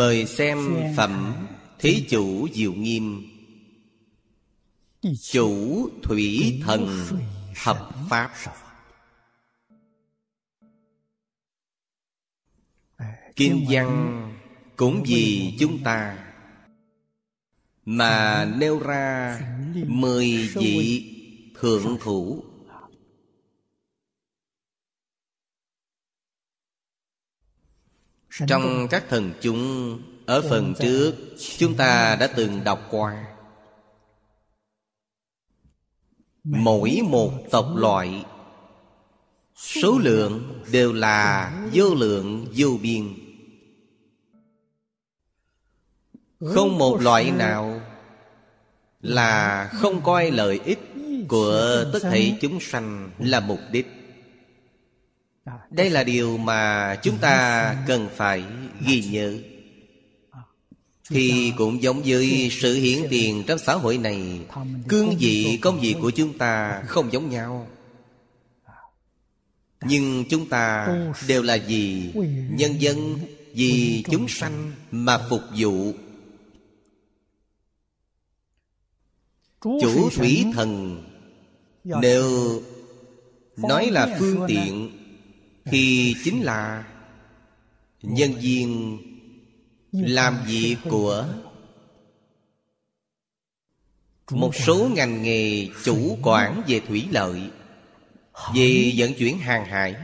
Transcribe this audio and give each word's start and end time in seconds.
Mời 0.00 0.26
xem 0.26 0.58
phẩm 0.96 1.34
Thí 1.78 2.06
chủ 2.08 2.48
Diệu 2.54 2.72
Nghiêm. 2.72 3.22
Chủ 5.20 5.88
Thủy 6.02 6.60
Thần 6.64 7.06
Thập 7.64 7.90
Pháp. 8.10 8.30
Kinh 13.36 13.66
văn 13.70 14.32
cũng 14.76 15.02
vì 15.06 15.54
chúng 15.58 15.82
ta 15.82 16.18
Mà 17.84 18.44
nêu 18.58 18.78
ra 18.78 19.40
Mười 19.86 20.48
vị 20.54 21.04
thượng 21.60 21.98
thủ 22.00 22.44
Trong 28.46 28.88
các 28.90 29.04
thần 29.08 29.32
chúng 29.40 29.98
Ở 30.26 30.42
phần 30.42 30.74
trước 30.80 31.12
Chúng 31.58 31.74
ta 31.74 32.16
đã 32.20 32.26
từng 32.26 32.64
đọc 32.64 32.86
qua. 32.90 33.26
Mỗi 36.44 37.00
một 37.04 37.32
tộc 37.50 37.66
loại 37.76 38.24
Số 39.56 39.98
lượng 39.98 40.62
đều 40.72 40.92
là 40.92 41.52
vô 41.72 41.94
lượng 41.94 42.46
vô 42.56 42.68
biên. 42.82 43.14
Không 46.40 46.78
một 46.78 47.00
loại 47.00 47.30
nào 47.30 47.80
Là 49.00 49.66
không 49.72 50.02
coi 50.02 50.30
lợi 50.30 50.60
ích 50.64 50.78
Của 51.28 51.84
tất 51.92 51.98
thảy 52.02 52.38
chúng 52.40 52.60
sanh 52.60 53.10
là 53.18 53.40
mục 53.40 53.60
đích 53.72 53.99
đây 55.70 55.90
là 55.90 56.04
điều 56.04 56.36
mà 56.36 56.94
chúng 57.02 57.18
ta 57.18 57.76
cần 57.86 58.08
phải 58.16 58.44
ghi 58.86 59.04
nhớ. 59.10 59.38
Thì 61.08 61.52
cũng 61.56 61.82
giống 61.82 62.02
với 62.04 62.48
sự 62.60 62.74
hiển 62.74 62.98
tiền 63.10 63.44
trong 63.46 63.58
xã 63.58 63.74
hội 63.74 63.98
này, 63.98 64.40
Cương 64.88 65.16
vị 65.18 65.58
công 65.62 65.80
việc 65.80 65.94
của 66.00 66.10
chúng 66.10 66.38
ta 66.38 66.82
không 66.86 67.12
giống 67.12 67.30
nhau. 67.30 67.68
Nhưng 69.82 70.24
chúng 70.30 70.48
ta 70.48 70.88
đều 71.28 71.42
là 71.42 71.58
vì 71.66 72.12
nhân 72.50 72.80
dân, 72.80 73.18
Vì 73.54 74.04
chúng 74.10 74.28
sanh 74.28 74.72
mà 74.90 75.18
phục 75.30 75.40
vụ. 75.56 75.92
Chủ 79.60 80.10
thủy 80.10 80.44
thần, 80.54 81.02
Nếu 81.84 82.62
nói 83.56 83.90
là 83.90 84.16
phương 84.18 84.44
tiện 84.48 84.99
thì 85.64 86.14
chính 86.24 86.42
là 86.42 86.84
Nhân 88.02 88.32
viên 88.40 88.98
Làm 89.92 90.38
việc 90.46 90.76
của 90.90 91.28
Một 94.30 94.54
số 94.54 94.88
ngành 94.94 95.22
nghề 95.22 95.68
chủ 95.84 96.18
quản 96.22 96.62
về 96.66 96.80
thủy 96.80 97.08
lợi, 97.10 97.50
Về 98.54 98.92
vận 98.96 99.14
chuyển 99.14 99.38
hàng 99.38 99.64
hải. 99.64 99.96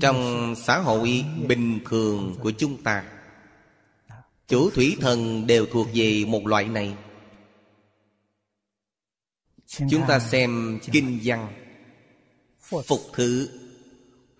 Trong 0.00 0.54
xã 0.56 0.78
hội 0.78 1.24
bình 1.48 1.80
thường 1.84 2.36
của 2.42 2.50
chúng 2.50 2.82
ta, 2.82 3.04
Chủ 4.48 4.70
thủy 4.70 4.96
thần 5.00 5.46
đều 5.46 5.66
thuộc 5.66 5.88
về 5.94 6.24
một 6.28 6.46
loại 6.46 6.64
này. 6.64 6.94
Chúng 9.66 10.02
ta 10.08 10.18
xem 10.18 10.80
kinh 10.92 11.20
văn. 11.24 11.67
Phục 12.68 13.00
thứ 13.12 13.48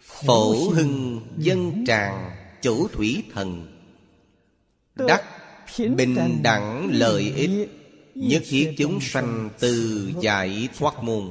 Phổ 0.01 0.71
hưng 0.71 1.27
dân 1.37 1.85
tràng 1.87 2.37
chủ 2.63 2.89
thủy 2.89 3.25
thần. 3.33 3.79
Đắc 4.95 5.25
bình 5.97 6.43
đẳng 6.43 6.89
lợi 6.93 7.33
ích 7.37 7.71
Nhất 8.19 8.43
thiết 8.47 8.75
chúng 8.79 8.99
sanh 9.01 9.51
từ 9.59 10.11
giải 10.21 10.69
thoát 10.79 11.03
môn. 11.03 11.31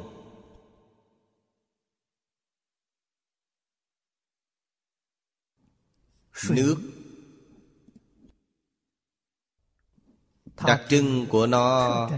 Nước. 6.49 6.75
Đặc 10.65 10.81
trưng 10.89 11.25
của 11.29 11.47
nó 11.47 12.09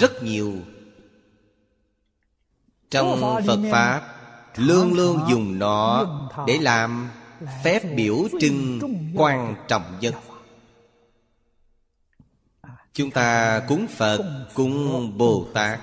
rất 0.00 0.22
nhiều. 0.22 0.54
Trong 2.90 3.20
phật 3.46 3.60
pháp 3.72 4.14
luôn 4.56 4.94
luôn 4.94 5.20
dùng 5.30 5.58
nó 5.58 6.06
để 6.46 6.58
làm 6.60 7.08
phép 7.64 7.82
biểu 7.96 8.28
trưng 8.40 8.80
quan 9.14 9.54
trọng 9.68 9.82
nhất. 10.00 10.14
Chúng 12.92 13.10
ta 13.10 13.60
cúng 13.68 13.86
phật 13.96 14.46
cúng 14.54 15.12
bồ 15.18 15.46
tát 15.54 15.80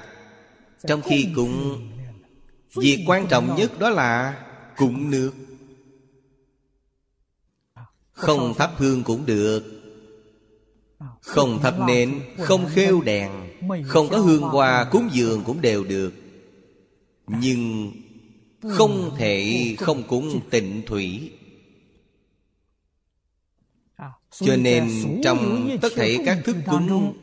trong 0.87 1.01
khi 1.01 1.27
cúng 1.35 1.81
việc 2.73 3.03
quan 3.07 3.27
trọng 3.27 3.55
nhất 3.55 3.71
đó 3.79 3.89
là 3.89 4.43
cúng 4.77 5.11
nước. 5.11 5.31
Không 8.11 8.53
thắp 8.57 8.71
hương 8.77 9.03
cũng 9.03 9.25
được. 9.25 9.63
không 11.21 11.59
thắp 11.61 11.73
nến 11.87 12.21
không 12.37 12.65
khêu 12.73 13.01
đèn 13.01 13.44
không 13.85 14.09
có 14.09 14.17
hương 14.17 14.41
hoa 14.41 14.89
cúng 14.91 15.09
dường 15.11 15.43
cũng 15.43 15.61
đều 15.61 15.83
được. 15.83 16.13
Nhưng 17.27 17.91
không 18.61 19.15
thể 19.17 19.75
không 19.79 20.03
cúng 20.07 20.41
tịnh 20.49 20.83
thủy. 20.85 21.31
Cho 24.31 24.55
nên 24.55 24.89
trong 25.23 25.69
tất 25.81 25.89
thể 25.95 26.17
các 26.25 26.41
thức 26.45 26.55
cúng 26.65 27.15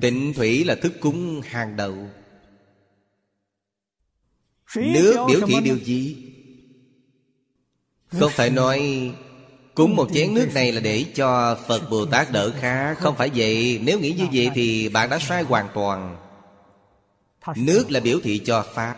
Tịnh 0.00 0.32
thủy 0.34 0.64
là 0.64 0.74
thức 0.74 0.92
cúng 1.00 1.40
hàng 1.44 1.76
đầu. 1.76 2.08
Nước 4.76 5.26
biểu 5.28 5.46
thị 5.46 5.54
điều 5.64 5.78
gì? 5.78 6.32
Không 8.06 8.32
phải 8.34 8.50
nói 8.50 9.10
Cúng 9.74 9.96
một 9.96 10.08
chén 10.14 10.34
nước 10.34 10.48
này 10.54 10.72
là 10.72 10.80
để 10.80 11.04
cho 11.14 11.58
Phật 11.68 11.90
Bồ 11.90 12.06
Tát 12.06 12.32
đỡ 12.32 12.52
khá. 12.60 12.94
Không 12.94 13.16
phải 13.16 13.30
vậy 13.34 13.80
Nếu 13.82 14.00
nghĩ 14.00 14.12
như 14.12 14.26
vậy 14.32 14.50
thì 14.54 14.88
bạn 14.88 15.10
đã 15.10 15.18
sai 15.18 15.42
hoàn 15.42 15.68
toàn. 15.74 16.16
Nước 17.56 17.90
là 17.90 18.00
biểu 18.00 18.20
thị 18.22 18.38
cho 18.44 18.64
Pháp. 18.74 18.96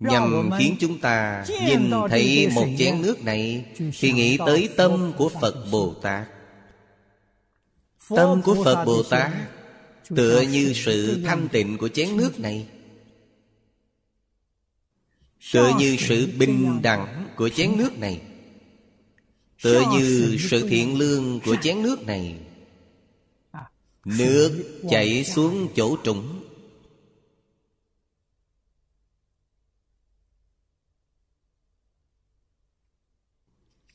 Nhằm 0.00 0.50
khiến 0.58 0.76
chúng 0.80 0.98
ta 0.98 1.44
nhìn 1.66 1.90
thấy 2.10 2.48
một 2.54 2.66
chén 2.78 3.02
nước 3.02 3.24
này 3.24 3.64
Thì 3.98 4.12
nghĩ 4.12 4.38
tới 4.46 4.68
tâm 4.76 5.12
của 5.18 5.28
Phật 5.40 5.54
Bồ 5.72 5.94
Tát. 6.02 6.26
Tâm 8.16 8.42
của 8.42 8.64
Phật 8.64 8.84
Bồ 8.84 9.02
Tát 9.02 9.30
Tựa 10.16 10.40
như 10.40 10.72
sự 10.74 11.22
thanh 11.24 11.48
tịnh 11.48 11.78
của 11.78 11.88
chén 11.88 12.16
nước 12.16 12.40
này. 12.40 12.66
Tựa 15.52 15.72
như 15.78 15.96
sự 15.98 16.28
bình 16.38 16.82
đẳng 16.82 17.28
của 17.36 17.48
chén 17.48 17.78
nước 17.78 17.98
này 17.98 18.20
Tựa 19.66 19.84
như 19.92 20.36
sự 20.50 20.68
thiện 20.68 20.98
lương 20.98 21.40
của 21.44 21.56
chén 21.62 21.82
nước 21.82 22.06
này. 22.06 22.40
Nước 24.04 24.80
chảy 24.90 25.24
xuống 25.24 25.68
chỗ 25.76 25.96
trũng. 26.04 26.42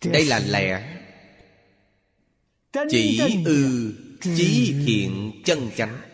Đây 0.06 0.26
là 0.26 0.40
lẽ 0.40 0.98
Chỉ 2.90 3.22
ư 3.46 3.94
Chí 4.22 4.76
thiện 4.86 5.42
chân 5.46 5.70
chánh 5.78 6.11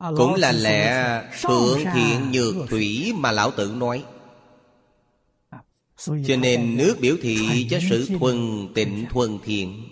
Cũng 0.00 0.34
là 0.34 0.52
lẽ 0.52 1.22
thượng 1.42 1.78
thiện 1.94 2.30
nhược 2.32 2.54
thủy 2.68 3.12
mà 3.16 3.32
lão 3.32 3.50
tử 3.50 3.74
nói. 3.76 4.04
Cho 6.06 6.36
nên 6.36 6.76
nước 6.76 6.96
biểu 7.00 7.16
thị 7.22 7.66
cho 7.70 7.78
sự 7.90 8.08
thuần 8.18 8.68
tịnh 8.74 9.06
thuần 9.10 9.38
thiện. 9.44 9.88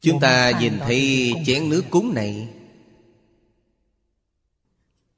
Chúng 0.00 0.20
ta 0.20 0.52
nhìn 0.60 0.78
thấy 0.78 1.32
chén 1.46 1.68
nước 1.68 1.84
cúng 1.90 2.14
này. 2.14 2.48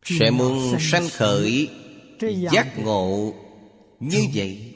Sẽ 0.05 0.31
muốn 0.31 0.77
sanh 0.81 1.09
khởi 1.09 1.69
Giác 2.53 2.79
ngộ 2.79 3.35
Như 4.01 4.27
vậy. 4.35 4.75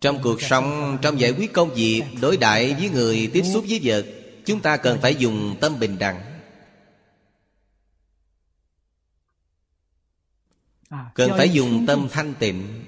Trong 0.00 0.22
cuộc 0.22 0.42
sống, 0.42 0.98
trong 1.02 1.20
giải 1.20 1.30
quyết 1.30 1.52
công 1.52 1.74
việc 1.74 2.02
Đối 2.20 2.36
đại 2.36 2.74
với 2.74 2.88
người 2.88 3.30
tiếp 3.32 3.42
xúc 3.52 3.64
với 3.68 3.80
vật 3.82 4.15
Chúng 4.46 4.62
ta 4.62 4.76
cần 4.76 4.98
phải 5.02 5.14
dùng 5.14 5.56
tâm 5.60 5.78
bình 5.78 5.98
đẳng. 5.98 6.40
Cần 11.14 11.30
phải 11.38 11.48
dùng 11.48 11.86
tâm 11.86 12.08
thanh 12.10 12.34
tịnh. 12.38 12.84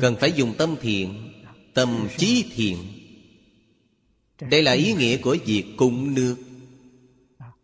Cần 0.00 0.16
phải 0.20 0.32
dùng 0.32 0.54
tâm 0.58 0.76
thiện 0.80 1.32
Tâm 1.74 2.08
trí 2.16 2.50
thiện. 2.54 2.76
Đây 4.40 4.62
là 4.62 4.72
ý 4.72 4.92
nghĩa 4.92 5.16
của 5.16 5.36
việc 5.44 5.64
cúng 5.76 6.14
nước. 6.14 6.36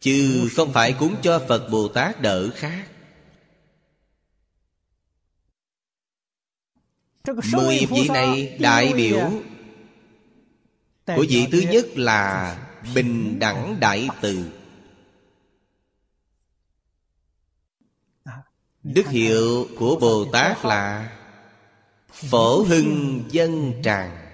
Chứ 0.01 0.49
không 0.53 0.73
phải 0.73 0.95
cúng 0.99 1.17
cho 1.23 1.45
Phật 1.49 1.69
Bồ 1.71 1.89
Tát 1.89 2.21
đỡ 2.21 2.51
khác. 2.55 2.89
Mười 7.53 7.87
vị 7.91 8.09
này 8.09 8.57
đại 8.61 8.93
biểu 8.93 9.33
Của 11.07 11.25
vị 11.29 11.49
thứ 11.53 11.61
nhất 11.71 11.87
là 11.95 12.57
Bình 12.95 13.39
đẳng 13.39 13.81
đại 13.81 14.09
từ. 14.21 14.51
Đức 18.83 19.07
hiệu 19.09 19.69
của 19.79 19.97
Bồ 19.97 20.25
Tát 20.33 20.65
là 20.65 21.17
Phổ 22.13 22.63
hưng 22.63 23.25
dân 23.31 23.73
tràng. 23.85 24.25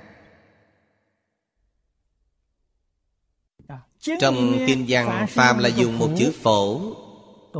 Trong 4.20 4.64
kinh 4.66 4.84
văn 4.88 5.26
Phàm 5.28 5.58
là 5.58 5.68
dùng 5.68 5.98
một 5.98 6.10
chữ 6.18 6.32
phổ 6.42 6.94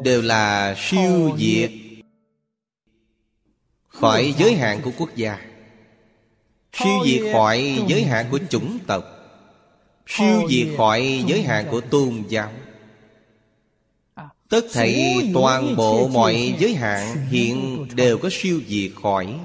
Đều 0.05 0.23
là 0.23 0.75
siêu 0.79 1.37
diệt 1.39 1.71
Khỏi 3.89 4.35
giới 4.39 4.55
hạn 4.55 4.81
của 4.85 4.91
quốc 4.99 5.17
gia 5.17 5.50
Siêu 6.73 7.05
diệt 7.07 7.33
khỏi 7.33 7.85
giới 7.87 8.05
hạn 8.05 8.27
của 8.31 8.39
chủng 8.51 8.79
tộc. 8.87 9.05
Siêu 10.07 10.43
diệt 10.51 10.69
khỏi 10.77 11.25
giới 11.27 11.43
hạn 11.43 11.67
của 11.71 11.81
tôn 11.81 12.23
giáo. 12.29 12.53
Tất 14.49 14.65
thảy 14.73 15.31
toàn 15.35 15.77
bộ 15.77 16.09
mọi 16.09 16.55
giới 16.59 16.75
hạn 16.75 17.27
hiện 17.27 17.87
đều 17.95 18.19
có 18.19 18.29
siêu 18.33 18.61
diệt 18.67 18.91
khỏi. 19.03 19.41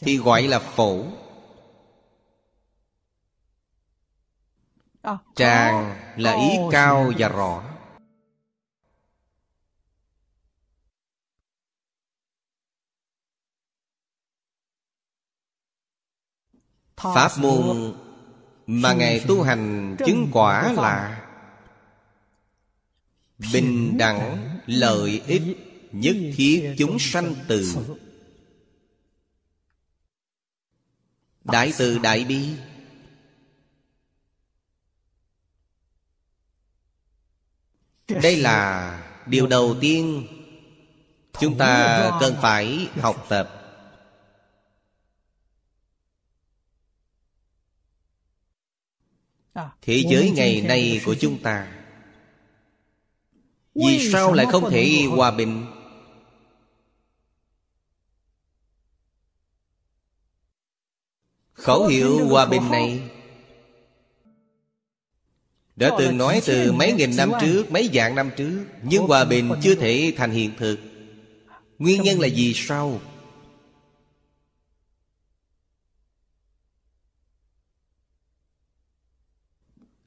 Thì 0.00 0.16
gọi 0.16 0.42
là 0.42 0.58
phổ. 0.58 1.04
Tràng 5.34 5.96
là 6.16 6.32
ý 6.32 6.58
cao 6.70 7.12
và 7.18 7.28
rõ 7.28 7.69
Pháp 17.02 17.30
môn 17.38 17.94
mà 18.66 18.92
Ngài 18.92 19.24
tu 19.28 19.42
hành 19.42 19.96
chứng 20.06 20.28
quả 20.32 20.72
là 20.72 21.26
Bình 23.52 23.98
đẳng 23.98 24.58
lợi 24.66 25.22
ích 25.26 25.42
Nhất 25.92 26.16
thiết 26.36 26.74
chúng 26.78 26.98
sanh 26.98 27.34
từ. 27.48 27.76
Đại 31.44 31.72
từ 31.78 31.98
đại 31.98 32.24
bi. 32.24 32.48
Đây 38.08 38.36
là 38.36 39.02
điều 39.26 39.46
đầu 39.46 39.76
tiên 39.80 40.26
Chúng 41.40 41.58
ta 41.58 42.10
cần 42.20 42.36
phải 42.42 42.88
học 43.00 43.26
tập 43.28 43.59
Thế 49.54 50.02
giới 50.10 50.30
ngày 50.30 50.60
nay 50.60 51.00
của 51.04 51.14
chúng 51.14 51.38
ta 51.38 51.68
Vì 53.74 54.10
sao 54.12 54.32
lại 54.32 54.46
không 54.50 54.70
thể 54.70 55.04
hòa 55.10 55.30
bình? 55.30 55.66
Khẩu 61.52 61.86
hiệu 61.86 62.28
hòa 62.28 62.46
bình 62.46 62.70
này 62.70 63.00
Đã 65.76 65.90
từng 65.98 66.18
nói 66.18 66.42
từ 66.46 66.72
mấy 66.72 66.92
nghìn 66.92 67.16
năm 67.16 67.32
trước 67.40 67.70
Mấy 67.70 67.90
vạn 67.92 68.14
năm 68.14 68.30
trước 68.36 68.64
Nhưng 68.82 69.02
hòa 69.06 69.24
bình 69.24 69.50
chưa 69.62 69.74
thể 69.74 70.12
thành 70.16 70.30
hiện 70.30 70.50
thực. 70.58 70.78
Nguyên 71.78 72.02
nhân 72.02 72.20
là 72.20 72.26
gì 72.26 72.52
sao 72.56 73.00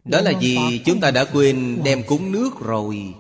Đó 0.06 0.22
là 0.22 0.34
vì 0.42 0.82
chúng 0.86 1.00
ta 1.00 1.12
đã 1.12 1.26
quên 1.26 1.80
đem 1.84 2.04
cúng 2.08 2.32
nước 2.32 2.50
rồi. 2.60 3.14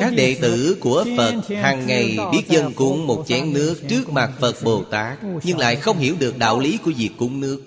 Các 0.00 0.12
đệ 0.16 0.36
tử 0.42 0.76
của 0.80 1.04
Phật 1.16 1.34
hàng 1.48 1.86
ngày 1.86 2.18
biết 2.32 2.42
dân 2.48 2.72
cúng 2.74 3.06
một 3.06 3.24
chén 3.26 3.52
nước 3.52 3.80
trước 3.88 4.10
mặt 4.10 4.32
Phật 4.40 4.56
Bồ 4.64 4.84
Tát 4.84 5.18
Nhưng 5.42 5.58
lại 5.58 5.76
không 5.76 5.98
hiểu 5.98 6.16
được 6.20 6.38
đạo 6.38 6.60
lý 6.60 6.78
của 6.78 6.92
việc 6.96 7.10
cúng 7.18 7.40
nước. 7.40 7.62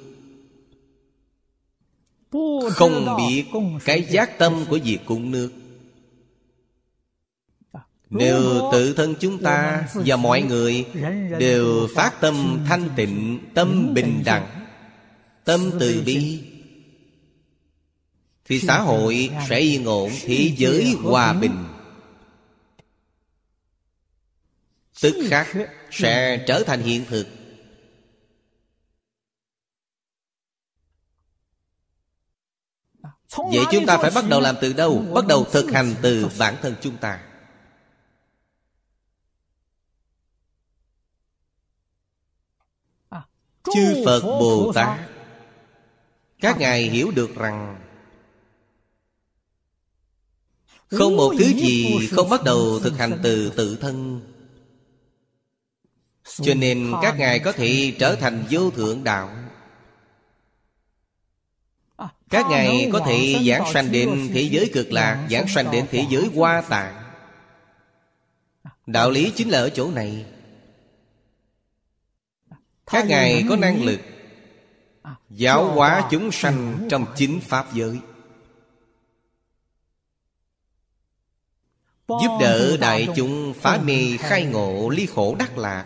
Không 2.71 3.17
biết 3.17 3.45
cái 3.85 4.03
giác 4.03 4.37
tâm 4.39 4.65
của 4.69 4.79
việc 4.83 4.99
cúng 5.05 5.31
nước 5.31 5.51
nếu 8.09 8.69
tự 8.71 8.94
thân 8.94 9.15
chúng 9.19 9.44
ta 9.44 9.88
và 9.94 10.15
mọi 10.15 10.41
người 10.41 10.85
Đều 11.39 11.88
phát 11.95 12.21
tâm 12.21 12.65
thanh 12.67 12.89
tịnh 12.95 13.39
Tâm 13.53 13.94
bình 13.94 14.21
đẳng 14.25 14.67
Tâm 15.44 15.71
từ 15.79 16.03
bi 16.06 16.44
Thì 18.45 18.59
xã 18.59 18.79
hội 18.79 19.29
sẽ 19.50 19.59
yên 19.59 19.85
ổn 19.85 20.11
Thế 20.21 20.53
giới 20.57 20.95
hòa 21.03 21.33
bình. 21.33 21.65
Tức 25.01 25.15
khắc 25.29 25.47
sẽ 25.91 26.44
trở 26.47 26.63
thành 26.63 26.81
hiện 26.81 27.06
thực. 27.06 27.27
Vậy 33.37 33.66
chúng 33.71 33.85
ta 33.85 33.97
phải 33.97 34.11
bắt 34.16 34.25
đầu 34.30 34.42
làm 34.42 34.56
từ 34.61 34.73
đâu? 34.73 35.06
Bắt 35.13 35.28
đầu 35.28 35.45
thực 35.51 35.71
hành 35.71 35.95
từ 36.01 36.30
bản 36.39 36.56
thân 36.61 36.75
chúng 36.81 36.97
ta 36.97 37.29
Chư 43.73 44.04
Phật 44.06 44.21
Bồ 44.21 44.71
Tát. 44.76 44.99
Các 46.42 46.59
Ngài 46.59 46.83
hiểu 46.83 47.11
được 47.11 47.35
rằng 47.35 47.80
Không 50.92 51.18
một 51.18 51.33
thứ 51.40 51.45
gì 51.45 52.07
không 52.11 52.30
bắt 52.30 52.44
đầu 52.44 52.80
thực 52.80 52.97
hành 52.97 53.19
từ 53.23 53.54
tự 53.56 53.78
thân. 53.81 54.21
Cho 56.23 56.54
nên 56.54 56.94
các 57.02 57.16
Ngài 57.19 57.40
có 57.40 57.52
thể 57.52 57.94
trở 57.99 58.16
thành 58.16 58.44
vô 58.49 58.69
thượng 58.71 59.04
đạo. 59.04 59.30
Các 62.30 62.45
Ngài 62.49 62.90
có 62.94 62.99
thể 62.99 63.35
giảng 63.47 63.73
sanh 63.73 63.92
đến 63.92 64.30
thế 64.33 64.42
giới 64.42 64.69
cực 64.73 64.92
lạc 64.92 65.28
Giảng 65.31 65.47
sanh 65.47 65.71
đến 65.71 65.85
thế 65.92 66.06
giới 66.09 66.30
hoa 66.35 66.61
tạng. 66.61 66.95
Đạo 68.85 69.11
lý 69.11 69.31
chính 69.35 69.49
là 69.49 69.59
ở 69.59 69.69
chỗ 69.69 69.92
này 69.92 70.26
các 72.91 73.05
ngài 73.07 73.45
có 73.49 73.55
năng 73.55 73.83
lực 73.83 73.99
giáo 75.29 75.71
hóa 75.71 76.07
chúng 76.11 76.31
sanh 76.31 76.87
trong 76.89 77.05
chính 77.15 77.39
pháp 77.39 77.73
giới. 77.73 77.99
Giúp 82.07 82.37
đỡ 82.41 82.77
đại 82.77 83.07
chúng 83.15 83.53
phá 83.53 83.79
mê 83.83 84.17
khai 84.19 84.45
ngộ 84.45 84.89
ly 84.89 85.05
khổ 85.05 85.35
đắc 85.39 85.57
lạc. 85.57 85.85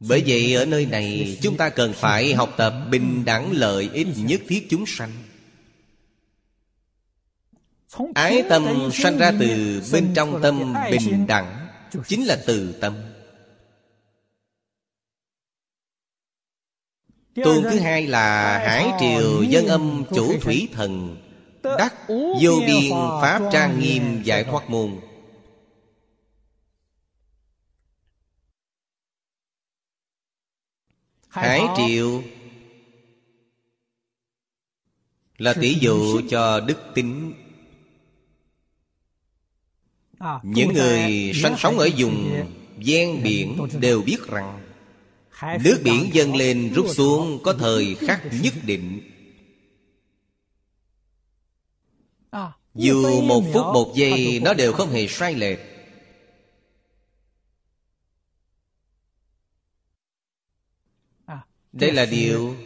Bởi 0.00 0.22
vậy 0.26 0.54
ở 0.54 0.64
nơi 0.64 0.86
này 0.86 1.38
chúng 1.42 1.56
ta 1.56 1.68
cần 1.68 1.92
phải 1.92 2.34
học 2.34 2.54
tập 2.56 2.74
bình 2.90 3.24
đẳng 3.24 3.52
lợi 3.52 3.90
ích 3.92 4.08
nhất 4.16 4.40
thiết 4.48 4.66
chúng 4.70 4.84
sanh. 4.86 5.12
Ái 8.14 8.42
tâm 8.48 8.90
sanh 8.92 9.18
ra 9.18 9.32
từ 9.40 9.82
bên 9.92 10.12
trong 10.14 10.42
tâm 10.42 10.74
bình 10.90 11.26
đẳng 11.26 11.68
chính 12.06 12.26
là 12.26 12.38
từ 12.46 12.72
tâm 12.72 13.09
Tôn 17.34 17.62
thứ 17.62 17.78
hai 17.78 18.06
là 18.06 18.58
Hải 18.58 18.92
triều 19.00 19.42
dân 19.42 19.66
âm 19.66 20.04
chủ 20.14 20.40
thủy 20.40 20.68
thần 20.72 21.16
Đắc 21.62 21.94
vô 22.42 22.60
biên 22.66 22.90
pháp 23.22 23.42
trang 23.52 23.80
nghiêm 23.80 24.22
giải 24.22 24.44
thoát 24.44 24.70
môn. 24.70 25.00
Hải 31.28 31.62
triều 31.76 32.22
Là 35.38 35.54
tỷ 35.60 35.74
dụ 35.80 36.20
cho 36.30 36.60
đức 36.60 36.78
tính 36.94 37.34
Những 40.42 40.72
người 40.72 41.32
sinh 41.42 41.54
sống 41.58 41.78
ở 41.78 41.88
vùng 41.96 42.46
ven 42.76 43.22
biển 43.22 43.58
đều 43.80 44.02
biết 44.02 44.18
rằng 44.28 44.59
Nước 45.42 45.80
biển 45.84 46.10
dâng 46.12 46.34
lên 46.34 46.72
rút 46.74 46.86
xuống 46.88 47.40
có 47.42 47.52
thời 47.52 47.94
khắc 47.94 48.22
nhất 48.42 48.54
định. 48.64 49.10
Dù 52.74 53.20
một 53.20 53.44
phút 53.52 53.66
một 53.74 53.92
giây 53.94 54.40
nó 54.44 54.54
đều 54.54 54.72
không 54.72 54.90
hề 54.90 55.06
sai 55.06 55.34
lệch. 55.34 55.58
Đây 61.72 61.92
là 61.92 62.04
điều 62.04 62.56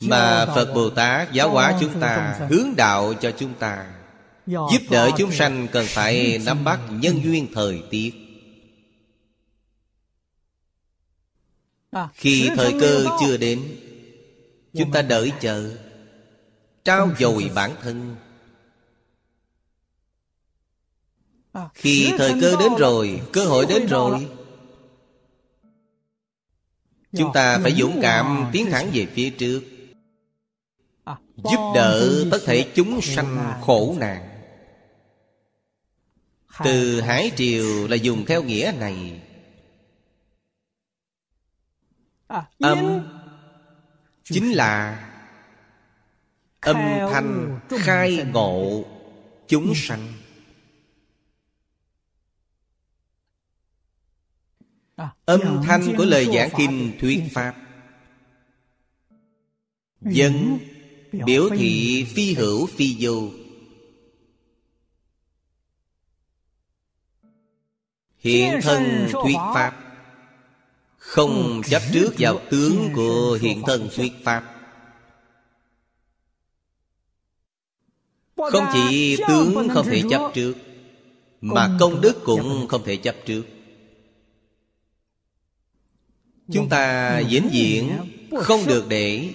Mà 0.00 0.46
Phật 0.46 0.74
Bồ 0.74 0.90
Tát 0.90 1.32
giáo 1.32 1.50
hóa 1.50 1.78
chúng 1.80 2.00
ta 2.00 2.40
Hướng 2.50 2.76
đạo 2.76 3.14
cho 3.14 3.32
chúng 3.38 3.54
ta 3.54 3.92
Giúp 4.46 4.82
đỡ 4.90 5.10
chúng 5.18 5.32
sanh 5.32 5.68
cần 5.72 5.86
phải 5.88 6.38
nắm 6.46 6.64
bắt 6.64 6.80
nhân 6.90 7.20
duyên 7.24 7.46
thời 7.54 7.82
tiết 7.90 8.29
Khi 12.14 12.50
thời 12.56 12.72
cơ 12.80 13.06
chưa 13.20 13.36
đến 13.36 13.76
Chúng 14.72 14.92
ta 14.92 15.02
đợi 15.02 15.32
chờ. 15.40 15.76
Trao 16.84 17.10
dồi 17.18 17.50
bản 17.54 17.74
thân. 17.82 18.16
Khi 21.74 22.12
thời 22.18 22.32
cơ 22.40 22.56
đến 22.60 22.72
rồi 22.78 23.20
Cơ 23.32 23.44
hội 23.44 23.66
đến 23.66 23.86
rồi. 23.86 24.28
Chúng 27.12 27.30
ta 27.34 27.58
phải 27.58 27.72
dũng 27.72 27.98
cảm 28.02 28.46
tiến 28.52 28.70
thẳng 28.70 28.90
về 28.92 29.06
phía 29.06 29.30
trước. 29.30 29.62
Giúp 31.36 31.72
đỡ 31.74 32.24
tất 32.30 32.38
thể 32.46 32.70
chúng 32.74 33.00
sanh 33.00 33.60
khổ 33.60 33.94
nạn. 33.98 34.26
Từ 36.64 37.00
Hải 37.00 37.32
Triều 37.36 37.88
là 37.88 37.96
dùng 37.96 38.24
theo 38.26 38.42
nghĩa 38.42 38.72
này 38.78 39.20
Âm 42.58 43.08
Chính 44.24 44.52
là 44.52 45.06
Âm 46.60 46.76
thanh 47.12 47.60
khai 47.68 48.26
ngộ 48.32 48.84
Chúng 49.48 49.72
sanh. 49.74 50.12
Âm 55.24 55.40
thanh 55.66 55.94
của 55.96 56.04
lời 56.04 56.26
giảng 56.34 56.50
kinh 56.56 56.96
thuyết 57.00 57.22
Pháp. 57.32 57.54
Dân 60.00 60.58
Biểu 61.12 61.48
thị 61.50 62.06
phi 62.14 62.34
hữu 62.34 62.66
phi 62.66 62.96
vô 63.00 63.30
Hiện 68.18 68.60
thân 68.62 69.08
thuyết 69.12 69.36
Pháp 69.54 69.89
không 71.10 71.62
chấp 71.64 71.82
trước 71.92 72.14
vào 72.18 72.40
tướng 72.50 72.90
của 72.94 73.38
hiện 73.40 73.62
thân 73.66 73.88
thuyết 73.96 74.12
Pháp. 74.24 74.44
Không 78.36 78.64
chỉ 78.72 79.16
tướng 79.28 79.68
không 79.74 79.86
thể 79.86 80.02
chấp 80.10 80.30
trước, 80.34 80.54
Mà 81.40 81.76
công 81.80 82.00
đức 82.00 82.16
cũng 82.24 82.66
không 82.68 82.82
thể 82.84 82.96
chấp 82.96 83.16
trước. 83.26 83.42
Chúng 86.52 86.68
ta 86.68 87.18
diễn 87.18 87.48
diễn 87.52 87.90
Không 88.40 88.66
được 88.66 88.84
để 88.88 89.34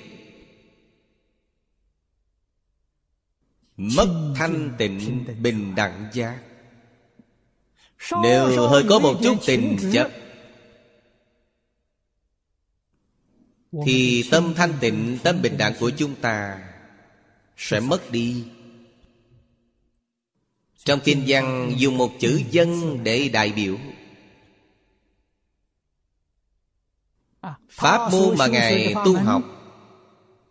Mất 3.78 4.34
thanh 4.36 4.72
tịnh 4.78 5.26
bình 5.42 5.76
đẳng 5.76 6.10
giác. 6.14 6.40
Nếu 8.24 8.68
hơi 8.68 8.84
có 8.90 9.00
một 9.00 9.20
chút 9.24 9.38
tình 9.46 9.78
chấp 9.94 10.12
Thì 13.86 14.28
tâm 14.32 14.54
thanh 14.56 14.74
tịnh 14.80 15.18
Tâm 15.24 15.42
bình 15.42 15.58
đẳng 15.58 15.74
của 15.80 15.90
chúng 15.90 16.16
ta 16.16 16.60
Sẽ 17.58 17.80
mất 17.80 18.12
đi. 18.12 18.44
Trong 20.78 21.00
kinh 21.04 21.24
văn 21.28 21.74
dùng 21.78 21.98
một 21.98 22.12
chữ 22.20 22.42
dân 22.52 23.00
để 23.04 23.30
đại 23.30 23.52
biểu. 23.52 23.78
Pháp 27.70 28.12
môn 28.12 28.38
mà 28.38 28.48
Ngài 28.48 28.94
tu 29.06 29.18
học 29.18 29.42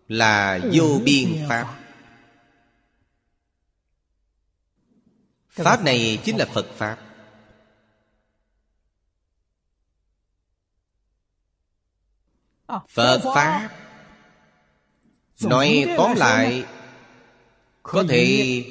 Là 0.09 0.61
vô 0.73 1.01
biên 1.05 1.47
Pháp. 1.49 1.75
Pháp 5.51 5.85
này 5.85 6.19
chính 6.25 6.37
là 6.37 6.47
Phật 6.55 6.67
Pháp 6.77 7.14
Phật 12.89 13.21
Pháp. 13.35 13.69
Nói 15.41 15.95
tóm 15.97 16.17
lại 16.17 16.65
Có 17.83 18.05
thể 18.09 18.65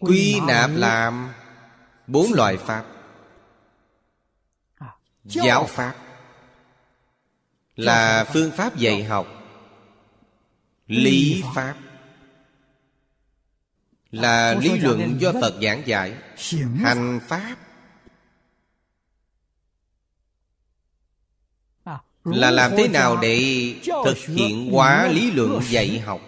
quy 0.00 0.40
nạp 0.40 0.70
làm 0.74 1.32
Bốn 2.06 2.32
loại 2.32 2.56
Pháp. 2.56 2.84
Giáo 5.24 5.66
Pháp 5.66 5.94
Là 7.76 8.24
phương 8.32 8.50
pháp 8.50 8.76
dạy 8.76 9.04
học. 9.04 9.26
Lý 10.86 11.42
Pháp 11.54 11.74
Là 14.10 14.54
lý 14.54 14.78
luận 14.78 15.16
do 15.20 15.32
Phật 15.32 15.54
giảng 15.62 15.86
dạy. 15.86 16.14
Hành 16.76 17.20
Pháp 17.28 17.56
Là 22.24 22.50
làm 22.50 22.72
thế 22.76 22.88
nào 22.88 23.16
để 23.16 23.74
thực 24.04 24.18
hiện 24.18 24.70
hóa 24.72 25.08
lý 25.08 25.30
luận 25.30 25.60
dạy 25.68 25.98
học? 25.98 26.20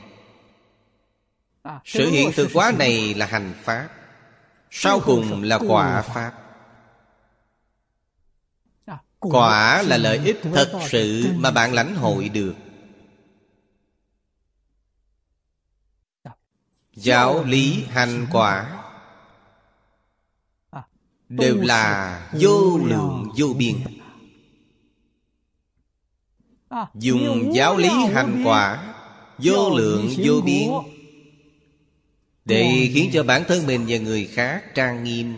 Sự 1.84 2.10
hiện 2.10 2.30
thực 2.36 2.52
hóa 2.52 2.72
này 2.78 3.14
là 3.14 3.26
hành 3.26 3.54
Pháp. 3.62 3.88
Sau 4.70 5.00
cùng 5.00 5.42
là 5.42 5.58
quả 5.68 6.02
Pháp. 6.02 6.32
Quả 9.20 9.82
là 9.82 9.96
lợi 9.96 10.20
ích 10.24 10.40
thật 10.42 10.80
sự 10.88 11.24
mà 11.36 11.50
bạn 11.50 11.72
lãnh 11.72 11.94
hội 11.94 12.28
được. 12.28 12.54
Giáo 16.94 17.44
lý 17.44 17.84
hành 17.90 18.26
quả 18.32 18.84
Đều 21.28 21.60
là 21.60 22.20
vô 22.32 22.78
lượng 22.84 23.32
vô 23.36 23.46
biên 23.58 23.76
Dùng 26.94 27.54
giáo 27.54 27.76
lý 27.76 27.88
hành 27.88 28.42
quả 28.44 28.94
Vô 29.38 29.70
lượng 29.76 30.10
vô 30.16 30.40
biên. 30.44 30.68
Để 32.44 32.90
khiến 32.94 33.10
cho 33.12 33.22
bản 33.22 33.44
thân 33.48 33.66
mình 33.66 33.84
và 33.88 33.98
người 33.98 34.26
khác 34.26 34.74
trang 34.74 35.04
nghiêm. 35.04 35.34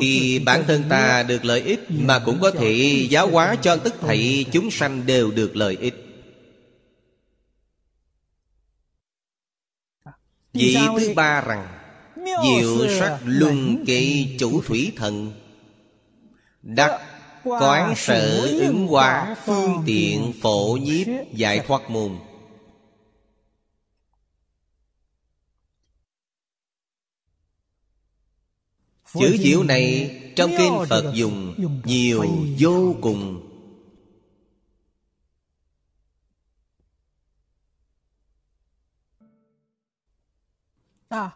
Thì 0.00 0.38
bản 0.38 0.64
thân 0.66 0.84
ta 0.88 1.22
được 1.22 1.44
lợi 1.44 1.60
ích 1.60 1.80
Mà 1.88 2.18
cũng 2.18 2.38
có 2.40 2.50
thể 2.50 3.06
giáo 3.10 3.30
hóa 3.30 3.56
cho 3.62 3.76
tất 3.76 4.00
thảy 4.00 4.46
chúng 4.52 4.70
sanh 4.70 5.06
đều 5.06 5.30
được 5.30 5.56
lợi 5.56 5.76
ích. 5.80 5.94
Vị 10.52 10.76
thứ 10.98 11.12
ba 11.16 11.40
rằng 11.40 11.68
Diệu 12.16 12.88
sắc 12.98 13.18
luân 13.24 13.84
kỵ 13.86 14.36
chủ 14.38 14.62
thủy 14.62 14.92
thần. 14.96 15.32
Đắc 16.62 17.15
Quán 17.46 17.94
sở 17.96 18.46
ứng 18.60 18.86
hóa 18.86 19.36
phương 19.44 19.82
tiện 19.86 20.32
phổ 20.42 20.78
nhiếp 20.82 21.06
giải 21.32 21.60
thoát 21.66 21.90
môn. 21.90 22.18
Chữ 29.14 29.36
diệu 29.40 29.62
này 29.62 30.16
trong 30.36 30.50
kinh 30.58 30.72
Phật 30.88 31.12
dùng 31.14 31.54
nhiều 31.84 32.24
vô 32.58 32.94
cùng. 33.00 33.42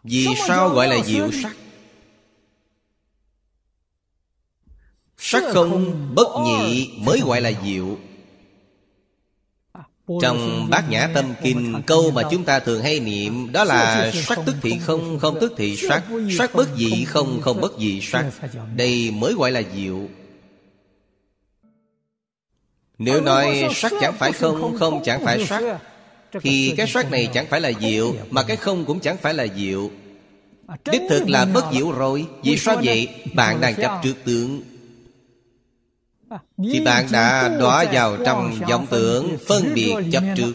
Vì 0.03 0.27
sao 0.47 0.69
gọi 0.69 0.87
là 0.87 1.03
diệu 1.03 1.31
sắc 1.43 1.55
Sắc 5.23 5.43
không 5.53 5.95
bất 6.15 6.27
nhị 6.45 6.89
mới 6.97 7.21
gọi 7.25 7.41
là 7.41 7.51
diệu. 7.65 7.97
Trong 10.21 10.67
bát 10.69 10.89
nhã 10.89 11.09
tâm 11.13 11.33
kinh 11.43 11.81
Câu 11.85 12.11
mà 12.11 12.21
chúng 12.31 12.43
ta 12.43 12.59
thường 12.59 12.83
hay 12.83 12.99
niệm 12.99 13.51
Đó 13.51 13.63
là 13.63 14.11
sắc 14.11 14.39
tức 14.45 14.55
thị 14.61 14.79
không 14.79 15.19
Không 15.19 15.37
tức 15.41 15.53
thị 15.57 15.77
sắc 15.77 16.03
Sắc 16.37 16.55
bất 16.55 16.69
dị 16.77 17.05
không 17.05 17.41
Không 17.41 17.61
bất 17.61 17.71
dị 17.79 18.01
sắc. 18.01 18.25
Đây 18.75 19.11
mới 19.11 19.33
gọi 19.33 19.51
là 19.51 19.61
diệu. 19.75 19.99
Nếu 22.97 23.21
nói 23.21 23.63
sắc 23.75 23.91
chẳng 24.01 24.13
phải 24.19 24.31
không 24.31 24.77
Không 24.79 25.01
chẳng 25.05 25.25
phải 25.25 25.45
sắc 25.45 25.63
Thì 26.41 26.73
cái 26.77 26.87
sắc 26.87 27.11
này 27.11 27.29
chẳng 27.33 27.45
phải 27.49 27.61
là 27.61 27.71
diệu 27.81 28.15
Mà 28.29 28.43
cái 28.43 28.57
không 28.57 28.85
cũng 28.85 28.99
chẳng 28.99 29.17
phải 29.17 29.33
là 29.33 29.47
diệu. 29.57 29.91
Đích 30.91 31.01
thực 31.09 31.29
là 31.29 31.45
bất 31.45 31.65
diệu 31.73 31.91
rồi. 31.91 32.25
Vì 32.43 32.57
sao 32.57 32.81
vậy? 32.83 33.07
Bạn 33.33 33.61
đang 33.61 33.75
chấp 33.75 33.99
trước 34.03 34.13
tướng 34.25 34.61
Thì 36.57 36.81
bạn 36.85 37.07
đã 37.11 37.49
đọa 37.59 37.85
vào 37.91 38.17
trong 38.25 38.59
vọng 38.69 38.87
tưởng 38.89 39.37
Phân 39.47 39.73
biệt 39.73 39.95
chấp 40.11 40.23
trước. 40.37 40.53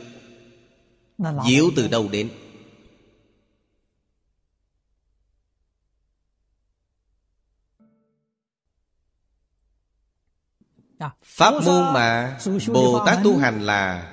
Diệu 1.47 1.71
từ 1.77 1.89
đâu 1.89 2.09
đến? 2.09 2.31
Pháp 11.25 11.51
môn 11.51 11.93
mà 11.95 12.39
Bồ 12.73 13.03
Tát 13.07 13.19
tu 13.25 13.39
hành 13.39 13.63
là 13.63 14.13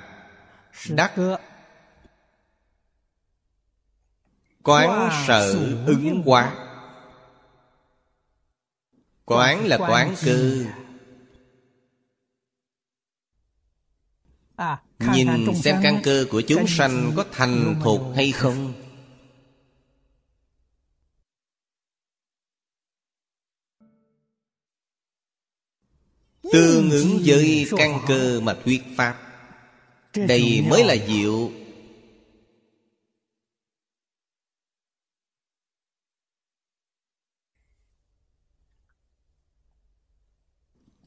Đắc. 0.88 1.12
Quán 4.62 5.10
sở 5.26 5.52
ứng 5.86 6.22
hóa 6.26 6.54
Quán 9.24 9.66
là 9.66 9.76
quán 9.76 10.14
cư 10.24 10.66
Nhìn 14.98 15.54
xem 15.54 15.76
căn 15.82 16.00
cơ 16.04 16.26
của 16.30 16.40
chúng 16.40 16.66
sanh 16.66 17.12
có 17.16 17.24
thành 17.32 17.80
thục 17.84 18.00
hay 18.16 18.32
không? 18.32 18.72
Tương 26.52 26.90
ứng 26.90 27.22
với 27.24 27.66
căn 27.76 28.00
cơ 28.08 28.40
mà 28.40 28.56
thuyết 28.64 28.82
Pháp. 28.96 29.20
Đây 30.14 30.64
mới 30.70 30.84
là 30.84 30.96
diệu. 31.08 31.50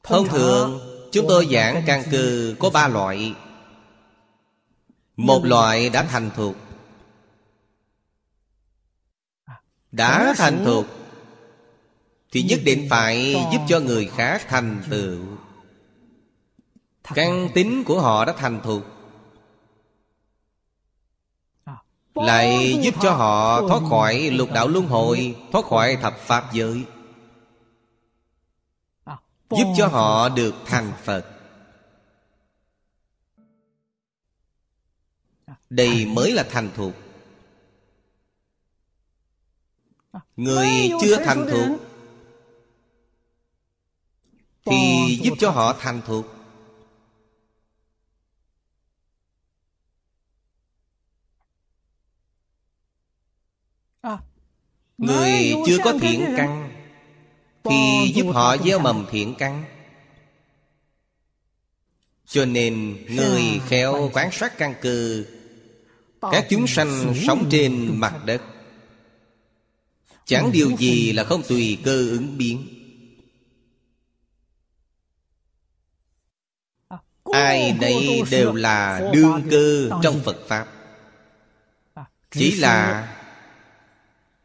Thông 0.02 0.28
thường 0.28 0.87
Chúng 1.12 1.26
tôi 1.28 1.48
giảng 1.50 1.82
căn 1.86 2.02
cơ 2.10 2.54
có 2.58 2.70
ba 2.70 2.88
loại. 2.88 3.34
Một 5.16 5.44
loại 5.44 5.90
đã 5.90 6.02
thành 6.02 6.30
thuộc 6.36 6.54
Đã 9.92 10.34
thành 10.36 10.64
thuộc 10.64 10.86
Thì 12.32 12.42
nhất 12.42 12.60
định 12.64 12.86
phải 12.90 13.44
giúp 13.52 13.58
cho 13.68 13.80
người 13.80 14.10
khác 14.16 14.42
thành 14.48 14.82
tựu. 14.90 15.18
Căn 17.14 17.48
tính 17.54 17.84
của 17.84 18.00
họ 18.00 18.24
đã 18.24 18.32
thành 18.32 18.60
thuộc 18.64 18.82
Lại 22.14 22.78
giúp 22.82 22.94
cho 23.02 23.12
họ 23.12 23.60
thoát 23.68 23.80
khỏi 23.90 24.30
lục 24.30 24.48
đạo 24.52 24.68
luân 24.68 24.86
hồi 24.86 25.36
Thoát 25.52 25.64
khỏi 25.64 25.96
thập 25.96 26.18
pháp 26.18 26.52
giới 26.52 26.84
Giúp 29.50 29.74
cho 29.76 29.86
họ 29.86 30.28
được 30.28 30.54
thành 30.66 30.92
Phật. 31.04 31.26
Đây 35.70 36.06
mới 36.06 36.32
là 36.32 36.46
thành 36.50 36.70
thục. 36.76 36.94
Người 40.36 40.90
chưa 41.02 41.24
thành 41.24 41.46
thục 41.50 41.88
Thì 44.64 45.20
giúp 45.22 45.34
cho 45.38 45.50
họ 45.50 45.72
thành 45.80 46.00
thục. 46.06 46.26
Người 54.98 55.54
chưa 55.66 55.78
có 55.84 55.92
thiện 56.00 56.34
căn 56.36 56.67
thì 57.70 58.12
giúp 58.14 58.26
họ 58.34 58.56
gieo 58.56 58.78
mầm 58.78 59.06
thiện 59.10 59.34
căn. 59.38 59.64
Cho 62.26 62.44
nên 62.44 63.04
Người 63.16 63.60
khéo 63.66 64.10
quán 64.12 64.32
sát 64.32 64.58
căn 64.58 64.74
cơ, 64.80 65.24
Các 66.20 66.46
chúng 66.50 66.66
sanh 66.66 67.14
sống 67.26 67.48
trên 67.50 68.00
mặt 68.00 68.14
đất. 68.24 68.42
Chẳng 70.24 70.52
điều 70.52 70.76
gì 70.76 71.12
là 71.12 71.24
không 71.24 71.42
tùy 71.42 71.78
cơ 71.84 72.08
ứng 72.10 72.38
biến. 72.38 72.68
Ai 77.32 77.76
nấy 77.80 78.22
đều 78.30 78.52
là 78.52 79.10
đương 79.14 79.42
cơ 79.50 79.90
trong 80.02 80.20
Phật 80.24 80.36
Pháp. 80.48 80.66
Chỉ 82.30 82.50
là 82.50 83.08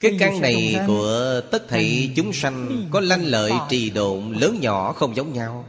cái 0.03 0.15
căn 0.19 0.41
này 0.41 0.75
của 0.87 1.41
tất 1.51 1.67
thảy 1.67 2.11
chúng 2.15 2.33
sanh 2.33 2.87
Có 2.91 2.99
lanh 2.99 3.25
lợi 3.25 3.51
trì 3.69 3.89
độn 3.89 4.33
lớn 4.33 4.57
nhỏ 4.61 4.93
không 4.93 5.15
giống 5.15 5.33
nhau. 5.33 5.65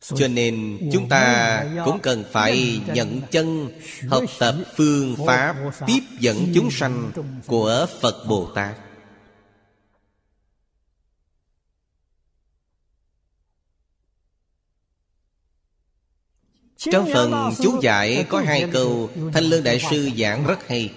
Cho 0.00 0.28
nên 0.28 0.78
chúng 0.92 1.08
ta 1.08 1.64
cũng 1.84 1.98
cần 2.00 2.24
phải 2.32 2.80
nhận 2.94 3.20
chân 3.30 3.68
Học 4.08 4.24
tập 4.38 4.54
phương 4.76 5.16
pháp 5.26 5.56
tiếp 5.86 6.00
dẫn 6.20 6.52
chúng 6.54 6.70
sanh 6.70 7.10
của 7.46 7.86
Phật 8.00 8.26
Bồ 8.28 8.46
Tát 8.54 8.87
Trong 16.78 17.08
phần 17.12 17.52
chú 17.62 17.80
giải 17.82 18.26
có 18.28 18.40
hai 18.40 18.68
câu 18.72 19.10
Thanh 19.32 19.44
Lương 19.44 19.64
Đại 19.64 19.80
Sư 19.90 20.10
giảng 20.18 20.46
rất 20.46 20.68
hay. 20.68 20.92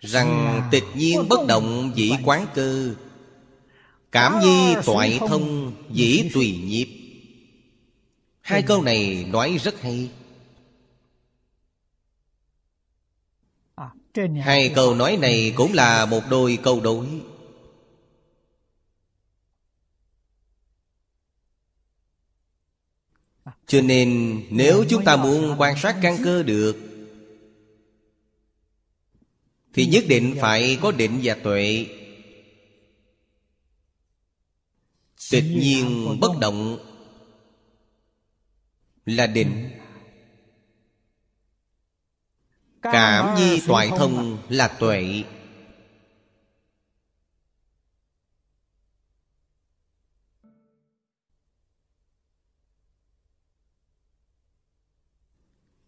Rằng 0.00 0.62
tịch 0.70 0.84
nhiên 0.94 1.28
bất 1.28 1.46
động 1.48 1.92
dĩ 1.94 2.12
quán 2.24 2.46
cơ 2.54 2.94
Cảm 4.12 4.40
nhi 4.40 4.74
toại 4.84 5.20
thông 5.28 5.72
dĩ 5.90 6.30
tùy 6.34 6.58
nhịp 6.64 6.88
Hai 8.40 8.62
câu 8.62 8.82
này 8.82 9.26
nói 9.28 9.58
rất 9.62 9.80
hay. 9.80 10.10
Hai 14.42 14.72
câu 14.74 14.94
nói 14.94 15.16
này 15.16 15.52
cũng 15.56 15.72
là 15.72 16.06
một 16.06 16.22
đôi 16.30 16.58
câu 16.62 16.80
đối 16.80 17.06
Cho 23.66 23.80
nên 23.80 24.40
nếu 24.50 24.84
chúng 24.88 25.04
ta 25.04 25.16
muốn 25.16 25.54
quan 25.58 25.74
sát 25.78 25.96
căn 26.02 26.18
cơ 26.24 26.42
được, 26.42 26.94
Thì 29.74 29.86
nhất 29.86 30.04
định 30.08 30.36
phải 30.40 30.78
có 30.82 30.92
định 30.92 31.20
và 31.22 31.34
tuệ. 31.34 31.86
Tịch 35.30 35.44
nhiên 35.56 36.16
bất 36.20 36.38
động 36.40 36.78
Là 39.06 39.26
định. 39.26 39.70
Cảm 42.82 43.36
nhi 43.36 43.60
toại 43.66 43.88
thông 43.88 44.38
là 44.48 44.68
tuệ. 44.68 45.24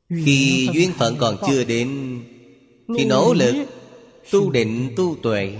Khi 0.09 0.69
duyên 0.75 0.93
phận 0.93 1.17
còn 1.21 1.37
chưa 1.47 1.65
đến 1.65 2.21
Thì 2.99 3.05
nỗ 3.05 3.35
lực 3.35 3.67
Tu 4.31 4.51
định 4.51 4.95
tu 4.97 5.17
tuệ. 5.23 5.59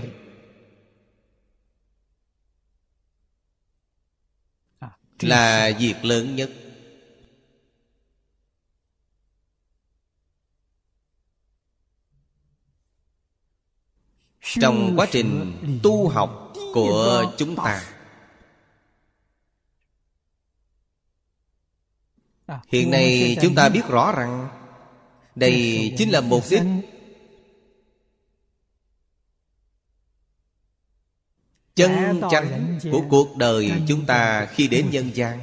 Là 5.19 5.71
việc 5.79 6.05
lớn 6.05 6.35
nhất. 6.35 6.51
Trong 14.61 14.93
quá 14.97 15.07
trình 15.11 15.53
tu 15.83 16.09
học 16.09 16.53
của 16.73 17.33
chúng 17.37 17.55
ta 17.55 17.96
Hiện 22.67 22.91
nay 22.91 23.37
chúng 23.41 23.55
ta 23.55 23.69
biết 23.69 23.81
rõ 23.87 24.11
rằng 24.11 24.49
Đây 25.35 25.93
chính 25.97 26.09
là 26.09 26.21
mục 26.21 26.43
đích. 26.49 26.61
Chân 31.75 32.21
chánh 32.31 32.79
của 32.91 33.01
cuộc 33.09 33.37
đời 33.37 33.71
chúng 33.87 34.05
ta 34.05 34.45
khi 34.45 34.67
đến 34.67 34.89
nhân 34.91 35.11
gian. 35.13 35.39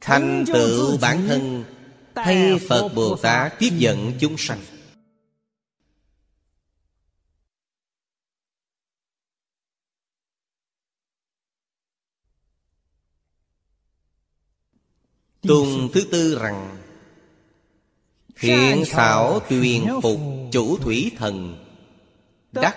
Thành 0.00 0.44
tựu 0.46 0.98
bản 1.00 1.28
thân 1.28 1.64
Thay 2.14 2.58
Phật 2.68 2.88
Bồ 2.94 3.16
Tát 3.16 3.58
tiếp 3.58 3.70
dẫn 3.76 4.12
chúng 4.20 4.38
sanh 4.38 4.58
Tuần 15.42 15.88
thứ 15.92 16.04
tư 16.10 16.38
rằng 16.42 16.78
Thiện 18.36 18.84
xảo 18.84 19.40
tuyền 19.40 19.86
phục 20.02 20.20
chủ 20.52 20.76
thủy 20.76 21.12
thần 21.16 21.64
Đắc 22.52 22.76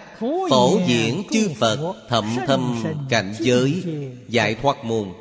phổ 0.49 0.79
diễn 0.87 1.23
chư 1.31 1.49
Phật 1.59 1.95
Thậm 2.09 2.35
thâm 2.47 2.83
cảnh 3.09 3.33
giới 3.39 3.83
Giải 4.27 4.55
thoát 4.55 4.85
môn. 4.85 5.13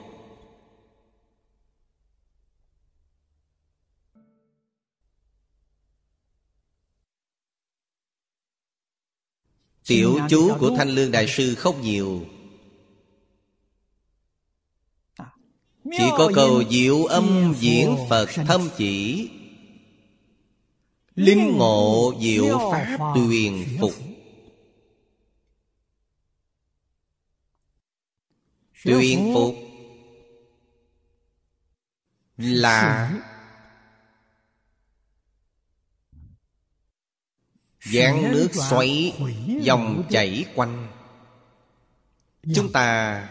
Tiểu 9.87 10.19
chú 10.31 10.57
của 10.59 10.77
Thanh 10.77 10.89
Lương 10.89 11.11
Đại 11.11 11.27
Sư 11.29 11.55
không 11.55 11.83
nhiều 11.83 12.27
Chỉ 15.97 16.05
có 16.19 16.31
câu 16.35 16.65
diệu 16.71 17.05
âm 17.05 17.55
diễn 17.59 17.97
Phật 18.11 18.29
thâm 18.47 18.69
chỉ. 18.77 19.31
Linh 21.15 21.57
ngộ 21.57 22.13
diệu 22.21 22.59
pháp 22.73 23.13
tuyền 23.15 23.79
phục. 23.81 23.93
Tuyền 28.85 29.35
phục 29.35 29.55
Là 32.37 33.13
Gián 37.85 38.33
nước 38.33 38.49
xoáy 38.53 39.15
Dòng 39.61 40.05
chảy 40.11 40.45
quanh. 40.55 40.89
Chúng 42.55 42.73
ta 42.73 43.29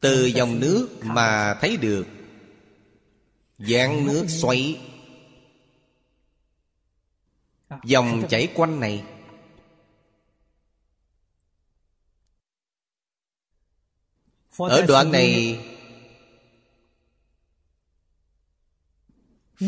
từ 0.00 0.26
dòng 0.26 0.60
nước 0.60 0.88
mà 1.02 1.54
thấy 1.60 1.76
được 1.76 2.06
dáng 3.58 4.06
nước 4.06 4.26
xoáy. 4.28 4.80
Dòng 7.84 8.28
chảy 8.28 8.48
quanh 8.54 8.80
này 8.80 9.04
Ở 14.58 14.82
đoạn 14.88 15.12
này 15.12 15.60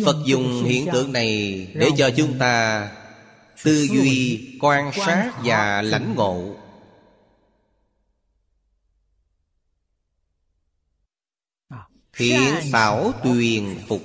Phật 0.05 0.17
dùng 0.27 0.65
hiện 0.65 0.89
tượng 0.93 1.13
này 1.13 1.29
Để 1.75 1.91
cho 1.97 2.11
chúng 2.17 2.39
ta 2.39 2.89
Tư 3.63 3.87
duy, 3.93 4.59
quan 4.61 4.93
sát 4.93 5.33
và 5.45 5.83
lãnh 5.83 6.15
ngộ. 6.15 6.57
Thiện 12.17 12.55
xảo 12.73 13.13
tuyền 13.25 13.79
phục. 13.89 14.03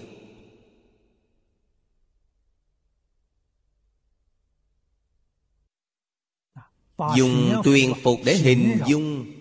Dùng 7.16 7.62
tuyền 7.64 7.94
phục 8.04 8.20
để 8.26 8.36
hình 8.36 8.80
dung. 8.88 9.34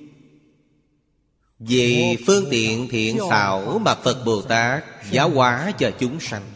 Về 1.59 2.17
phương 2.27 2.45
tiện 2.51 2.89
thiện 2.91 3.19
xảo 3.31 3.79
mà 3.79 3.95
Phật 3.95 4.25
Bồ 4.25 4.43
Tát 4.43 4.85
giáo 5.11 5.31
hóa 5.31 5.73
cho 5.79 5.91
chúng 6.01 6.21
sanh 6.21 6.56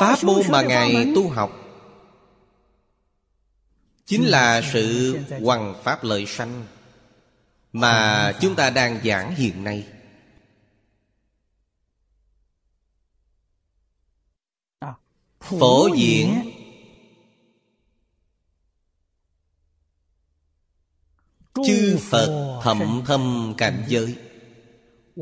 Pháp 0.00 0.24
môn 0.24 0.42
mà 0.48 0.62
Ngài 0.62 1.12
tu 1.14 1.28
học. 1.28 1.58
Chính 4.06 4.24
là 4.24 4.62
sự 4.72 5.18
hoằng 5.42 5.74
pháp 5.84 6.04
lợi 6.04 6.26
sanh 6.26 6.64
Mà 7.72 8.32
chúng 8.40 8.54
ta 8.54 8.70
đang 8.70 9.00
giảng 9.04 9.34
hiện 9.34 9.64
nay. 9.64 9.86
Phổ 15.40 15.88
diễn 15.96 16.50
Chư 21.66 21.98
Phật 22.00 22.60
thậm 22.62 23.02
thâm 23.06 23.54
cảnh 23.58 23.84
giới. 23.88 24.16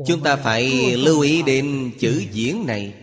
Chúng 0.07 0.23
ta 0.23 0.35
phải 0.35 0.95
lưu 0.97 1.21
ý 1.21 1.41
đến 1.43 1.91
chữ 1.99 2.23
diễn 2.31 2.65
này 2.65 2.93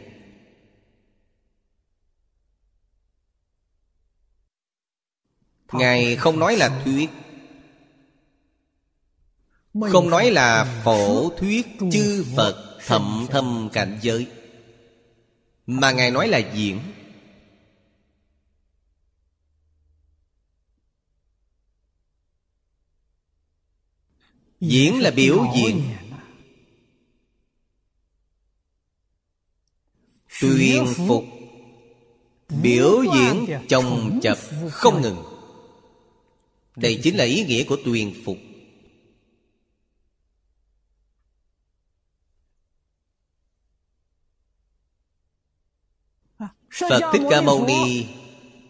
Ngài 5.73 6.17
không 6.17 6.39
nói 6.39 6.57
là 6.57 6.83
thuyết. 6.85 7.11
Không 9.91 10.11
nói 10.11 10.31
là 10.31 10.83
phổ 10.85 11.31
thuyết 11.31 11.67
chư 11.93 12.25
Phật 12.37 12.79
thậm 12.87 13.27
thâm 13.31 13.69
cảnh 13.73 13.99
giới. 14.03 14.27
Mà 15.67 15.93
Ngài 15.93 16.11
nói 16.11 16.29
là 16.29 16.39
diễn. 16.39 16.81
Diễn 24.61 25.01
là 25.01 25.11
biểu 25.11 25.47
diễn. 25.57 25.83
Tuyên 30.41 30.87
phục 31.09 31.25
Biểu 32.63 33.05
diễn 33.15 33.47
chồng 33.69 34.21
chập 34.23 34.39
không 34.71 35.03
ngừng 35.03 35.38
đây 36.81 37.01
chính 37.03 37.17
là 37.17 37.25
ý 37.25 37.45
nghĩa 37.45 37.65
của 37.65 37.77
tuyền 37.85 38.15
phục. 38.25 38.37
Phật 46.91 47.11
Thích 47.13 47.23
Ca 47.31 47.41
Mâu 47.41 47.67
Ni 47.67 48.07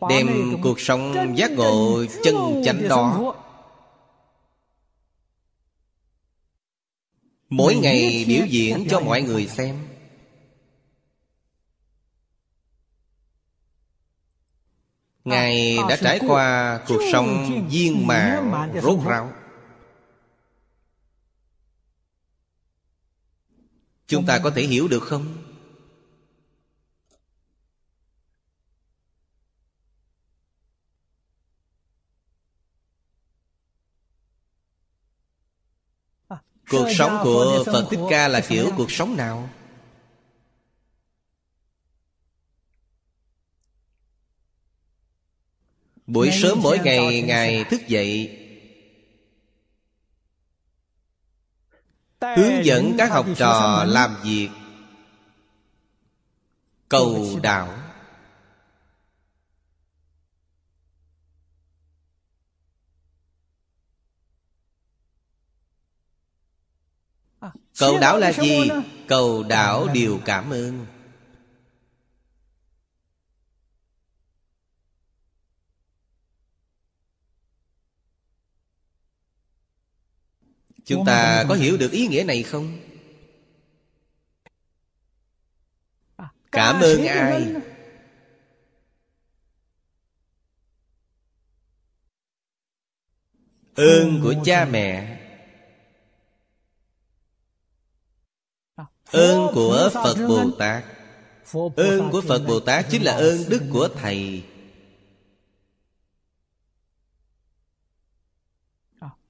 Đem 0.08 0.56
cuộc 0.62 0.80
sống 0.80 1.34
giác 1.36 1.50
ngộ 1.50 2.04
chân 2.24 2.62
chánh 2.64 2.88
đó. 2.88 3.34
Mỗi 7.48 7.74
ngày 7.74 8.24
biểu 8.28 8.46
diễn 8.46 8.86
cho 8.90 9.00
mọi 9.00 9.22
người 9.22 9.46
xem 9.46 9.76
Ngài 15.28 15.78
đã 15.88 15.96
trải 15.96 16.20
qua 16.26 16.80
cuộc 16.88 17.00
sống 17.12 17.66
viên 17.70 18.06
mãn 18.06 18.52
rốt 18.82 18.98
ráo 19.06 19.32
Chúng 24.06 24.26
ta 24.26 24.38
có 24.38 24.50
thể 24.50 24.62
hiểu 24.62 24.88
được 24.88 25.02
không? 25.02 25.36
Cuộc 36.70 36.88
sống 36.98 37.20
của 37.22 37.64
Phật 37.66 37.86
Thích 37.90 38.00
Ca 38.10 38.28
là 38.28 38.40
kiểu 38.40 38.70
cuộc 38.76 38.90
sống 38.90 39.16
nào? 39.16 39.48
Buổi 46.08 46.30
sớm 46.32 46.58
mỗi 46.62 46.78
ngày 46.78 47.22
Ngài 47.22 47.64
thức 47.64 47.88
dậy. 47.88 48.38
Hướng 52.20 52.64
dẫn 52.64 52.94
các 52.98 53.10
học 53.10 53.26
trò 53.36 53.84
làm 53.88 54.16
việc. 54.24 54.48
Cầu 56.88 57.38
đạo. 57.42 57.78
À, 67.40 67.52
Cầu 67.78 67.98
đạo 68.00 68.18
là 68.18 68.32
gì? 68.32 68.68
Cầu 69.08 69.42
đạo 69.42 69.88
điều 69.92 70.20
cảm 70.24 70.50
ơn 70.50 70.86
Chúng 80.88 81.04
ta 81.04 81.44
có 81.48 81.54
hiểu 81.54 81.76
được 81.76 81.92
ý 81.92 82.06
nghĩa 82.06 82.24
này 82.24 82.42
không? 82.42 82.78
À, 86.16 86.28
cảm 86.52 86.80
ơn 86.80 87.06
ai? 87.06 87.54
Ơn 93.74 94.20
của 94.22 94.34
cha 94.44 94.64
mẹ. 94.64 95.18
À, 98.76 98.84
Ơn 99.12 99.54
của 99.54 99.90
Phật 99.94 100.16
Bồ 100.28 100.50
Tát. 100.58 100.84
Ơn 101.76 102.10
của 102.12 102.20
Phật 102.28 102.42
Bồ 102.46 102.60
Tát 102.60 102.86
chính 102.90 103.02
là 103.02 103.12
ơn 103.12 103.44
đức 103.48 103.62
của 103.72 103.88
Thầy 103.88 104.42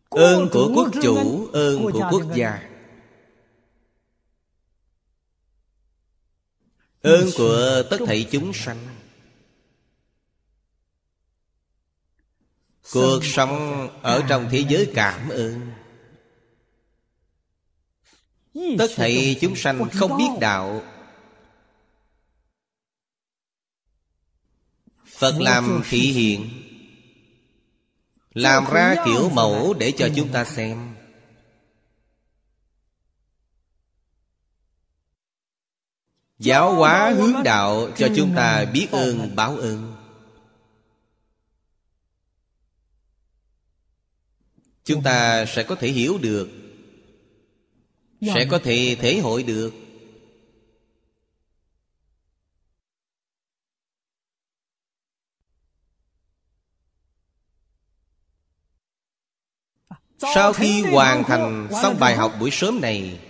Ơn 0.08 0.48
của 0.52 0.70
quốc 0.74 0.88
chủ 1.02 1.48
Ơn 1.52 1.92
của 1.92 2.08
quốc 2.10 2.22
gia. 2.34 2.68
Ơn 7.02 7.28
của 7.36 7.82
tất 7.90 7.98
thảy 8.06 8.28
chúng 8.30 8.52
sanh. 8.54 8.96
Cuộc 12.92 13.20
sống 13.22 13.88
ở 14.02 14.24
trong 14.28 14.48
thế 14.50 14.64
giới 14.68 14.92
cảm 14.94 15.28
ơn. 15.28 15.72
Tất 18.78 18.88
thảy 18.96 19.36
chúng 19.40 19.56
sanh 19.56 19.88
không 19.92 20.16
biết 20.18 20.28
đạo. 20.40 20.82
Phật 25.06 25.34
làm 25.38 25.82
thị 25.90 26.12
hiện 26.12 26.67
Làm 28.38 28.64
ra 28.72 28.96
kiểu 29.04 29.28
mẫu 29.28 29.74
để 29.74 29.92
cho 29.98 30.08
chúng 30.16 30.28
ta 30.32 30.44
xem. 30.44 30.94
Giáo 36.38 36.74
hóa 36.74 37.14
hướng 37.16 37.42
đạo 37.44 37.90
cho 37.96 38.08
chúng 38.16 38.32
ta 38.36 38.64
biết 38.64 38.88
ơn 38.90 39.36
báo 39.36 39.56
ơn. 39.56 39.96
Chúng 44.84 45.02
ta 45.02 45.44
sẽ 45.46 45.62
có 45.62 45.74
thể 45.74 45.88
hiểu 45.88 46.18
được 46.18 46.48
Sẽ 48.20 48.46
có 48.50 48.58
thể 48.58 48.96
thể 49.00 49.18
hội 49.18 49.42
được 49.42 49.74
Sau 60.18 60.52
khi 60.52 60.82
hoàn 60.82 61.24
thành 61.24 61.68
xong 61.82 61.96
bài 62.00 62.16
học 62.16 62.32
buổi 62.40 62.50
sớm 62.50 62.80
này 62.80 63.20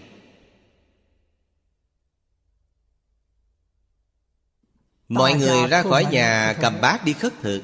Mọi 5.09 5.35
người 5.35 5.69
ra 5.69 5.83
khỏi 5.83 6.05
nhà 6.05 6.57
cầm 6.61 6.81
bát 6.81 7.05
đi 7.05 7.13
khất 7.13 7.33
thực. 7.43 7.63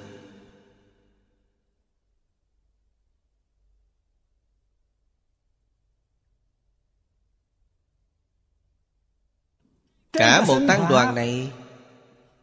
Cả 10.13 10.45
một 10.47 10.61
tăng 10.69 10.87
đoàn 10.91 11.15
này 11.15 11.53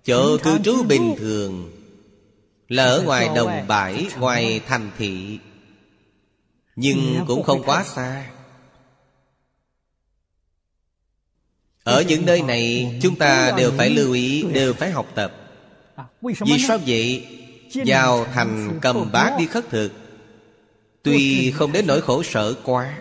Chỗ 0.04 0.38
cư 0.44 0.60
trú 0.64 0.84
bình 0.84 1.16
thường 1.18 1.72
Là 2.70 2.84
ở 2.84 3.02
ngoài 3.02 3.30
đồng 3.36 3.68
bãi 3.68 4.08
Ngoài 4.20 4.62
thành 4.68 4.92
thị 4.98 5.40
Nhưng 6.82 7.26
cũng 7.28 7.44
không 7.44 7.64
quá 7.64 7.84
xa. 7.84 8.30
Ở 11.84 12.04
những 12.08 12.26
nơi 12.26 12.42
này 12.42 13.00
Chúng 13.02 13.16
ta 13.16 13.54
đều 13.58 13.72
phải 13.78 13.90
lưu 13.90 14.14
ý 14.14 14.44
Đều 14.54 14.74
phải 14.74 14.92
học 14.92 15.08
tập. 15.16 15.34
À, 15.96 16.06
Vì 16.22 16.60
sao 16.68 16.78
vậy? 16.88 17.28
Vào 17.86 18.26
thành 18.26 18.80
cầm 18.82 19.12
bát 19.12 19.36
đi 19.40 19.48
khất 19.48 19.70
thực. 19.70 19.92
Tuy 21.04 21.52
không 21.52 21.72
đến 21.72 21.88
nỗi 21.88 22.02
khổ 22.02 22.24
sở 22.24 22.54
quá. 22.64 23.00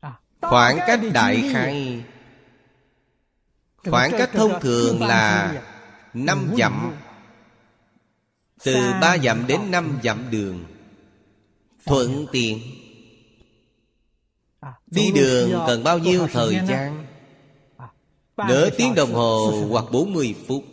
À, 0.00 0.12
Khoảng 0.40 0.78
cách 0.86 1.00
đại 1.12 1.50
khai 1.52 2.04
Khoảng 3.76 4.10
cách 4.18 4.30
thông 4.32 4.60
thường 4.60 5.02
là 5.02 5.54
năm 6.14 6.52
dặm. 6.58 6.96
Từ 8.64 8.74
ba 9.00 9.18
dặm 9.18 9.46
đến 9.46 9.70
năm 9.70 9.98
dặm 10.02 10.30
đường. 10.30 10.64
Thuận 11.86 12.26
tiện. 12.32 12.60
À, 14.60 14.72
Đi 14.86 15.12
đường 15.12 15.50
cần 15.66 15.84
bao 15.84 15.98
nhiêu 15.98 16.26
thời 16.32 16.60
gian? 16.68 17.06
Nửa 18.36 18.70
tiếng 18.70 18.94
đồng 18.94 19.12
hồ 19.12 19.66
hoặc 19.70 19.84
40 19.92 20.34
phút. 20.46 20.64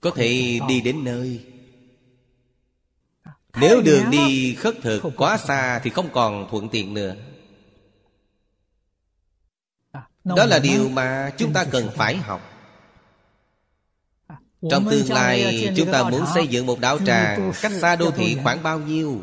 Có 0.00 0.10
thể 0.10 0.60
đi 0.68 0.80
đến 0.80 1.04
nơi. 1.04 1.44
Nếu 3.60 3.80
đường 3.80 4.10
đi 4.10 4.54
khất 4.54 4.74
thực 4.82 5.02
quá 5.16 5.36
xa 5.36 5.80
Thì 5.84 5.90
không 5.90 6.08
còn 6.12 6.48
thuận 6.50 6.68
tiện 6.68 6.94
nữa. 6.94 7.14
Đó 10.24 10.46
là 10.46 10.58
điều 10.58 10.88
mà 10.88 11.30
chúng 11.36 11.52
ta 11.52 11.64
cần 11.64 11.90
phải 11.96 12.16
học 12.16 12.51
Trong 14.70 14.90
tương 14.90 15.12
lai 15.12 15.68
chúng 15.76 15.92
ta 15.92 16.02
muốn 16.02 16.22
xây 16.34 16.46
dựng 16.46 16.66
một 16.66 16.80
đạo 16.80 16.98
tràng 17.06 17.52
Cách 17.62 17.72
xa 17.72 17.96
đô 17.96 18.10
thị 18.10 18.36
khoảng 18.42 18.62
bao 18.62 18.78
nhiêu? 18.78 19.20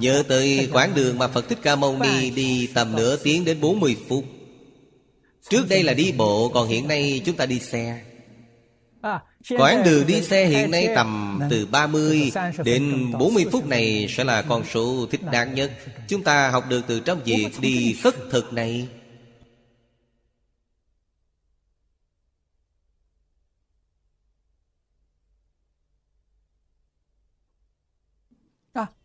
Nhớ 0.00 0.22
tới 0.28 0.68
quãng 0.72 0.94
đường 0.94 1.18
mà 1.18 1.28
Phật 1.28 1.48
Thích 1.48 1.58
Ca 1.62 1.76
Mâu 1.76 1.98
Ni 1.98 2.30
đi 2.30 2.68
tầm 2.74 2.96
nửa 2.96 3.16
tiếng 3.16 3.44
đến 3.44 3.60
40 3.60 3.96
phút. 4.08 4.24
Trước 5.50 5.68
đây 5.68 5.82
là 5.82 5.92
đi 5.92 6.12
bộ 6.12 6.48
Còn 6.54 6.68
hiện 6.68 6.88
nay 6.88 7.22
chúng 7.24 7.36
ta 7.36 7.46
đi 7.46 7.58
xe. 7.60 8.00
Quãng 9.58 9.82
đường 9.84 10.06
đi 10.06 10.22
xe 10.22 10.46
hiện 10.46 10.70
nay 10.70 10.88
tầm 10.94 11.40
từ 11.50 11.66
30 11.66 12.32
đến 12.64 13.12
40 13.18 13.44
phút 13.52 13.66
này 13.66 14.06
sẽ 14.10 14.24
là 14.24 14.42
con 14.42 14.64
số 14.74 15.06
thích 15.10 15.20
đáng 15.32 15.54
nhất. 15.54 15.72
Chúng 16.08 16.22
ta 16.22 16.50
học 16.50 16.64
được 16.68 16.84
từ 16.86 17.00
trong 17.00 17.20
việc 17.24 17.48
đi 17.60 17.96
khất 18.02 18.14
thực 18.30 18.52
này 18.52 18.88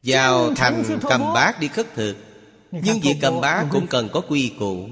Vào 0.04 0.54
thành 0.56 1.00
cầm 1.10 1.22
bát 1.34 1.60
đi 1.60 1.68
khất 1.68 1.94
thực, 1.96 2.16
Nhưng 2.72 3.00
việc 3.00 3.16
cầm 3.22 3.42
bát 3.42 3.68
cũng 3.72 3.88
cần 3.88 4.10
có 4.14 4.22
quy 4.22 4.54
củ. 4.60 4.90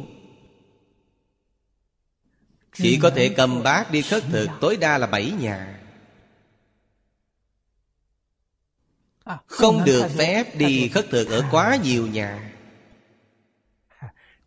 Chỉ 2.73 2.99
có 3.01 3.09
thể 3.09 3.29
cầm 3.29 3.63
bát 3.63 3.91
đi 3.91 4.01
khất 4.01 4.23
thực, 4.31 4.47
tối 4.61 4.77
đa 4.77 4.97
là 4.97 5.07
bảy 5.07 5.31
nhà. 5.39 5.79
Không 9.45 9.85
được 9.85 10.07
phép 10.17 10.55
đi 10.55 10.87
khất 10.87 11.05
thực 11.09 11.29
ở 11.29 11.43
quá 11.51 11.77
nhiều 11.83 12.07
nhà. 12.07 12.53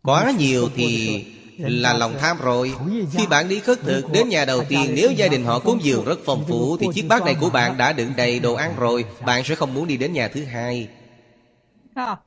Quá 0.01 0.31
nhiều 0.31 0.69
thì 0.75 1.25
là 1.63 1.93
lòng 1.93 2.15
tham 2.19 2.37
rồi 2.41 2.73
Khi 3.11 3.27
bạn 3.27 3.49
đi 3.49 3.59
khất 3.59 3.79
thực 3.79 4.11
đến 4.11 4.29
nhà 4.29 4.45
đầu 4.45 4.63
tiên 4.69 4.91
Nếu 4.95 5.11
gia 5.11 5.27
đình 5.27 5.45
họ 5.45 5.59
cúng 5.59 5.79
dường 5.83 6.05
rất 6.05 6.19
phong 6.25 6.45
phú 6.47 6.77
Thì 6.79 6.87
chiếc 6.93 7.07
bát 7.07 7.23
này 7.23 7.35
của 7.39 7.49
bạn 7.49 7.77
đã 7.77 7.93
đựng 7.93 8.13
đầy 8.17 8.39
đồ 8.39 8.53
ăn 8.53 8.73
rồi 8.77 9.05
Bạn 9.25 9.43
sẽ 9.43 9.55
không 9.55 9.73
muốn 9.73 9.87
đi 9.87 9.97
đến 9.97 10.13
nhà 10.13 10.27
thứ 10.27 10.43
hai 10.43 10.87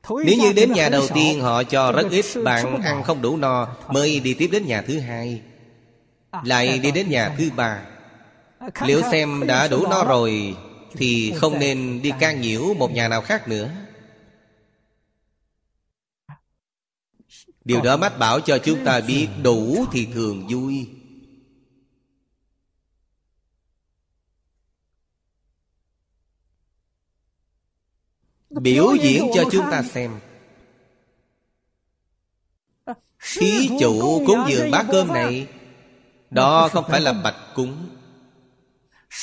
Nếu 0.09 0.37
như 0.39 0.53
đến 0.53 0.71
nhà 0.73 0.89
đầu 0.89 1.07
tiên 1.13 1.41
họ 1.41 1.63
cho 1.63 1.91
rất 1.91 2.07
ít 2.11 2.25
Bạn 2.43 2.81
ăn 2.81 3.03
không 3.03 3.21
đủ 3.21 3.37
no 3.37 3.67
Mới 3.89 4.19
đi 4.19 4.33
tiếp 4.33 4.49
đến 4.51 4.65
nhà 4.67 4.81
thứ 4.81 4.99
hai 4.99 5.41
Lại 6.43 6.79
đi 6.79 6.91
đến 6.91 7.09
nhà 7.09 7.35
thứ 7.37 7.49
ba 7.55 7.79
Liệu 8.85 9.01
xem 9.11 9.47
đã 9.47 9.67
đủ 9.67 9.87
no 9.89 10.03
rồi 10.03 10.55
Thì 10.93 11.33
không 11.35 11.59
nên 11.59 12.01
đi 12.01 12.11
can 12.19 12.41
nhiễu 12.41 12.73
một 12.73 12.91
nhà 12.91 13.07
nào 13.07 13.21
khác 13.21 13.47
nữa 13.47 13.69
Điều 17.67 17.81
đó 17.81 17.97
mách 17.97 18.19
bảo 18.19 18.39
cho 18.39 18.57
chúng 18.57 18.85
ta 18.85 18.99
biết 18.99 19.27
đủ 19.43 19.85
thì 19.91 20.07
thường 20.13 20.47
vui. 20.49 20.89
Biểu 28.49 28.95
diễn 28.95 29.27
cho 29.35 29.43
chúng 29.51 29.65
ta 29.71 29.83
xem. 29.83 30.19
Thí 33.37 33.69
chủ 33.79 34.23
cúng 34.27 34.39
dường 34.49 34.71
bát 34.71 34.85
cơm 34.91 35.07
này, 35.07 35.47
Đó 36.29 36.67
không 36.67 36.85
phải 36.89 37.01
là 37.01 37.13
bạch 37.13 37.55
cúng. 37.55 37.89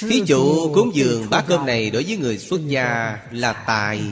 Thí 0.00 0.22
chủ 0.26 0.72
cúng 0.74 0.90
dường 0.94 1.30
bát 1.30 1.44
cơm 1.48 1.66
này 1.66 1.90
Đối 1.90 2.04
với 2.04 2.16
người 2.16 2.38
xuất 2.38 2.60
gia 2.66 3.18
là 3.30 3.52
tài. 3.52 4.02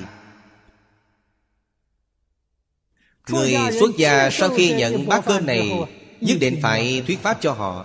Người 3.28 3.56
xuất 3.80 3.90
gia 3.96 4.30
sau 4.30 4.48
khi 4.48 4.74
nhận 4.74 5.08
bát 5.08 5.24
cơm 5.26 5.46
này 5.46 5.70
Nhất 6.22 6.36
định 6.40 6.58
phải 6.62 7.02
thuyết 7.06 7.22
pháp 7.22 7.38
cho 7.40 7.52
họ. 7.52 7.84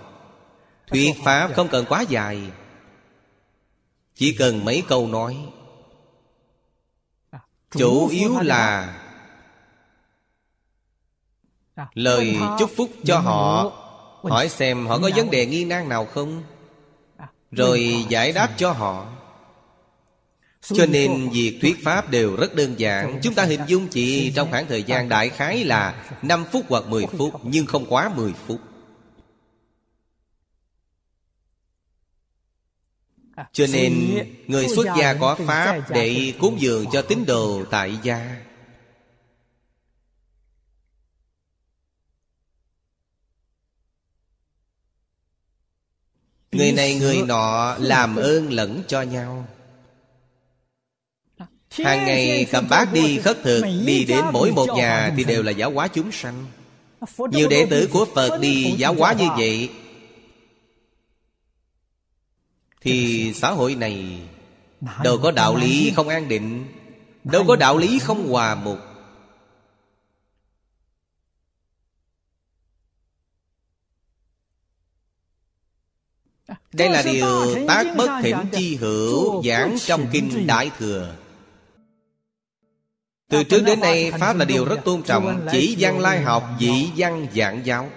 Thuyết 0.86 1.14
pháp 1.24 1.50
không 1.54 1.68
cần 1.68 1.84
quá 1.88 2.04
dài. 2.08 2.40
Chỉ 4.14 4.32
cần 4.38 4.64
mấy 4.64 4.82
câu 4.88 5.08
nói. 5.08 5.36
Chủ 7.70 8.08
yếu 8.08 8.38
là 8.40 8.94
Lời 11.94 12.36
chúc 12.58 12.70
phúc 12.76 12.90
cho 13.04 13.18
họ. 13.18 13.72
Hỏi 14.22 14.48
xem 14.48 14.86
họ 14.86 14.98
có 14.98 15.10
vấn 15.16 15.30
đề 15.30 15.46
nghi 15.46 15.64
nan 15.64 15.88
nào 15.88 16.06
không? 16.06 16.42
Rồi 17.50 18.06
giải 18.08 18.32
đáp 18.32 18.54
cho 18.56 18.72
họ 18.72 19.06
cho 20.62 20.86
nên 20.86 21.30
việc 21.30 21.58
thuyết 21.60 21.84
pháp 21.84 22.10
đều 22.10 22.36
rất 22.36 22.54
đơn 22.54 22.74
giản. 22.78 23.20
Chúng 23.22 23.34
ta 23.34 23.44
hình 23.44 23.60
dung 23.66 23.88
chỉ 23.88 24.32
trong 24.36 24.50
khoảng 24.50 24.66
thời 24.66 24.82
gian 24.82 25.08
đại 25.08 25.28
khái 25.28 25.64
là 25.64 26.04
5 26.22 26.44
phút 26.52 26.64
hoặc 26.68 26.84
10 26.86 27.06
phút 27.06 27.34
Nhưng 27.42 27.66
không 27.66 27.86
quá 27.88 28.12
10 28.16 28.32
phút. 28.46 28.60
Cho 33.52 33.66
nên 33.72 34.18
người 34.46 34.68
xuất 34.68 34.86
gia 34.98 35.14
có 35.14 35.34
pháp 35.34 35.90
Để 35.90 36.34
cúng 36.40 36.56
dường 36.60 36.84
cho 36.92 37.02
tín 37.02 37.24
đồ 37.26 37.64
tại 37.70 37.98
gia. 38.02 38.36
Người 46.52 46.72
này 46.72 46.94
người 46.94 47.22
nọ 47.22 47.76
làm 47.80 48.16
ơn 48.16 48.52
lẫn 48.52 48.82
cho 48.88 49.02
nhau 49.02 49.46
Hàng 51.70 52.06
ngày 52.06 52.46
cầm 52.52 52.68
bát 52.68 52.92
đi 52.92 53.18
khất 53.18 53.42
thực 53.42 53.62
Đi 53.84 54.04
đến 54.04 54.24
mỗi 54.32 54.52
một 54.52 54.66
nhà 54.76 55.12
thì 55.16 55.24
đều 55.24 55.42
là 55.42 55.50
giáo 55.50 55.70
hóa 55.70 55.88
chúng 55.88 56.12
sanh. 56.12 56.46
Nhiều 57.30 57.48
đệ 57.48 57.66
tử 57.70 57.88
của 57.92 58.06
Phật 58.14 58.38
đi 58.40 58.74
giáo 58.78 58.94
hóa 58.94 59.12
như 59.12 59.28
vậy. 59.36 59.70
Thì 62.80 63.32
xã 63.34 63.50
hội 63.50 63.74
này 63.74 64.20
Đâu 65.04 65.18
có 65.22 65.30
đạo 65.30 65.56
lý 65.56 65.92
không 65.96 66.08
an 66.08 66.28
định 66.28 66.66
Đâu 67.24 67.44
có 67.48 67.56
đạo 67.56 67.78
lý 67.78 67.98
không 67.98 68.28
hòa 68.28 68.54
mục 68.54 68.78
Đây 76.72 76.90
là 76.90 77.02
điều 77.02 77.54
tác 77.68 77.94
bất 77.96 78.20
thỉnh 78.22 78.36
chi 78.52 78.76
hữu 78.76 79.42
Giảng 79.44 79.76
trong 79.86 80.06
Kinh 80.12 80.46
Đại 80.46 80.70
Thừa 80.78 81.14
Từ 83.28 83.44
trước 83.44 83.62
đến 83.66 83.80
nay 83.80 84.12
Pháp 84.20 84.36
là 84.36 84.44
điều 84.44 84.64
rất 84.64 84.78
tôn 84.84 85.02
trọng 85.02 85.46
Chỉ 85.52 85.76
văn 85.78 86.00
lai 86.00 86.20
học, 86.20 86.50
dĩ 86.58 86.90
văn 86.96 87.26
giảng 87.34 87.66
giáo. 87.66 87.90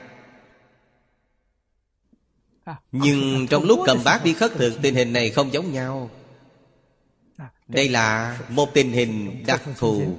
Nhưng 2.92 3.48
trong 3.48 3.64
lúc 3.64 3.80
cầm 3.86 4.04
bát 4.06 4.24
đi 4.24 4.34
khất 4.34 4.52
thực 4.52 4.82
Tình 4.82 4.96
hình 4.96 5.14
này 5.14 5.30
không 5.30 5.54
giống 5.54 5.72
nhau. 5.72 6.10
Đây 7.68 7.90
là 7.90 8.40
một 8.50 8.74
tình 8.74 8.92
hình 8.92 9.44
đặc 9.48 9.62
thù. 9.78 10.18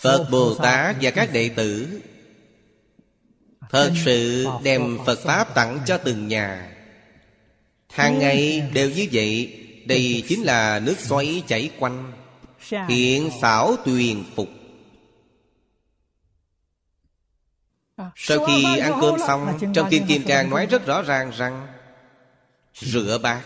Phật 0.00 0.28
Bồ 0.30 0.54
Tát 0.54 0.96
và 1.00 1.10
các 1.10 1.32
đệ 1.32 1.48
tử 1.48 2.00
Thật 3.70 3.92
sự 4.04 4.46
đem 4.62 4.98
Phật 5.06 5.18
Pháp 5.18 5.54
tặng 5.54 5.80
cho 5.86 5.98
từng 5.98 6.28
nhà. 6.28 6.76
Hàng 7.88 8.18
ngày 8.18 8.70
đều 8.74 8.90
như 8.90 9.08
vậy 9.12 9.61
Đây 9.86 10.24
chính 10.28 10.42
là 10.42 10.80
nước 10.80 10.98
xoáy 10.98 11.42
chảy 11.48 11.70
quanh 11.78 12.12
Hiện 12.88 13.30
xảo 13.40 13.76
tuyền 13.84 14.24
phục. 14.36 14.48
Sau 18.16 18.46
khi 18.46 18.78
ăn 18.78 18.98
cơm 19.00 19.18
xong 19.26 19.58
Trong 19.74 19.90
Kim 19.90 20.06
Kim 20.06 20.22
Cang 20.22 20.50
nói 20.50 20.66
rất 20.66 20.86
rõ 20.86 21.02
ràng 21.02 21.30
rằng 21.36 21.66
Rửa 22.74 23.18
bát. 23.22 23.42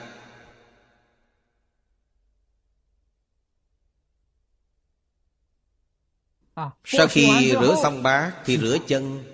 Sau 6.85 7.07
khi 7.07 7.51
rửa 7.51 7.77
xong 7.83 8.03
bát 8.03 8.33
Thì 8.44 8.59
rửa 8.59 8.79
chân. 8.87 9.25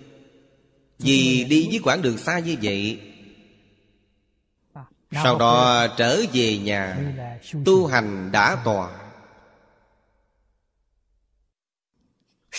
Vì 0.99 1.45
đi 1.45 1.69
với 1.71 1.81
quãng 1.85 2.03
đường 2.03 2.19
xa 2.19 2.39
như 2.39 2.57
vậy 2.63 3.12
Sau 5.13 5.39
đó 5.39 5.87
trở 5.97 6.23
về 6.33 6.59
nhà 6.59 6.99
Tu 7.65 7.87
hành 7.87 8.33
đã 8.33 8.63
tòa. 8.65 8.99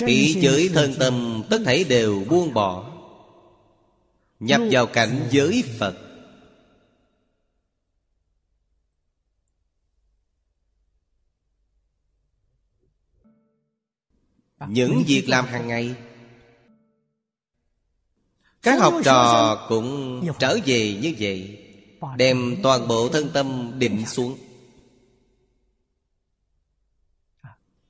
Ý 0.05 0.33
giới 0.33 0.69
thân 0.73 0.93
tâm 0.99 1.43
tất 1.49 1.61
thảy 1.65 1.83
đều 1.83 2.23
buông 2.29 2.53
bỏ. 2.53 2.91
Nhập 4.39 4.61
vào 4.71 4.85
cảnh 4.85 5.27
giới 5.31 5.63
Phật. 5.79 5.95
Những 14.67 15.03
việc 15.07 15.29
làm 15.29 15.45
hàng 15.45 15.67
ngày. 15.67 15.95
Các 18.61 18.79
học 18.79 18.93
trò 19.03 19.55
cũng 19.69 20.21
trở 20.39 20.57
về 20.65 20.97
như 21.01 21.15
vậy 21.19 21.62
Đem 22.17 22.55
toàn 22.63 22.87
bộ 22.87 23.09
thân 23.09 23.29
tâm 23.33 23.71
định 23.79 24.05
xuống. 24.05 24.37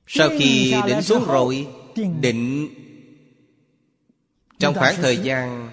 Sau 0.06 0.28
khi 0.38 0.74
định 0.86 1.02
xuống 1.02 1.24
rồi 1.24 1.68
Định 2.20 2.68
Trong 4.58 4.74
khoảng 4.74 4.94
thời 4.96 5.16
gian 5.16 5.70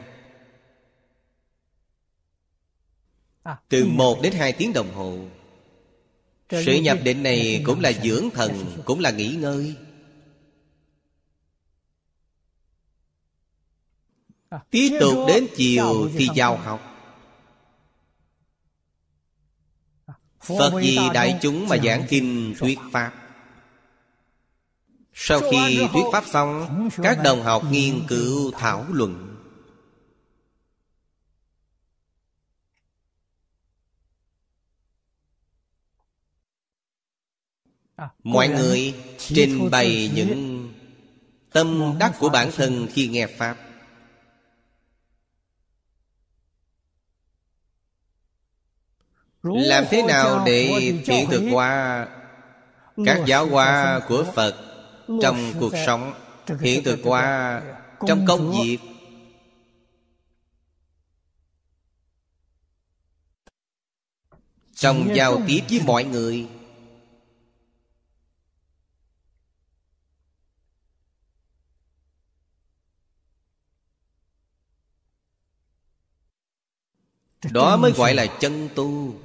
Từ 3.69 3.85
một 3.85 4.19
đến 4.23 4.33
hai 4.33 4.53
tiếng 4.53 4.73
đồng 4.73 4.93
hồ 4.93 5.19
Sự 6.49 6.73
nhập 6.81 6.97
định 7.03 7.23
này 7.23 7.63
cũng 7.65 7.79
là 7.79 7.91
dưỡng 8.03 8.29
thần 8.29 8.81
Cũng 8.85 8.99
là 8.99 9.11
nghỉ 9.11 9.35
ngơi. 9.35 9.75
Tiếp 14.69 14.97
tục 14.99 15.17
đến 15.27 15.47
chiều 15.55 16.09
thì 16.17 16.27
vào 16.35 16.57
học 16.57 16.90
Phật 20.41 20.71
vì 20.81 20.99
đại 21.13 21.39
chúng 21.41 21.67
mà 21.67 21.77
giảng 21.77 22.05
kinh 22.09 22.55
thuyết 22.59 22.79
Pháp. 22.91 23.13
Sau 25.13 25.39
khi 25.51 25.87
thuyết 25.93 26.03
Pháp 26.11 26.23
xong 26.27 26.89
Các 27.03 27.19
đồng 27.23 27.43
học 27.43 27.63
nghiên 27.71 28.03
cứu 28.07 28.51
thảo 28.51 28.85
luận. 28.91 29.27
Mọi 38.23 38.47
người 38.47 38.93
trình 39.17 39.69
bày 39.71 40.11
những 40.15 40.69
tâm 41.51 41.93
đắc 41.99 42.13
của 42.19 42.29
bản 42.29 42.51
thân 42.55 42.87
khi 42.93 43.07
nghe 43.07 43.27
Pháp 43.27 43.57
Làm 49.43 49.83
thế 49.89 50.03
nào 50.03 50.43
để 50.45 50.63
hiện 51.05 51.29
thực 51.29 51.43
hóa 51.51 52.07
Các 53.05 53.21
giáo 53.25 53.45
hóa 53.45 54.01
của 54.07 54.25
Phật 54.35 54.55
Trong 55.21 55.53
cuộc 55.59 55.73
sống 55.85 56.13
Hiện 56.59 56.83
thực 56.83 56.99
hóa 57.03 57.61
Trong 58.07 58.25
công 58.27 58.51
việc. 58.51 58.77
Trong 64.75 65.15
giao 65.15 65.41
tiếp 65.47 65.61
với 65.69 65.81
mọi 65.85 66.03
người. 66.03 66.47
Đó 77.51 77.77
mới 77.77 77.91
gọi 77.91 78.13
là 78.13 78.25
chân 78.39 78.69
tu 78.75 79.15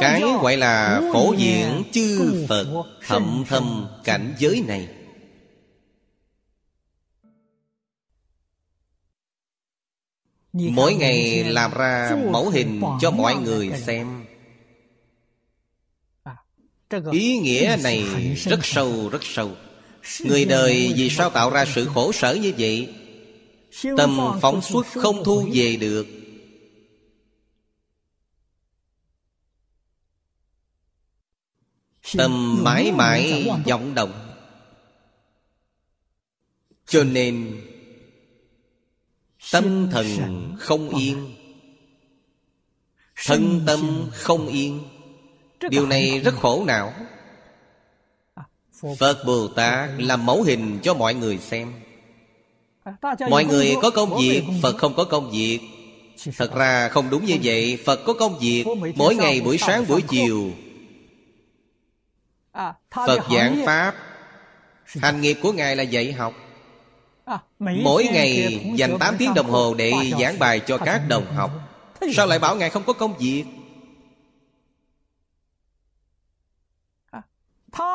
Cái 0.00 0.22
gọi 0.42 0.56
là 0.56 1.02
phổ 1.12 1.34
diện 1.38 1.82
chư 1.92 2.44
Phật 2.48 2.66
Thậm 3.06 3.44
thâm 3.48 3.86
cảnh 4.04 4.34
giới 4.38 4.64
này. 4.66 4.88
Mỗi 10.52 10.94
ngày 10.94 11.44
làm 11.44 11.74
ra 11.74 12.16
mẫu 12.30 12.50
hình 12.50 12.82
cho 13.00 13.10
mọi 13.10 13.34
người 13.34 13.70
xem. 13.76 14.24
Ý 17.12 17.38
nghĩa 17.38 17.76
này 17.82 18.04
rất 18.36 18.60
sâu 18.62 19.08
rất 19.08 19.22
sâu. 19.22 19.50
Người 20.20 20.44
đời 20.44 20.92
vì 20.96 21.10
sao 21.10 21.30
tạo 21.30 21.50
ra 21.50 21.64
sự 21.74 21.86
khổ 21.94 22.12
sở 22.12 22.34
như 22.34 22.52
vậy? 22.58 22.94
Tâm 23.96 24.18
phóng 24.40 24.62
xuất 24.62 24.86
không 24.86 25.24
thu 25.24 25.48
về 25.52 25.76
được 25.76 26.06
Tâm 32.18 32.64
mãi 32.64 32.92
mãi 32.92 33.50
vọng 33.66 33.94
động. 33.94 34.12
Cho 36.86 37.04
nên 37.04 37.60
Tâm 39.52 39.88
thần 39.92 40.06
không 40.58 40.88
yên. 40.88 41.34
Thân 43.26 43.60
tâm 43.66 44.08
không 44.12 44.46
yên. 44.46 44.80
Điều 45.70 45.86
này 45.86 46.20
rất 46.20 46.34
khổ 46.34 46.64
não. 46.66 46.92
Phật 48.98 49.24
Bồ 49.26 49.48
Tát 49.48 49.90
làm 49.98 50.26
mẫu 50.26 50.42
hình 50.42 50.78
cho 50.82 50.94
mọi 50.94 51.14
người 51.14 51.38
xem. 51.38 51.72
Mọi 53.30 53.44
người 53.44 53.74
có 53.82 53.90
công 53.90 54.18
việc 54.18 54.42
Phật 54.62 54.76
không 54.78 54.94
có 54.94 55.04
công 55.04 55.30
việc. 55.30 55.60
Thật 56.36 56.54
ra 56.54 56.88
không 56.88 57.10
đúng 57.10 57.24
như 57.24 57.36
vậy 57.42 57.78
Phật 57.84 58.00
có 58.04 58.12
công 58.12 58.38
việc 58.38 58.64
Mỗi 58.94 59.16
ngày 59.16 59.40
buổi 59.40 59.58
sáng 59.58 59.84
buổi 59.88 60.02
chiều 60.08 60.50
Phật 62.90 63.20
giảng 63.34 63.62
Pháp. 63.66 63.94
Hành 64.86 65.20
nghiệp 65.20 65.36
của 65.42 65.52
Ngài 65.52 65.76
là 65.76 65.82
dạy 65.82 66.12
học. 66.12 66.34
Mỗi 67.58 68.04
ngày 68.12 68.60
dành 68.76 68.98
8 68.98 69.16
tiếng 69.18 69.34
đồng 69.34 69.50
hồ 69.50 69.74
để 69.74 69.92
giảng 70.20 70.38
bài 70.38 70.60
cho 70.60 70.78
các 70.78 71.02
đồng 71.08 71.34
học. 71.34 71.50
Sao 72.14 72.26
lại 72.26 72.38
bảo 72.38 72.56
Ngài 72.56 72.70
không 72.70 72.82
có 72.86 72.92
công 72.92 73.18
việc? 73.18 73.44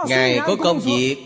Ngài 0.07 0.39
có 0.39 0.55
công 0.55 0.80
việc. 0.80 1.18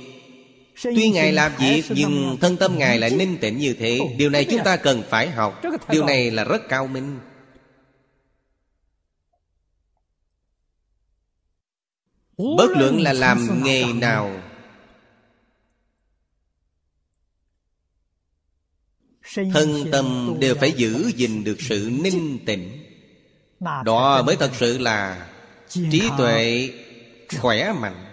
Tuy 0.83 1.11
Ngài 1.11 1.31
làm 1.31 1.51
việc 1.59 1.83
Nhưng 1.89 2.37
thân 2.41 2.57
tâm 2.57 2.77
Ngài 2.77 2.97
lại 2.97 3.09
ninh 3.09 3.37
tịnh 3.41 3.57
như 3.57 3.75
thế. 3.79 3.99
Điều 4.17 4.29
này 4.29 4.45
chúng 4.45 4.63
ta 4.63 4.75
cần 4.75 5.03
phải 5.09 5.29
học. 5.29 5.61
Điều 5.89 6.05
này 6.05 6.31
là 6.31 6.43
rất 6.43 6.69
cao 6.69 6.87
minh 6.87 7.19
Bất 12.37 12.71
luận 12.77 13.01
là 13.01 13.13
làm 13.13 13.63
nghề 13.63 13.93
nào. 13.93 14.41
Thân 19.53 19.91
tâm 19.91 20.35
đều 20.39 20.55
phải 20.55 20.71
giữ 20.71 21.11
gìn 21.15 21.43
được 21.43 21.57
sự 21.59 21.89
ninh 22.03 22.39
tịnh. 22.45 22.83
Đó 23.85 24.23
mới 24.23 24.35
thật 24.35 24.51
sự 24.59 24.77
là 24.77 25.29
Trí 25.69 26.09
tuệ 26.17 26.73
khỏe 27.37 27.73
mạnh. 27.73 28.05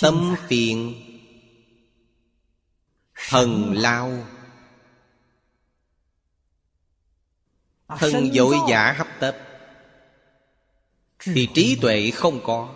Tâm 0.00 0.36
phiền 0.48 0.94
Thần 3.28 3.72
lao 3.72 4.26
Thân 7.88 8.32
dội 8.32 8.56
giả 8.68 8.92
hấp 8.92 9.06
tấp 9.20 9.36
Thì 11.18 11.48
trí 11.54 11.78
tuệ 11.80 12.10
không 12.10 12.40
có. 12.44 12.74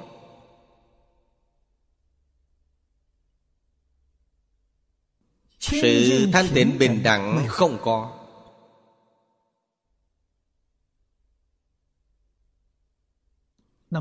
Sự 5.58 6.26
thanh 6.32 6.46
tịnh 6.54 6.78
bình 6.78 7.02
đẳng 7.02 7.46
không 7.48 7.78
có. 7.82 8.18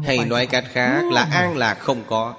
Hay 0.03 0.25
nói 0.25 0.47
cách 0.47 0.65
khác 0.67 1.03
là 1.11 1.23
an 1.23 1.57
lạc 1.57 1.75
không 1.79 2.03
có. 2.07 2.35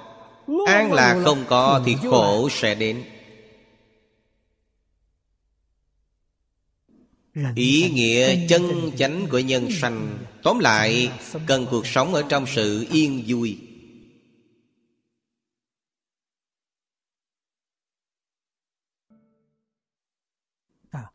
An 0.67 0.93
lạc 0.93 1.21
không 1.23 1.45
có 1.49 1.81
thì 1.85 1.97
khổ 2.09 2.49
sẽ 2.49 2.75
đến 2.75 3.12
Ý 7.55 7.89
nghĩa 7.89 8.47
chân 8.47 8.91
chánh 8.97 9.27
của 9.29 9.39
nhân 9.39 9.71
sanh. 9.71 10.19
Tóm 10.43 10.59
lại 10.59 11.11
Cần 11.47 11.67
cuộc 11.71 11.87
sống 11.87 12.13
ở 12.13 12.23
trong 12.29 12.45
sự 12.47 12.87
yên 12.91 13.23
vui. 13.27 13.57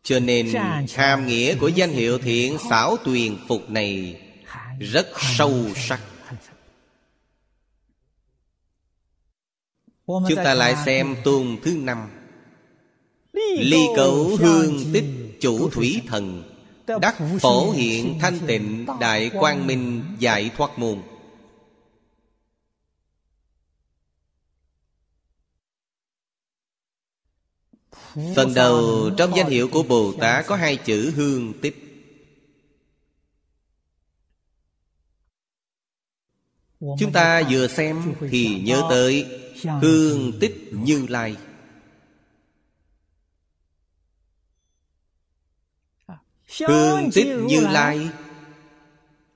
Cho 0.03 0.21
nên 0.21 0.55
hàm 0.95 1.27
nghĩa 1.27 1.55
của 1.55 1.69
danh 1.69 1.91
hiệu 1.91 2.19
thiện 2.19 2.57
xảo 2.71 2.97
tuyền 2.97 3.37
phục 3.49 3.71
này 3.71 4.21
Rất 4.81 5.07
sâu 5.37 5.75
sắc. 5.77 6.01
Chúng 10.07 10.37
ta 10.45 10.55
lại 10.55 10.75
xem 10.87 11.17
tuần 11.25 11.57
thứ 11.63 11.77
năm. 11.77 12.11
Ly 13.59 13.87
cấu 13.97 14.37
hương 14.37 14.85
tích 14.93 15.28
chủ 15.41 15.71
thủy 15.71 16.03
thần 16.07 16.55
Đắc 17.01 17.17
phổ 17.41 17.71
hiện 17.71 18.19
thanh 18.21 18.39
tịnh 18.47 18.87
Đại 19.01 19.31
quang 19.41 19.67
minh 19.67 20.05
giải 20.19 20.51
thoát 20.57 20.79
môn 20.79 21.03
Phần 28.37 28.55
đầu 28.55 29.11
trong 29.17 29.37
danh 29.37 29.51
hiệu 29.51 29.69
của 29.69 29.83
Bồ 29.83 30.13
Tát 30.21 30.47
Có 30.47 30.57
hai 30.57 30.77
chữ 30.77 31.13
hương 31.17 31.53
tích 31.61 31.85
Chúng 36.81 37.13
ta 37.13 37.43
vừa 37.51 37.69
xem 37.69 38.15
Thì 38.31 38.61
nhớ 38.61 38.83
tới 38.91 39.27
Hương 39.83 40.33
tích 40.41 40.71
như 40.73 41.07
lai 41.09 41.37
Hương 46.67 47.11
tích 47.15 47.37
như 47.47 47.61
lai 47.61 48.09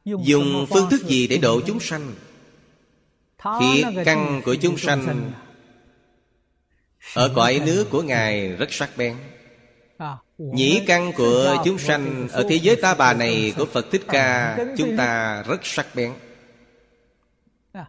Dùng 0.04 0.66
phương 0.70 0.90
thức 0.90 1.06
gì 1.06 1.26
để 1.26 1.38
độ 1.38 1.60
chúng 1.66 1.80
sanh? 1.80 2.14
Thiệt 3.60 3.86
căn 4.04 4.42
của 4.44 4.54
chúng 4.54 4.78
sanh 4.78 5.32
Ở 7.14 7.32
cõi 7.34 7.60
nước 7.66 7.86
của 7.90 8.02
Ngài 8.02 8.48
rất 8.48 8.72
sắc 8.72 8.90
bén. 8.96 9.16
Nhĩ 10.38 10.82
căn 10.86 11.12
của 11.12 11.62
chúng 11.64 11.78
sanh 11.78 12.28
Ở 12.32 12.46
thế 12.48 12.56
giới 12.56 12.76
ta 12.76 12.94
bà 12.94 13.14
này 13.14 13.54
của 13.56 13.66
Phật 13.66 13.86
Thích 13.90 14.02
Ca 14.08 14.58
Chúng 14.78 14.96
ta 14.96 15.42
rất 15.42 15.60
sắc 15.66 15.86
bén. 15.94 16.12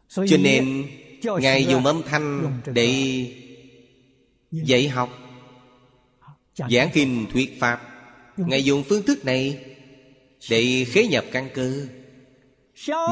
Cho 0.09 0.37
nên 0.39 0.85
Ngài 1.23 1.65
dùng 1.65 1.85
âm 1.85 2.01
thanh 2.03 2.59
để 2.65 3.25
dạy 4.51 4.89
học 4.89 5.09
Giảng 6.69 6.89
kinh 6.93 7.25
thuyết 7.33 7.59
Pháp 7.59 7.92
Ngài 8.37 8.63
dùng 8.63 8.83
phương 8.83 9.03
thức 9.03 9.25
này 9.25 9.59
Để 10.49 10.85
khế 10.89 11.07
nhập 11.07 11.25
căn 11.31 11.49
cơ. 11.53 11.87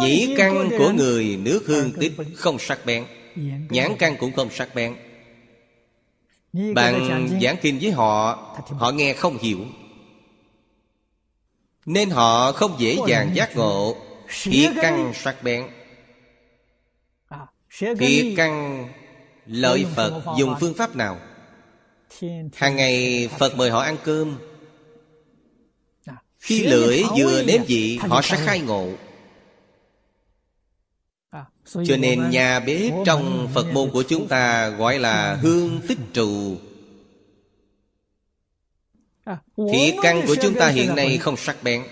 Nhĩ 0.01 0.36
căn 0.38 0.69
của 0.78 0.91
người 0.91 1.38
nước 1.41 1.63
hương 1.65 1.91
tích 1.99 2.11
không 2.36 2.59
sắc 2.59 2.86
bén. 2.86 3.05
Nhãn 3.69 3.95
căn 3.99 4.15
cũng 4.19 4.34
không 4.34 4.49
sắc 4.51 4.76
bén. 4.76 4.95
Bạn 6.53 7.28
giảng 7.41 7.55
kinh 7.61 7.80
với 7.82 7.91
họ 7.91 8.38
Họ 8.69 8.91
nghe 8.91 9.13
không 9.13 9.38
hiểu. 9.38 9.59
Nên 11.86 12.09
họ 12.09 12.51
không 12.51 12.76
dễ 12.80 12.97
dàng 13.07 13.36
giác 13.36 13.55
ngộ. 13.55 13.95
Thiệt 14.43 14.72
căn 14.82 15.11
sắc 15.15 15.43
bén. 15.43 15.67
Thiệt 17.99 18.26
căn 18.38 18.86
lợi 19.45 19.86
Phật 19.95 20.24
dùng 20.38 20.55
phương 20.59 20.74
pháp 20.74 20.95
nào? 20.95 21.19
Hàng 22.53 22.76
ngày 22.76 23.30
Phật 23.39 23.57
mời 23.57 23.69
họ 23.69 23.80
ăn 23.80 23.97
cơm 24.03 24.38
khi 26.42 26.64
lưỡi 26.64 27.04
vừa 27.18 27.44
nếm 27.44 27.62
vị 27.68 28.00
Họ 28.02 28.22
sẽ 28.22 28.38
khai 28.46 28.60
ngộ. 28.60 28.89
Cho 31.66 31.98
nên 31.98 32.30
nhà 32.30 32.60
bếp 32.60 32.94
trong 33.06 33.50
Phật 33.54 33.74
môn 33.74 33.92
của 33.92 34.04
chúng 34.04 34.28
ta 34.28 34.70
Gọi 34.70 35.00
là 35.00 35.36
hương 35.42 35.82
tích 35.88 35.98
trụ 36.14 36.58
Thiệt 39.72 39.96
căn 40.02 40.22
của 40.28 40.36
chúng 40.42 40.54
ta 40.54 40.68
hiện 40.68 40.96
nay 40.96 41.18
không 41.18 41.38
sắc 41.38 41.64
bén. 41.64 41.84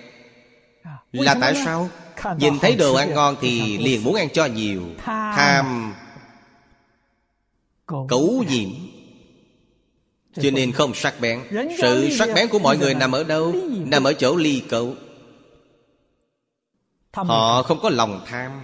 Là 1.12 1.36
tại 1.42 1.54
sao? 1.66 1.90
Nhìn 2.38 2.60
thấy 2.62 2.76
đồ 2.76 2.94
ăn 2.94 3.14
ngon 3.14 3.36
thì 3.42 3.78
liền 3.78 4.04
muốn 4.04 4.16
ăn 4.16 4.30
cho 4.34 4.46
nhiều. 4.46 4.84
Tham. 5.06 5.94
Cấu 7.86 8.44
nhiễm 8.50 8.70
cho 10.34 10.52
nên 10.52 10.72
không 10.72 10.94
sắc 10.94 11.16
bén. 11.22 11.44
Sự 11.82 12.10
sắc 12.10 12.30
bén 12.36 12.50
của 12.50 12.60
mọi 12.60 12.78
người 12.78 12.94
nằm 12.94 13.12
ở 13.12 13.24
đâu? 13.24 13.56
Nằm 13.86 14.04
ở 14.04 14.14
chỗ 14.14 14.36
ly 14.36 14.64
cậu. 14.70 14.96
Họ 17.14 17.64
không 17.64 17.80
có 17.82 17.90
lòng 17.90 18.24
tham. 18.26 18.62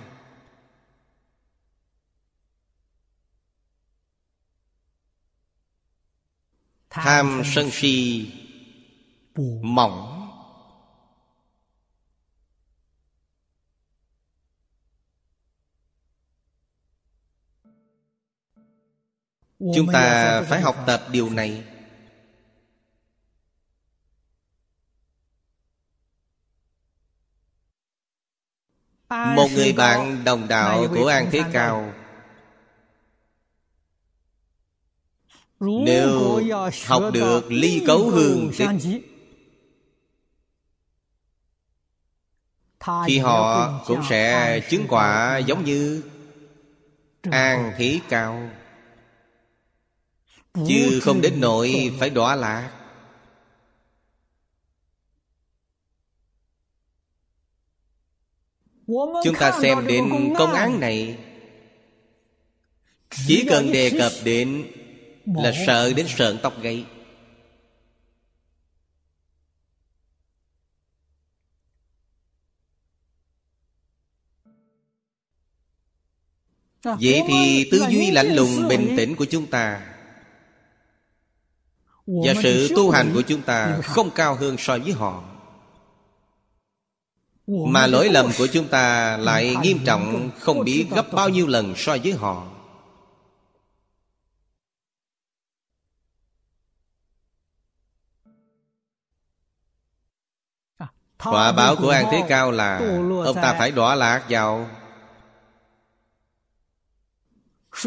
Tham 6.89 7.41
sân 7.45 7.71
si. 7.71 8.27
Mỏng 9.61 10.14
Chúng 19.59 19.87
ta 19.93 20.41
phải 20.49 20.61
học 20.61 20.83
tập 20.87 21.03
điều 21.11 21.29
này. 21.29 21.63
Một 29.09 29.47
người 29.55 29.73
bạn 29.73 30.23
đồng 30.23 30.47
đạo 30.47 30.87
của 30.95 31.07
An 31.07 31.29
Thế 31.31 31.43
Cao. 31.53 31.93
Nếu 35.59 36.41
học 36.85 37.03
được 37.13 37.51
ly 37.51 37.83
cấu 37.87 38.09
hương 38.09 38.51
tích 38.57 38.69
Thì 43.07 43.19
họ 43.19 43.83
cũng 43.87 44.01
sẽ 44.09 44.59
chứng 44.69 44.85
quả 44.89 45.37
giống 45.37 45.65
như 45.65 46.03
An 47.21 47.73
Thế 47.77 47.99
Cao 48.09 48.49
Chứ 50.67 50.99
không 51.03 51.21
đến 51.21 51.41
nỗi 51.41 51.91
phải 51.99 52.09
đọa 52.09 52.35
lạc. 52.35 52.71
Chúng 59.23 59.35
ta 59.39 59.59
xem 59.61 59.87
đến 59.87 60.33
công 60.37 60.53
án 60.53 60.79
này. 60.79 61.17
Chỉ 63.27 63.45
cần 63.49 63.71
đề 63.71 63.91
cập 63.99 64.11
đến 64.23 64.71
Là 65.25 65.51
sợ 65.67 65.93
đến 65.93 66.05
sợn 66.09 66.37
tóc 66.43 66.61
gáy. 66.61 66.85
Vậy 76.83 77.21
thì 77.27 77.69
tư 77.71 77.85
duy 77.89 78.11
lạnh 78.11 78.35
lùng 78.35 78.67
bình 78.67 78.93
tĩnh 78.97 79.15
của 79.15 79.25
chúng 79.25 79.47
ta 79.47 79.94
Và 82.07 82.33
sự 82.43 82.73
tu 82.75 82.91
hành 82.91 83.11
của 83.13 83.21
chúng 83.21 83.41
ta 83.41 83.81
không 83.83 84.09
cao 84.09 84.35
hơn 84.35 84.55
so 84.59 84.77
với 84.77 84.91
họ. 84.91 85.23
Mà 87.47 87.87
lỗi 87.87 88.09
lầm 88.09 88.31
của 88.37 88.47
chúng 88.47 88.67
ta 88.67 89.17
lại 89.17 89.55
nghiêm 89.61 89.79
trọng 89.85 90.31
Không 90.39 90.63
biết 90.63 90.87
gấp 90.95 91.13
bao 91.13 91.29
nhiêu 91.29 91.47
lần 91.47 91.73
so 91.77 91.97
với 92.03 92.13
họ. 92.13 92.47
Quả 101.23 101.51
báo 101.51 101.75
của 101.75 101.89
An 101.89 102.05
Thế 102.11 102.23
Cao 102.29 102.51
là 102.51 102.77
Ông 103.25 103.35
ta 103.35 103.55
phải 103.59 103.71
đọa 103.71 103.95
lạc 103.95 104.25
vào 104.29 104.69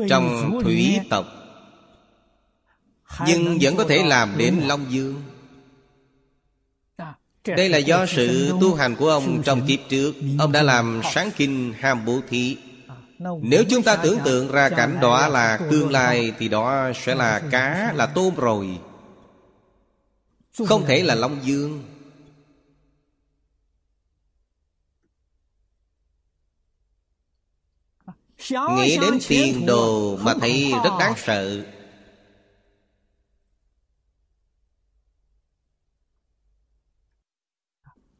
trong 0.08 0.58
thủy 0.62 1.00
tộc 1.10 1.37
nhưng 3.26 3.58
vẫn 3.60 3.76
có 3.76 3.84
thể 3.84 4.02
làm 4.04 4.38
đến 4.38 4.60
long 4.66 4.92
dương. 4.92 5.22
Đây 7.44 7.68
là 7.68 7.78
do 7.78 8.06
sự 8.06 8.52
tu 8.60 8.74
hành 8.74 8.96
của 8.96 9.08
ông 9.08 9.42
trong 9.42 9.66
kiếp 9.66 9.78
trước. 9.88 10.14
Ông 10.38 10.52
đã 10.52 10.62
làm 10.62 11.00
sáng 11.14 11.30
kinh 11.36 11.74
ham 11.78 12.04
bố 12.04 12.20
thí. 12.28 12.56
Nếu 13.42 13.64
chúng 13.70 13.82
ta 13.82 13.96
tưởng 13.96 14.18
tượng 14.24 14.52
ra 14.52 14.68
cảnh 14.68 14.98
đó 15.00 15.28
là 15.28 15.60
tương 15.70 15.90
lai 15.90 16.32
thì 16.38 16.48
đó 16.48 16.92
sẽ 16.94 17.14
là 17.14 17.42
cá 17.50 17.92
là 17.92 18.06
tôm 18.06 18.34
rồi. 18.34 18.78
Không 20.66 20.84
thể 20.86 21.02
là 21.02 21.14
long 21.14 21.38
dương. 21.42 21.84
Nghĩ 28.76 28.98
đến 28.98 29.18
tiền 29.28 29.66
đồ 29.66 30.16
mà 30.16 30.34
thấy 30.40 30.72
rất 30.84 30.90
đáng 30.98 31.14
sợ 31.16 31.64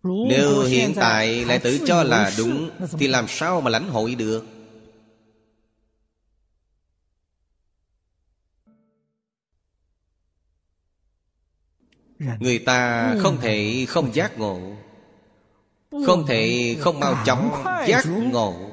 Nếu 0.02 0.62
hiện 0.62 0.92
tại 0.96 1.44
lại 1.44 1.58
tự 1.58 1.78
cho 1.86 2.02
là 2.02 2.32
đúng 2.38 2.70
Thì 2.98 3.08
làm 3.08 3.28
sao 3.28 3.60
mà 3.60 3.70
lãnh 3.70 3.88
hội 3.88 4.14
được? 4.14 4.46
Người 12.18 12.58
ta 12.58 13.14
không 13.20 13.38
thể 13.40 13.86
không 13.88 14.14
giác 14.14 14.38
ngộ. 14.38 14.60
Không 16.06 16.26
thể 16.26 16.76
không 16.80 17.00
mau 17.00 17.14
chóng 17.26 17.64
giác 17.88 18.04
ngộ. 18.06 18.70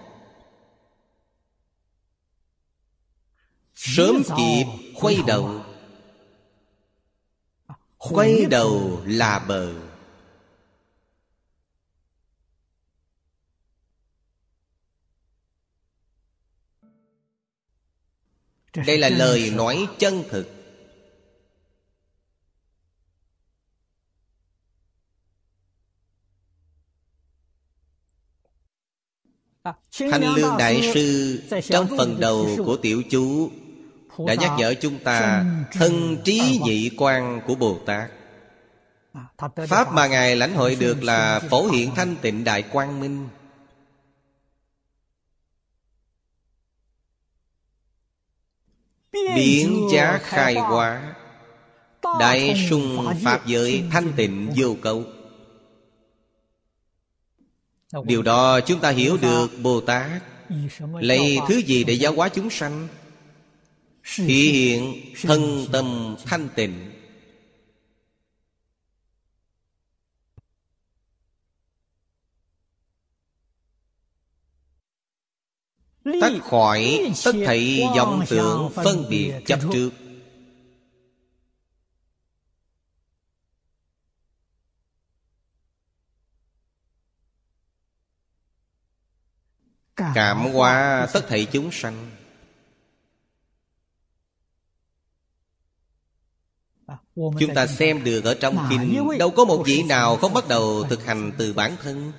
Sớm 3.76 4.24
kịp 4.38 4.66
quay 5.02 5.18
đầu. 5.28 5.62
Quay 7.98 8.46
đầu 8.46 9.02
là 9.06 9.40
bờ 9.40 9.85
Đây 18.76 18.98
là 18.98 19.10
lời 19.10 19.52
nói 19.56 19.88
chân 20.00 20.24
thực. 20.30 20.52
Thanh 30.12 30.36
Lương 30.36 30.58
Đại 30.58 30.92
Sư 30.94 31.40
Trong 31.64 31.88
phần 31.98 32.20
đầu 32.20 32.50
của 32.66 32.78
tiểu 32.78 33.04
chú 33.10 33.52
đã 34.28 34.34
nhắc 34.34 34.52
nhở 34.58 34.74
chúng 34.74 35.00
ta 35.00 35.46
thân 35.72 36.18
trí 36.24 36.60
nhị 36.64 36.90
quan 36.98 37.42
của 37.48 37.56
bồ 37.56 37.80
tát. 37.86 38.12
Pháp 39.68 39.94
mà 39.94 40.08
ngài 40.08 40.36
lãnh 40.36 40.54
hội 40.54 40.76
được 40.76 41.04
là 41.04 41.40
phổ 41.40 41.68
hiện 41.68 41.92
thanh 41.96 42.16
tịnh 42.22 42.44
đại 42.44 42.62
quang 42.62 43.00
minh 43.00 43.28
biến 49.36 49.88
giá 49.94 50.20
khai 50.24 50.54
hóa. 50.54 51.16
Đại 52.20 52.66
sung 52.70 53.14
pháp 53.24 53.48
giới 53.48 53.84
thanh 53.92 54.14
tịnh 54.16 54.52
vô 54.56 54.76
cầu 54.82 55.04
điều 58.04 58.22
đó 58.22 58.60
chúng 58.60 58.80
ta 58.80 58.90
hiểu 58.90 59.18
được 59.18 59.48
bồ 59.62 59.82
tát. 59.82 60.22
lấy 61.00 61.38
thứ 61.48 61.58
gì 61.58 61.84
để 61.84 61.94
giáo 61.94 62.14
hóa 62.14 62.30
chúng 62.30 62.50
sanh? 62.50 62.88
Thị 64.16 64.52
hiện 64.52 65.02
thân 65.22 65.66
tâm 65.72 66.16
thanh 66.26 66.50
tịnh 66.56 66.92
Tách 76.06 76.34
khỏi 76.44 77.12
tất 77.26 77.32
thảy 77.46 77.84
vọng 77.96 78.24
tưởng 78.30 78.72
phân 78.76 79.06
biệt 79.10 79.34
chấp 79.46 79.60
trước. 79.74 79.90
Cảm 89.96 90.54
hóa 90.54 91.08
tất 91.14 91.26
thảy 91.28 91.48
chúng 91.52 91.72
sanh. 91.72 92.12
Chúng 97.16 97.54
ta 97.56 97.68
xem 97.68 98.04
được 98.04 98.24
ở 98.24 98.38
trong 98.42 98.68
kinh 98.70 99.08
Đâu 99.20 99.32
có 99.32 99.46
một 99.46 99.64
vị 99.66 99.84
nào 99.84 100.18
không 100.18 100.34
bắt 100.34 100.48
đầu 100.48 100.84
thực 100.84 101.06
hành 101.06 101.32
từ 101.38 101.54
bản 101.54 101.76
thân 101.84 102.12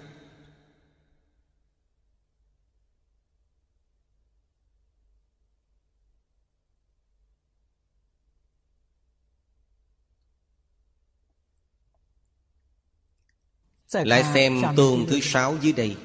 Lại 14.05 14.24
xem 14.34 14.62
tôn 14.76 15.07
thứ 15.09 15.20
sáu 15.22 15.57
dưới 15.62 15.72
đây. 15.72 15.97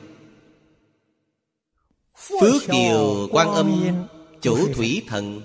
Phước 2.15 2.63
kiều 2.71 3.27
quan 3.31 3.51
âm 3.51 3.71
Chủ 4.41 4.73
thủy 4.73 5.03
thần 5.07 5.41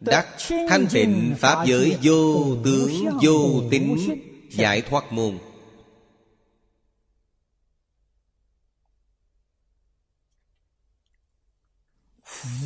Đắc 0.00 0.26
thanh 0.68 0.86
tịnh 0.92 1.34
Pháp 1.38 1.66
giới 1.66 1.98
vô 2.02 2.56
tướng 2.64 3.18
vô 3.22 3.62
tính 3.70 4.20
Giải 4.50 4.82
thoát 4.82 5.12
môn. 5.12 5.38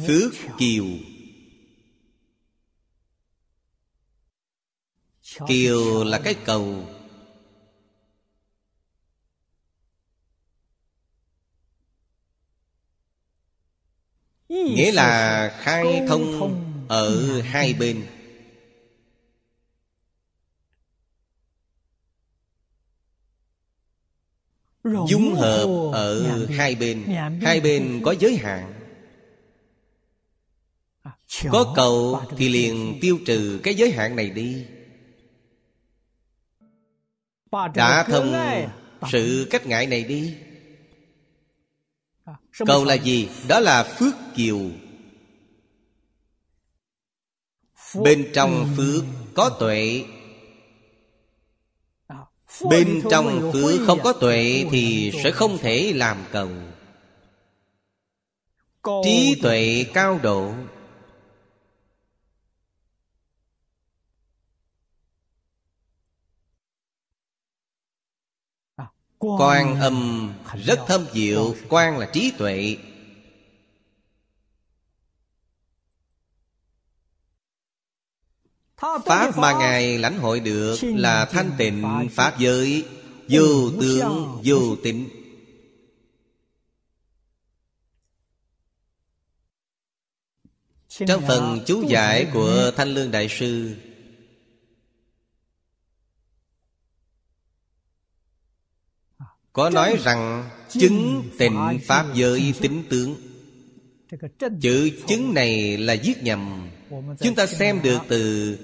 Phước 0.07 0.33
kiều. 0.59 0.85
Kiều 5.49 6.05
là 6.05 6.21
cái 6.25 6.35
cầu 6.35 6.87
Nghĩa 14.55 14.93
là 14.93 15.49
khai 15.61 16.03
thông 16.09 16.61
ở 16.89 17.41
hai 17.41 17.75
bên. 17.75 18.07
Dung 24.85 25.35
hợp 25.35 25.91
ở 25.93 26.47
hai 26.47 26.75
bên. 26.75 27.05
Hai 27.43 27.61
bên 27.61 28.01
có 28.05 28.15
giới 28.21 28.37
hạn. 28.37 28.73
À, 31.03 31.13
có 31.51 31.73
cầu 31.77 32.21
thì 32.37 32.49
liền 32.49 32.99
tiêu 33.01 33.19
trừ 33.27 33.61
cái 33.63 33.75
giới 33.75 33.91
hạn 33.91 34.17
này 34.17 34.31
đi. 34.31 34.67
Đã 37.75 38.05
thông 38.09 38.35
sự 39.13 39.47
cách 39.51 39.67
ngại 39.67 39.87
này 39.87 40.05
đi 40.05 40.37
cầu 42.67 42.85
là 42.85 42.95
gì? 42.95 43.29
Đó 43.49 43.61
là 43.61 43.83
phước 43.83 44.15
kiều. 44.35 44.61
Bên 47.95 48.31
trong 48.35 48.75
phước 48.77 49.05
có 49.35 49.51
tuệ. 49.61 50.05
Bên 52.71 53.03
trong 53.11 53.53
phước 53.53 53.81
không 53.87 54.01
có 54.03 54.13
tuệ 54.13 54.65
Thì 54.71 55.13
sẽ 55.25 55.31
không 55.31 55.59
thể 55.59 55.93
làm 55.95 56.17
cầu. 56.33 56.49
Trí 59.05 59.41
tuệ 59.43 59.87
cao 59.95 60.21
độ 60.23 60.53
quan 69.39 69.81
âm 69.81 70.31
rất 70.65 70.79
thâm 70.87 71.07
diệu 71.13 71.55
quan 71.69 71.99
là 71.99 72.11
trí 72.13 72.33
tuệ. 72.39 72.77
Pháp 79.05 79.39
mà 79.39 79.53
Ngài 79.53 79.99
lãnh 79.99 80.19
hội 80.19 80.41
được 80.41 80.77
là 80.83 81.25
thanh 81.25 81.51
tịnh 81.59 82.09
Pháp 82.13 82.39
giới. 82.39 82.85
Vô 83.29 83.71
tướng 83.81 84.41
vô 84.45 84.77
tính 84.83 85.09
Trong 90.89 91.23
phần 91.29 91.61
chú 91.67 91.85
giải 91.89 92.27
của 92.33 92.71
Thanh 92.77 92.89
Lương 92.89 93.11
Đại 93.11 93.29
Sư 93.29 93.75
Có 99.55 99.71
nói 99.71 99.99
rằng 100.05 100.51
Chứng 100.69 101.25
tịnh 101.39 101.79
Pháp 101.87 102.07
giới 102.15 102.55
tính 102.61 102.83
tướng. 102.91 103.15
Chữ 104.61 104.91
chứng 105.07 105.35
này 105.35 105.77
là 105.77 105.97
viết 106.05 106.23
nhầm. 106.23 106.69
Chúng 107.21 107.35
ta 107.35 107.47
xem 107.47 107.81
được 107.83 107.99
từ 108.09 108.57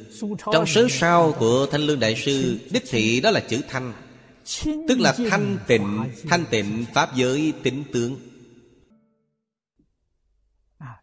Trong 0.53 0.67
sớ 0.67 0.87
sao 0.91 1.35
của 1.39 1.67
Thanh 1.67 1.81
Lương 1.81 2.01
Đại 2.01 2.17
Sư 2.17 2.59
Đích 2.71 2.85
thị 2.91 3.21
đó 3.21 3.31
là 3.31 3.41
chữ 3.41 3.61
thanh. 3.69 3.93
Tức 4.65 5.01
là 5.01 5.13
thanh 5.31 5.59
tịnh 5.67 6.05
Thanh 6.29 6.45
tịnh 6.51 6.85
Pháp. 6.95 7.17
Giới 7.17 7.53
tính 7.63 7.85
tướng. 7.93 8.17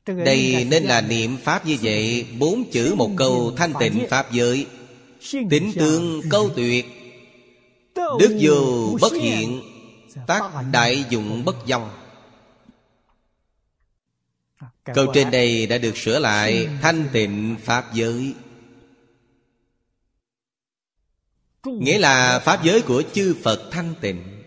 Đây 0.05 0.67
nên 0.69 0.83
là 0.83 1.01
niệm 1.01 1.37
Pháp 1.37 1.65
như 1.65 1.77
vậy 1.81 2.25
Bốn 2.39 2.63
chữ 2.71 2.93
một 2.97 3.11
câu 3.17 3.53
thanh 3.57 3.73
tịnh 3.79 4.05
Pháp 4.09 4.31
giới. 4.31 4.65
Tính 5.31 5.71
tướng 5.75 6.21
câu 6.29 6.49
tuyệt. 6.55 6.85
Đức 7.95 8.37
vô 8.41 8.97
bất 9.01 9.13
hiện 9.13 9.61
Tác 10.27 10.51
đại 10.71 11.05
dụng 11.09 11.45
bất 11.45 11.55
dòng. 11.65 12.03
Câu 14.83 15.11
trên 15.13 15.31
đây 15.31 15.67
đã 15.67 15.77
được 15.77 15.97
sửa 15.97 16.19
lại, 16.19 16.69
Thanh 16.81 17.09
tịnh 17.13 17.55
Pháp 17.63 17.93
giới. 17.93 18.35
Nghĩa 21.63 21.99
là 21.99 22.39
Pháp 22.39 22.63
giới 22.63 22.81
của 22.81 23.03
chư 23.13 23.35
Phật 23.43 23.69
thanh 23.71 23.95
tịnh. 24.01 24.43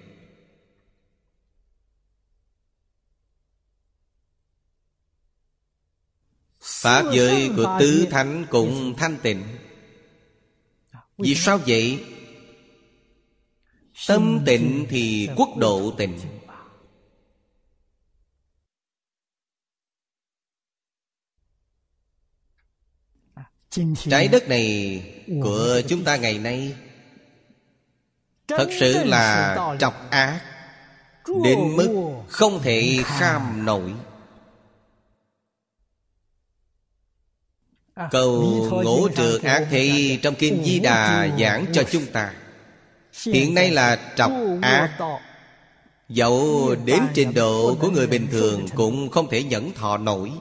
Pháp 6.60 7.04
giới 7.12 7.50
của 7.56 7.76
tứ 7.80 8.06
thánh 8.10 8.46
cũng 8.50 8.94
thanh 8.96 9.18
tịnh. 9.22 9.44
Vì 11.18 11.34
sao 11.34 11.58
vậy? 11.66 12.04
Tâm 14.06 14.42
tịnh 14.46 14.86
thì 14.90 15.28
quốc 15.36 15.56
độ 15.56 15.90
tịnh. 15.98 16.18
Trái 23.96 24.28
đất 24.28 24.48
này, 24.48 25.02
của 25.42 25.80
chúng 25.88 26.04
ta 26.04 26.16
ngày 26.16 26.38
nay, 26.38 26.74
Thật 28.48 28.68
sự 28.80 29.04
là 29.04 29.56
trọc 29.80 30.10
ác, 30.10 30.40
Đến 31.44 31.76
mức 31.76 32.22
không 32.28 32.62
thể 32.62 32.98
kham 33.04 33.64
nổi. 33.64 33.92
Cầu 38.10 38.42
ngũ 38.84 39.08
trượt 39.08 39.42
ác 39.42 39.66
thì 39.70 40.18
trong 40.22 40.34
Kinh 40.34 40.64
Di 40.64 40.80
Đà 40.80 41.28
giảng 41.38 41.66
cho 41.72 41.82
chúng 41.90 42.06
ta 42.12 42.39
Hiện 43.12 43.54
nay 43.54 43.70
là 43.70 44.12
trọc 44.16 44.32
ác. 44.62 44.98
Dẫu 46.08 46.74
đến 46.84 47.02
trình 47.14 47.34
độ 47.34 47.76
của 47.80 47.90
người 47.90 48.06
bình 48.06 48.26
thường 48.30 48.66
Cũng 48.74 49.10
không 49.10 49.28
thể 49.30 49.42
nhẫn 49.42 49.72
thọ 49.72 49.96
nổi. 49.96 50.32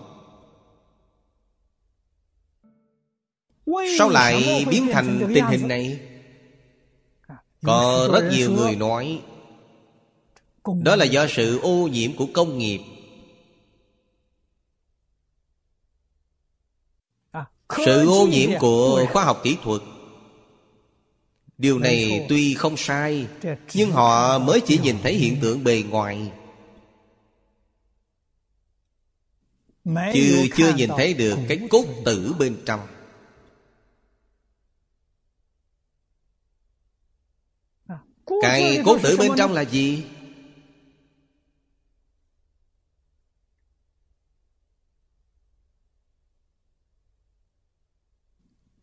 Sao 3.97 4.09
lại 4.09 4.65
biến 4.69 4.89
thành 4.93 5.31
tình 5.35 5.45
hình 5.45 5.67
này? 5.67 5.99
Có 7.65 8.09
rất 8.13 8.29
nhiều 8.31 8.51
người 8.51 8.75
nói 8.75 9.21
Đó 10.83 10.95
là 10.95 11.05
do 11.05 11.27
sự 11.29 11.59
ô 11.59 11.87
nhiễm 11.87 12.15
của 12.17 12.27
công 12.33 12.57
nghiệp. 12.57 12.79
Sự 17.85 18.07
ô 18.07 18.27
nhiễm 18.27 18.49
của 18.59 19.05
khoa 19.11 19.23
học 19.23 19.39
kỹ 19.43 19.57
thuật 19.63 19.81
Điều 21.59 21.79
này 21.79 22.25
tuy 22.29 22.53
không 22.53 22.77
sai 22.77 23.27
Nhưng 23.73 23.91
họ 23.91 24.39
mới 24.39 24.61
chỉ 24.65 24.79
nhìn 24.83 24.95
thấy 25.03 25.13
hiện 25.13 25.37
tượng 25.41 25.63
bề 25.63 25.83
ngoài. 25.89 26.31
Chứ 30.13 30.47
chưa 30.57 30.73
nhìn 30.73 30.89
thấy 30.97 31.13
được 31.13 31.37
cái 31.47 31.59
cốt 31.69 31.85
tử 32.05 32.33
bên 32.39 32.57
trong. 32.65 32.87
Cái 38.41 38.81
cốt 38.85 38.99
tử 39.03 39.17
bên 39.17 39.31
trong 39.37 39.53
là 39.53 39.61
gì? 39.61 40.03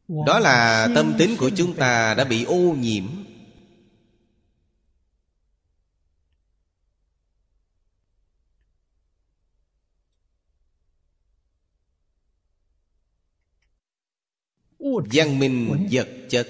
Đó 0.08 0.38
là 0.38 0.88
tâm 0.94 1.14
tính 1.18 1.36
của 1.38 1.50
chúng 1.56 1.76
ta 1.76 2.14
đã 2.14 2.24
bị 2.24 2.44
ô 2.44 2.74
nhiễm. 2.78 3.04
Văn 15.12 15.38
minh 15.38 15.88
vật 15.90 16.08
chất. 16.28 16.48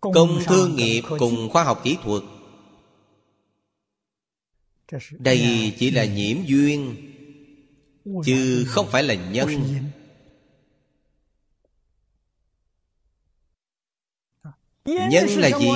Công 0.00 0.40
thương 0.46 0.76
nghiệp 0.76 1.02
cùng 1.18 1.48
khoa 1.52 1.64
học 1.64 1.80
kỹ 1.84 1.98
thuật 2.02 2.22
Đây 5.18 5.72
chỉ 5.78 5.90
là 5.90 6.04
nhiễm 6.04 6.36
duyên 6.46 6.96
Chứ 8.24 8.64
không 8.68 8.90
phải 8.90 9.02
là 9.02 9.14
nhân. 9.14 9.48
Nhân 14.84 15.26
là 15.28 15.58
gì? 15.60 15.68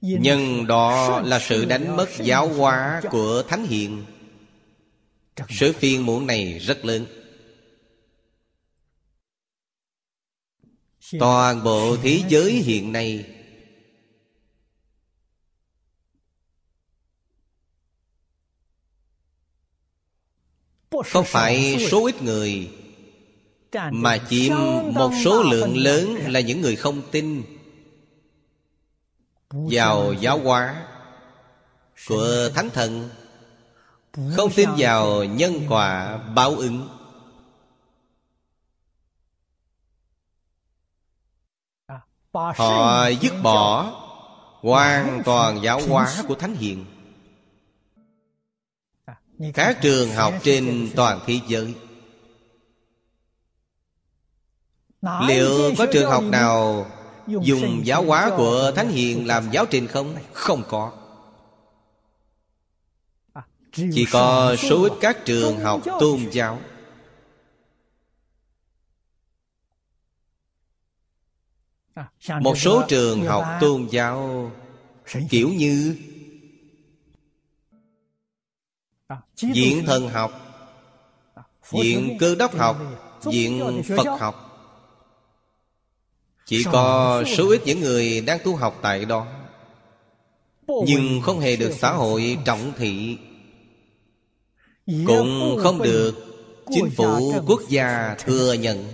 Nhân 0.00 0.66
đó 0.66 1.20
là 1.20 1.38
sự 1.38 1.64
đánh 1.64 1.96
mất 1.96 2.08
giáo 2.18 2.48
hóa 2.48 3.02
của 3.10 3.42
Thánh 3.48 3.66
Hiện 3.66 4.04
Sự 5.48 5.72
phiền 5.72 6.06
muộn 6.06 6.26
này 6.26 6.58
rất 6.58 6.84
lớn. 6.84 7.06
Toàn 11.18 11.64
bộ 11.64 11.96
thế 12.02 12.22
giới 12.28 12.52
hiện 12.52 12.92
nay 12.92 13.35
Không 21.04 21.24
phải 21.24 21.86
số 21.90 22.06
ít 22.06 22.22
người 22.22 22.70
Mà 23.90 24.18
chiếm 24.30 24.56
một 24.94 25.10
số 25.24 25.42
lượng 25.42 25.76
lớn 25.76 26.14
là 26.26 26.40
những 26.40 26.60
người 26.60 26.76
không 26.76 27.02
tin 27.10 27.42
Vào 29.50 30.12
giáo 30.12 30.38
hóa 30.38 30.86
Của 32.08 32.50
Thánh 32.54 32.70
Thần? 32.70 33.08
Không 34.36 34.52
tin 34.56 34.68
vào 34.76 35.24
nhân 35.24 35.66
quả 35.68 36.16
báo 36.16 36.50
ứng. 36.50 36.88
Họ 42.32 43.08
dứt 43.08 43.32
bỏ 43.42 43.82
Hoàn 44.60 45.22
toàn 45.24 45.62
giáo 45.62 45.80
hóa 45.88 46.14
của 46.28 46.34
Thánh 46.34 46.54
Hiện 46.54 46.84
các 49.54 49.78
trường 49.82 50.10
học 50.10 50.34
trên 50.42 50.90
toàn 50.96 51.20
thế 51.26 51.40
giới. 51.48 51.74
Liệu 55.28 55.74
có 55.78 55.86
trường 55.92 56.10
học 56.10 56.24
nào 56.24 56.86
Dùng 57.26 57.86
giáo 57.86 58.04
hóa 58.04 58.30
của 58.36 58.72
Thánh 58.76 58.88
Hiền 58.88 59.26
làm 59.26 59.50
giáo 59.50 59.66
trình 59.66 59.86
không? 59.86 60.16
Không 60.32 60.62
có. 60.68 60.92
Chỉ 63.72 64.06
có 64.12 64.56
số 64.56 64.82
ít 64.82 64.92
các 65.00 65.24
trường 65.24 65.60
học 65.60 65.82
tôn 66.00 66.20
giáo. 66.32 66.60
Một 72.40 72.58
số 72.58 72.84
trường 72.88 73.22
học 73.22 73.44
tôn 73.60 73.88
giáo, 73.90 74.50
Kiểu 75.30 75.48
như 75.48 75.96
Diện 79.36 79.84
thần 79.86 80.08
học. 80.08 80.32
Diện 81.72 82.16
cơ 82.20 82.34
đốc 82.34 82.56
học. 82.56 82.76
Diện 83.30 83.82
Phật 83.96 84.18
học. 84.18 84.42
Chỉ 86.46 86.64
có 86.72 87.22
số 87.36 87.50
ít 87.50 87.60
những 87.64 87.80
người 87.80 88.20
đang 88.20 88.38
tu 88.44 88.56
học 88.56 88.78
tại 88.82 89.04
đó. 89.04 89.26
Nhưng 90.68 91.20
không 91.22 91.40
hề 91.40 91.56
được 91.56 91.72
xã 91.78 91.92
hội 91.92 92.38
trọng 92.44 92.72
thị. 92.76 93.18
Cũng 94.86 95.58
không 95.62 95.82
được 95.82 96.14
Chính 96.74 96.90
phủ 96.90 97.34
quốc 97.46 97.62
gia 97.68 98.14
thừa 98.18 98.52
nhận. 98.52 98.84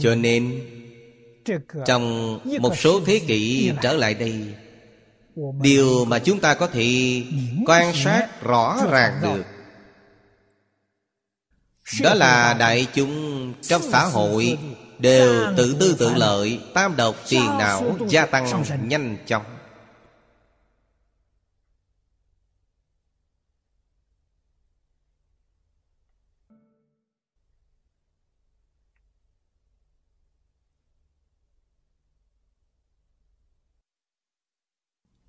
Cho 0.00 0.14
nên 0.14 0.60
Trong 1.86 2.38
một 2.60 2.78
số 2.78 3.00
thế 3.06 3.20
kỷ 3.26 3.70
trở 3.82 3.92
lại 3.92 4.14
đây 4.14 4.54
Điều 5.60 6.04
mà 6.04 6.18
chúng 6.18 6.40
ta 6.40 6.54
có 6.54 6.66
thể 6.66 7.22
quan 7.66 7.94
sát 7.94 8.42
rõ 8.42 8.78
ràng 8.90 9.20
được 9.22 9.44
Đó 12.02 12.14
là 12.14 12.56
đại 12.58 12.86
chúng 12.94 13.52
trong 13.62 13.82
xã 13.82 14.04
hội 14.04 14.58
Đều 14.98 15.54
tự 15.56 15.76
tư 15.80 15.96
tự 15.98 16.14
lợi, 16.14 16.60
Tam 16.74 16.96
độc 16.96 17.16
tiền 17.28 17.46
não 17.58 17.96
gia 18.08 18.26
tăng 18.26 18.64
nhanh 18.82 19.16
chóng. 19.26 19.51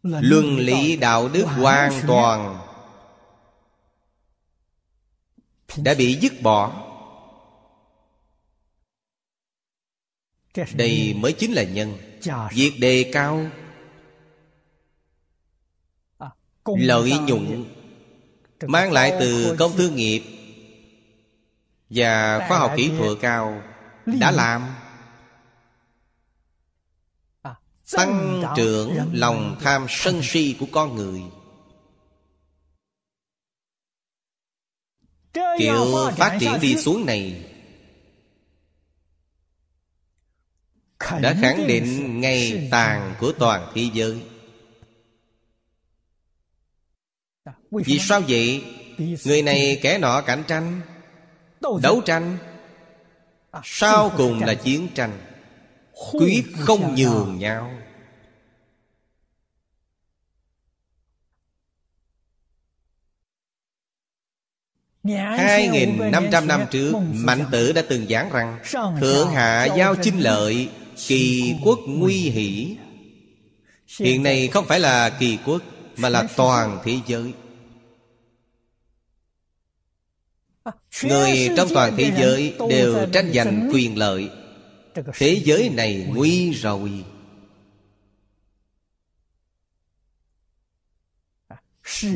Luân 0.03 0.57
lý 0.57 0.95
đạo 0.95 1.29
đức 1.29 1.43
hoàn 1.43 2.01
toàn. 2.07 2.59
Đã 5.77 5.93
bị 5.93 6.15
dứt 6.15 6.41
bỏ. 6.41 6.89
Đây 10.73 11.13
mới 11.17 11.33
chính 11.33 11.51
là 11.51 11.63
nhân. 11.63 11.97
Việc 12.51 12.73
đề 12.79 13.09
cao. 13.13 13.45
Lợi 16.65 17.11
nhuận. 17.27 17.65
Mang 18.67 18.91
lại 18.91 19.13
từ 19.19 19.55
công 19.59 19.77
thương 19.77 19.95
nghiệp. 19.95 20.23
Và 21.89 22.45
khoa 22.47 22.59
học 22.59 22.73
kỹ 22.77 22.91
thuật 22.97 23.17
cao. 23.21 23.63
Đã 24.05 24.31
làm 24.31 24.61
tăng 27.91 28.43
trưởng 28.55 29.09
lòng 29.13 29.57
tham 29.61 29.85
sân 29.89 30.19
si 30.23 30.55
của 30.59 30.67
con 30.71 30.95
người. 30.95 31.21
Kiểu 35.33 36.11
phát 36.17 36.37
triển 36.39 36.51
đi 36.61 36.75
xuống 36.75 37.05
này 37.05 37.49
đã 41.21 41.35
khẳng 41.41 41.67
định 41.67 42.21
ngày 42.21 42.67
tàn 42.71 43.15
của 43.19 43.31
toàn 43.39 43.71
thế 43.75 43.89
giới. 43.93 44.21
Vì 47.71 47.99
sao 47.99 48.21
vậy? 48.27 48.63
người 49.25 49.41
này 49.41 49.79
kẻ 49.81 49.97
nọ 49.97 50.21
cạnh 50.21 50.43
tranh 50.47 50.81
đấu 51.81 52.01
tranh. 52.05 52.37
Sau 53.63 54.11
cùng 54.17 54.43
là 54.43 54.53
chiến 54.53 54.87
tranh 54.95 55.32
quyết 55.93 56.43
không 56.57 56.95
nhường 56.95 57.39
nhau. 57.39 57.71
Hai 65.37 65.67
nghìn 65.67 66.11
năm 66.11 66.25
trăm 66.31 66.47
năm 66.47 66.65
trước 66.71 66.93
Mạnh 67.13 67.45
tử 67.51 67.71
đã 67.71 67.83
từng 67.89 68.07
giảng 68.09 68.29
rằng 68.31 68.59
Thượng 68.99 69.29
hạ 69.29 69.65
giao 69.65 69.95
chinh 69.95 70.19
lợi 70.19 70.69
Kỳ 71.07 71.55
quốc 71.63 71.79
nguy 71.87 72.17
hỷ. 72.17 72.77
Hiện 73.99 74.23
nay 74.23 74.47
không 74.47 74.65
phải 74.65 74.79
là 74.79 75.09
kỳ 75.09 75.37
quốc 75.45 75.61
Mà 75.97 76.09
là 76.09 76.27
toàn 76.35 76.79
thế 76.83 76.99
giới. 77.07 77.33
Người 81.03 81.49
trong 81.57 81.67
toàn 81.73 81.93
thế 81.97 82.11
giới 82.17 82.55
Đều 82.69 83.07
tranh 83.13 83.31
giành 83.33 83.69
quyền 83.73 83.97
lợi 83.97 84.29
Thế 85.13 85.41
giới 85.45 85.69
này 85.69 86.05
nguy 86.09 86.51
rồi 86.51 87.05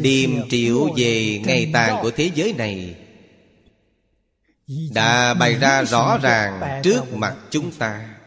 Điềm 0.02 0.50
triệu 0.50 0.94
về 0.98 1.42
ngày 1.46 1.70
tàn 1.74 2.00
của 2.02 2.12
thế 2.12 2.32
giới 2.36 2.54
này 2.54 2.96
Đã 4.94 5.34
bày 5.34 5.54
ra 5.54 5.84
rõ 5.84 6.18
ràng 6.18 6.82
trước 6.84 7.14
mặt 7.14 7.38
chúng 7.50 7.72
ta 7.72 8.18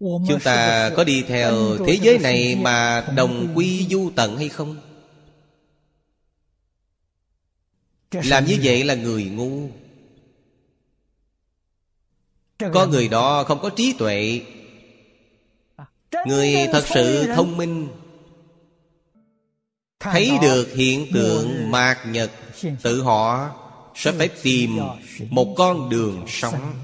Chúng 0.00 0.40
ta 0.44 0.90
có 0.96 1.04
đi 1.04 1.22
theo 1.22 1.78
thế 1.86 1.98
giới 2.02 2.18
này 2.18 2.56
mà 2.56 3.06
đồng 3.16 3.52
quy 3.54 3.86
du 3.90 4.10
tận 4.16 4.36
hay 4.36 4.48
không? 4.48 4.85
Làm 8.10 8.44
như 8.44 8.58
vậy 8.62 8.84
là 8.84 8.94
người 8.94 9.24
ngu. 9.24 9.68
Có 12.58 12.86
người 12.86 13.08
đó 13.08 13.44
không 13.44 13.58
có 13.62 13.70
trí 13.70 13.94
tuệ. 13.98 14.40
Người 16.26 16.54
thật 16.72 16.84
sự 16.94 17.26
thông 17.34 17.56
minh. 17.56 17.88
Thấy 20.00 20.32
được 20.42 20.72
hiện 20.74 21.06
tượng 21.14 21.70
mạt 21.70 21.98
nhật 22.06 22.30
Tự 22.82 23.02
họ 23.02 23.50
sẽ 23.94 24.12
phải 24.12 24.28
tìm 24.28 24.78
một 25.30 25.54
con 25.56 25.88
đường 25.88 26.24
sống. 26.28 26.74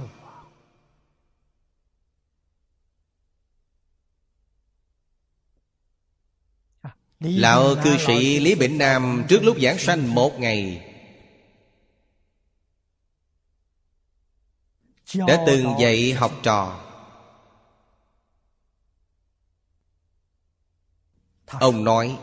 Lão 7.20 7.74
cư 7.84 7.96
sĩ 8.06 8.40
Lý 8.40 8.54
Bỉnh 8.54 8.78
Nam 8.78 9.24
Trước 9.28 9.44
lúc 9.44 9.56
giảng 9.60 9.78
sanh 9.78 10.14
một 10.14 10.40
ngày 10.40 10.91
Đã 15.14 15.44
từng 15.46 15.74
dạy 15.80 16.12
học 16.12 16.32
trò. 16.42 16.80
Ông 21.46 21.84
nói 21.84 22.18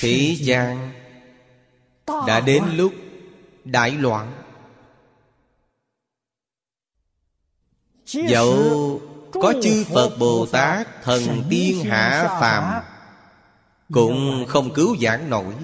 Thế 0.00 0.36
gian 0.38 0.92
Đã 2.06 2.40
đến 2.40 2.64
lúc 2.76 2.92
đại 3.64 3.90
loạn. 3.90 4.42
Dẫu 8.06 9.00
có 9.32 9.54
chư 9.62 9.84
Phật 9.84 10.16
Bồ 10.18 10.46
Tát 10.46 11.02
Thần 11.02 11.44
tiên 11.50 11.84
hạ 11.84 12.38
phàm 12.40 12.82
Cũng 13.92 14.46
không 14.48 14.74
cứu 14.74 14.96
giảng 15.00 15.30
nổi 15.30 15.54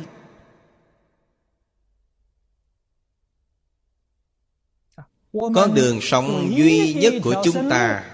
Con 5.54 5.74
đường 5.74 5.98
sống 6.02 6.52
duy 6.56 6.94
nhất 6.94 7.14
của 7.22 7.42
chúng 7.44 7.70
ta. 7.70 8.04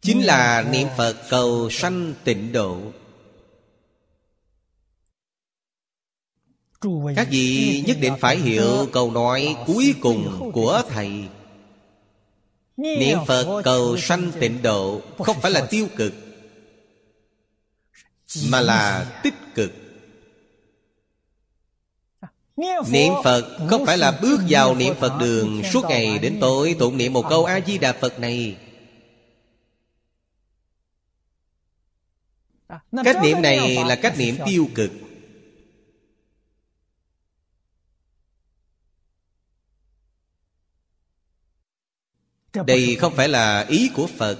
Chính 0.00 0.26
là 0.26 0.62
niệm 0.62 0.88
Phật 0.96 1.16
cầu 1.30 1.70
sanh 1.70 2.14
tịnh 2.24 2.52
độ. 2.52 2.78
Các 7.16 7.28
vị 7.30 7.82
nhất 7.86 7.96
định 8.00 8.14
phải 8.20 8.36
hiểu 8.36 8.86
câu 8.92 9.10
nói 9.10 9.56
cuối 9.66 9.94
cùng 10.00 10.50
của 10.54 10.82
Thầy. 10.88 11.28
Niệm 12.76 13.18
Phật 13.26 13.62
cầu 13.64 13.96
sanh 13.96 14.32
tịnh 14.40 14.62
độ 14.62 15.00
Không 15.18 15.40
phải 15.40 15.50
là 15.50 15.66
tiêu 15.70 15.88
cực 15.96 16.12
Mà 18.48 18.60
là 18.60 19.04
tích 19.22 19.34
cực 19.54 19.72
Niệm 22.90 23.12
Phật 23.24 23.58
không 23.68 23.86
phải 23.86 23.98
là 23.98 24.18
bước 24.22 24.40
vào 24.48 24.74
niệm 24.74 24.94
Phật 25.00 25.18
đường 25.20 25.62
Suốt 25.72 25.84
ngày 25.88 26.18
đến 26.18 26.38
tối 26.40 26.76
tụng 26.78 26.96
niệm 26.96 27.12
một 27.12 27.26
câu 27.28 27.44
A-di-đà 27.44 27.92
Phật 27.92 28.20
này. 28.20 28.56
Cách 33.04 33.16
niệm 33.22 33.42
này 33.42 33.76
là 33.86 33.96
cách 33.96 34.14
niệm 34.18 34.36
tiêu 34.46 34.68
cực. 34.74 34.90
Đây 42.66 42.96
không 43.00 43.14
phải 43.16 43.28
là 43.28 43.66
ý 43.68 43.90
của 43.94 44.08
Phật. 44.18 44.38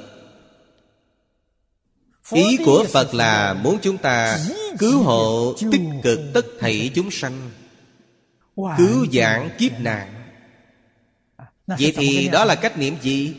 Ý 2.33 2.57
của 2.65 2.85
Phật 2.93 3.15
là 3.15 3.55
muốn 3.55 3.79
chúng 3.83 3.99
ta 3.99 4.39
cứu 4.79 5.03
hộ 5.03 5.55
tích 5.73 5.83
cực 6.03 6.21
tất 6.35 6.47
thảy 6.61 6.91
chúng 6.95 7.11
sanh 7.11 7.51
Cứu 8.79 9.07
giảng 9.13 9.51
kiếp 9.59 9.81
nạn. 9.81 10.15
Vậy 11.67 11.93
thì 11.97 12.29
đó 12.29 12.45
là 12.45 12.55
cách 12.55 12.79
niệm 12.79 12.97
gì? 13.03 13.35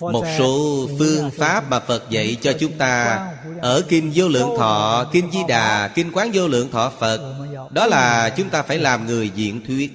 Một 0.00 0.24
số 0.38 0.88
phương 0.98 1.30
pháp 1.30 1.70
mà 1.70 1.80
Phật 1.80 2.10
dạy 2.10 2.36
cho 2.40 2.52
chúng 2.60 2.78
ta 2.78 3.20
Ở 3.60 3.82
Kinh 3.88 4.12
Vô 4.14 4.28
Lượng 4.28 4.50
Thọ, 4.58 5.10
Kinh 5.12 5.30
Di 5.30 5.38
Đà, 5.48 5.88
Kinh 5.88 6.12
Quán 6.12 6.30
Vô 6.34 6.48
Lượng 6.48 6.70
Thọ 6.70 6.92
Phật. 7.00 7.46
Đó 7.70 7.86
là 7.86 8.34
chúng 8.36 8.50
ta 8.50 8.62
phải 8.62 8.78
làm 8.78 9.06
người 9.06 9.30
diễn 9.34 9.66
thuyết. 9.66 9.92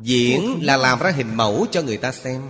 Diễn 0.00 0.58
là 0.62 0.76
làm 0.76 0.98
ra 0.98 1.10
hình 1.10 1.36
mẫu 1.36 1.66
cho 1.70 1.82
người 1.82 1.96
ta 1.96 2.12
xem. 2.12 2.42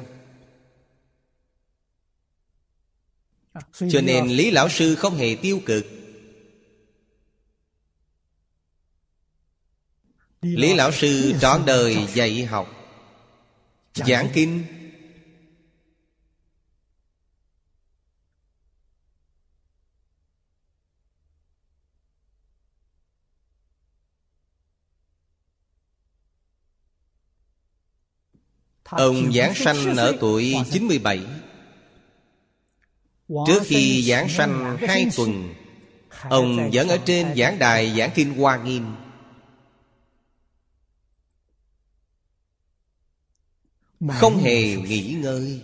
Cho 3.72 4.00
nên 4.00 4.28
Lý 4.28 4.50
Lão 4.50 4.68
Sư 4.68 4.94
không 4.94 5.16
hề 5.16 5.36
tiêu 5.42 5.60
cực 5.66 5.86
Lý 10.44 10.74
Lão 10.74 10.92
Sư 10.92 11.34
trọn 11.40 11.66
đời 11.66 12.06
dạy 12.14 12.44
học. 12.44 12.68
Giảng 13.94 14.28
kinh. 14.34 14.64
Ông 28.84 29.32
giảng 29.32 29.54
sanh 29.54 29.96
ở 29.96 30.16
tuổi 30.20 30.54
97 30.72 31.20
Trước 33.28 33.62
khi 33.64 34.02
giảng 34.02 34.28
sanh 34.28 34.76
hai 34.80 35.06
tuần 35.16 35.54
Ông 36.28 36.70
vẫn 36.72 36.88
ở 36.88 36.98
trên 37.04 37.34
giảng 37.36 37.58
đài 37.58 37.98
giảng 37.98 38.10
kinh 38.14 38.34
Hoa 38.34 38.56
Nghiêm 38.56 39.03
Không 44.08 44.38
hề 44.38 44.76
nghỉ 44.76 45.16
ngơi. 45.22 45.62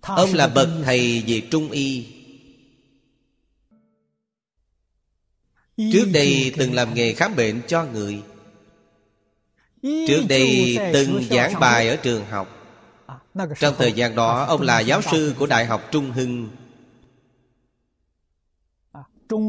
Ông 0.00 0.34
là 0.34 0.48
bậc 0.48 0.68
thầy 0.84 1.24
về 1.26 1.42
trung 1.50 1.70
y. 1.70 2.06
Trước 5.76 6.08
đây 6.12 6.52
từng 6.56 6.74
làm 6.74 6.94
nghề 6.94 7.14
khám 7.14 7.36
bệnh 7.36 7.62
cho 7.68 7.84
người. 7.84 8.22
Trước 9.82 10.22
đây 10.28 10.78
từng 10.92 11.24
giảng 11.30 11.60
bài 11.60 11.88
ở 11.88 11.96
trường 11.96 12.26
học. 12.26 12.52
Trong 13.60 13.74
thời 13.78 13.92
gian 13.92 14.14
đó 14.14 14.44
Ông 14.44 14.62
là 14.62 14.80
giáo 14.80 15.02
sư 15.02 15.34
của 15.38 15.46
Đại 15.46 15.66
học 15.66 15.88
Trung 15.92 16.10
Hưng 16.10 16.48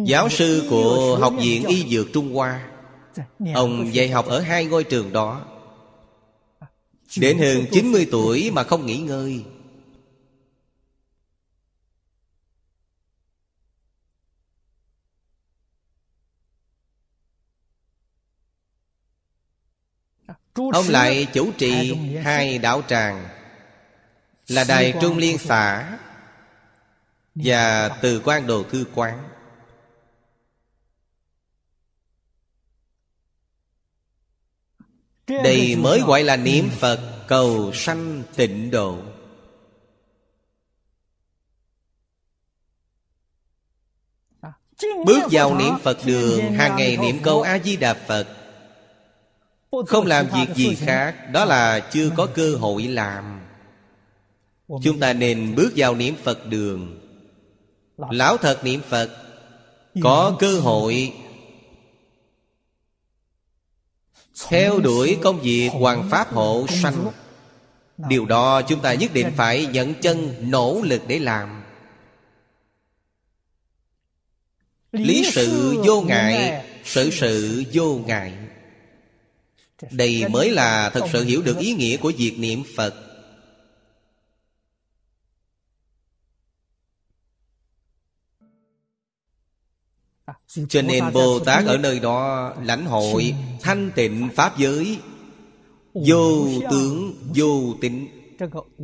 Giáo 0.06 0.30
sư 0.30 0.68
của 0.70 1.18
Học 1.22 1.34
viện 1.40 1.66
Y 1.68 1.90
Dược 1.90 2.08
Trung 2.14 2.36
Hoa 2.36 2.68
Ông 3.54 3.94
dạy 3.94 4.10
học 4.10 4.26
ở 4.26 4.40
hai 4.40 4.66
ngôi 4.66 4.84
trường 4.84 5.14
đó. 5.14 5.46
Đến 7.18 7.38
hơn 7.38 7.66
90 7.72 8.08
tuổi 8.12 8.52
mà 8.52 8.64
không 8.64 8.86
nghỉ 8.86 8.98
ngơi. 8.98 9.46
Ông 20.54 20.86
lại 20.90 21.28
chủ 21.34 21.52
trì 21.58 21.96
hai 22.24 22.58
đạo 22.58 22.82
tràng 22.88 23.30
Là 24.48 24.64
Đài 24.68 24.94
Trung 25.02 25.18
Liên 25.18 25.38
xã 25.38 25.98
Và 27.36 27.90
Từ 28.02 28.22
quan 28.26 28.48
Đồ 28.48 28.64
Thư 28.64 28.86
Quán 28.96 29.37
Đây 35.28 35.76
mới 35.76 36.02
gọi 36.02 36.24
là 36.24 36.36
niệm 36.38 36.70
Phật 36.80 37.00
cầu 37.28 37.72
sanh 37.74 38.24
tịnh 38.36 38.72
độ. 38.72 38.98
Bước 45.06 45.22
vào 45.32 45.58
niệm 45.58 45.74
Phật 45.84 45.98
đường 46.06 46.54
Hàng 46.54 46.76
ngày 46.76 46.98
niệm 46.98 47.20
câu 47.24 47.42
A-di-đà 47.42 47.94
Phật. 47.94 48.28
Không 49.88 50.06
làm 50.06 50.28
việc 50.34 50.56
gì 50.56 50.76
khác 50.76 51.32
Đó 51.32 51.46
là 51.46 51.80
chưa 51.80 52.10
có 52.16 52.26
cơ 52.26 52.56
hội 52.56 52.84
làm. 52.84 53.42
Chúng 54.84 55.00
ta 55.00 55.14
nên 55.14 55.56
bước 55.56 55.74
vào 55.76 55.96
niệm 55.96 56.16
Phật 56.24 56.48
đường. 56.48 57.00
Lão 57.98 58.38
thật 58.38 58.64
niệm 58.64 58.82
Phật 58.90 59.10
Có 60.04 60.36
cơ 60.40 60.60
hội 60.60 61.14
Theo 64.46 64.80
đuổi 64.80 65.18
công 65.22 65.42
việc 65.42 65.70
hoàng 65.70 66.10
pháp 66.10 66.34
hộ 66.34 66.66
sanh. 66.70 67.12
Điều 67.98 68.26
đó 68.26 68.62
chúng 68.62 68.82
ta 68.82 68.94
nhất 68.94 69.14
định 69.14 69.32
phải 69.38 69.66
nhận 69.66 69.94
chân 69.94 70.36
nỗ 70.42 70.82
lực 70.84 71.02
để 71.08 71.20
làm. 71.20 71.64
Lý 74.92 75.30
sự 75.32 75.76
vô 75.86 76.02
ngại 76.02 76.64
Sự 76.84 77.10
sự 77.12 77.64
vô 77.74 78.00
ngại. 78.06 78.34
Đây 79.92 80.24
mới 80.30 80.52
là 80.52 80.90
thật 80.90 81.06
sự 81.14 81.24
hiểu 81.24 81.42
được 81.42 81.58
ý 81.58 81.74
nghĩa 81.74 81.98
của 81.98 82.12
việc 82.18 82.36
niệm 82.40 82.64
Phật 82.76 83.07
Cho 90.48 90.82
nên 90.82 91.14
Bồ 91.14 91.40
Tát 91.40 91.66
ở 91.66 91.78
nơi 91.78 92.00
đó 92.00 92.54
lãnh 92.64 92.86
hội 92.86 93.36
thanh 93.62 93.92
tịnh 93.96 94.30
Pháp 94.36 94.58
giới. 94.58 95.00
Vô 95.94 96.48
tướng 96.72 97.16
vô 97.36 97.76
tịnh. 97.82 98.08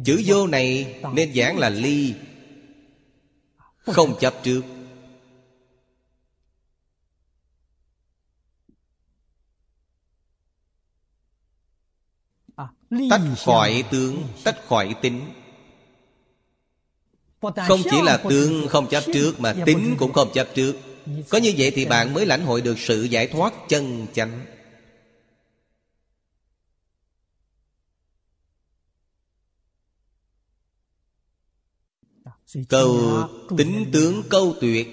Chữ 0.05 0.21
vô 0.25 0.47
này 0.47 0.95
nên 1.13 1.33
giảng 1.33 1.57
là 1.57 1.69
ly. 1.69 2.13
Không 3.77 4.15
chấp 4.19 4.33
trước. 4.43 4.61
Tách 13.09 13.21
khỏi 13.45 13.83
tướng 13.91 14.23
Tách 14.43 14.57
khỏi 14.67 14.95
tính. 15.01 15.21
Không 17.41 17.81
chỉ 17.91 18.01
là 18.03 18.17
tướng 18.29 18.67
không 18.67 18.87
chấp 18.87 19.03
trước 19.13 19.39
Mà 19.39 19.55
tính 19.65 19.95
cũng 19.99 20.13
không 20.13 20.29
chấp 20.33 20.47
trước 20.55 20.75
có 21.29 21.37
như 21.37 21.53
vậy 21.57 21.71
thì 21.75 21.85
bạn 21.85 22.13
mới 22.13 22.25
lãnh 22.25 22.45
hội 22.45 22.61
được 22.61 22.79
sự 22.79 23.03
giải 23.03 23.27
thoát 23.27 23.53
chân 23.69 24.07
chánh. 24.13 24.45
Câu 32.69 33.23
tính 33.57 33.89
tướng 33.93 34.23
câu 34.29 34.55
tuyệt. 34.61 34.87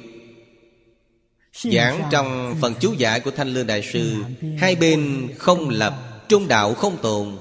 Giảng 1.73 2.09
trong 2.13 2.57
phần 2.61 2.75
chú 2.81 2.93
giải 2.93 3.21
của 3.21 3.31
Thanh 3.31 3.49
Lương 3.49 3.67
Đại 3.67 3.83
Sư, 3.93 4.15
Hai 4.59 4.75
bên 4.75 5.29
không 5.39 5.69
lập, 5.69 6.25
Trung 6.29 6.49
đạo 6.49 6.75
không 6.75 6.99
tồn. 7.03 7.37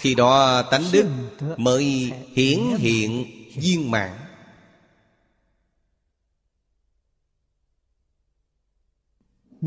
Khi 0.00 0.14
đó 0.14 0.62
tánh 0.62 0.84
đức 0.92 1.06
mới 1.56 2.12
hiển 2.34 2.60
hiện 2.78 3.24
viên 3.54 3.90
mạng 3.90 4.29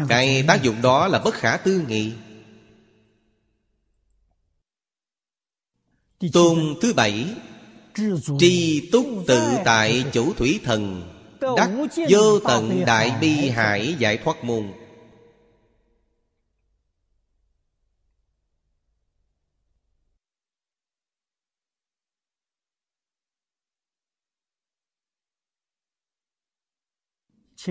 Cái 0.08 0.44
tác 0.48 0.64
dụng 0.64 0.82
đó 0.82 1.08
là 1.08 1.20
bất 1.20 1.34
khả 1.34 1.58
tư 1.58 1.82
nghị. 1.88 2.14
Tôn 6.34 6.76
thứ 6.82 6.94
bảy 6.94 7.36
Tri 8.40 8.90
túc 8.92 9.06
tự 9.28 9.42
tại 9.66 10.06
chủ 10.14 10.34
thủy 10.34 10.60
thần 10.64 11.10
Đắc 11.58 11.70
vô 12.10 12.40
tận 12.40 12.84
đại 12.86 13.12
bi 13.22 13.50
hải 13.50 13.96
giải 14.00 14.18
thoát 14.18 14.44
môn 14.44 14.72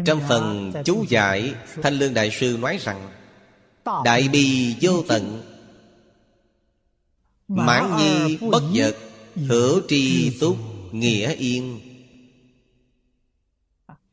Trong 0.04 0.20
phần 0.28 0.72
chú 0.84 1.04
giải 1.08 1.54
Thanh 1.82 1.98
Lương 1.98 2.14
Đại 2.14 2.30
Sư 2.30 2.58
nói 2.60 2.78
rằng 2.80 3.08
Đại 4.04 4.28
bi 4.28 4.76
vô 4.80 5.02
tận 5.08 5.42
Mãn 7.48 7.96
nhi 7.98 8.36
bất 8.36 8.62
vật 8.74 8.96
Hữu 9.34 9.80
tri 9.88 10.30
túc 10.40 10.56
nghĩa 10.92 11.34
yên. 11.34 11.80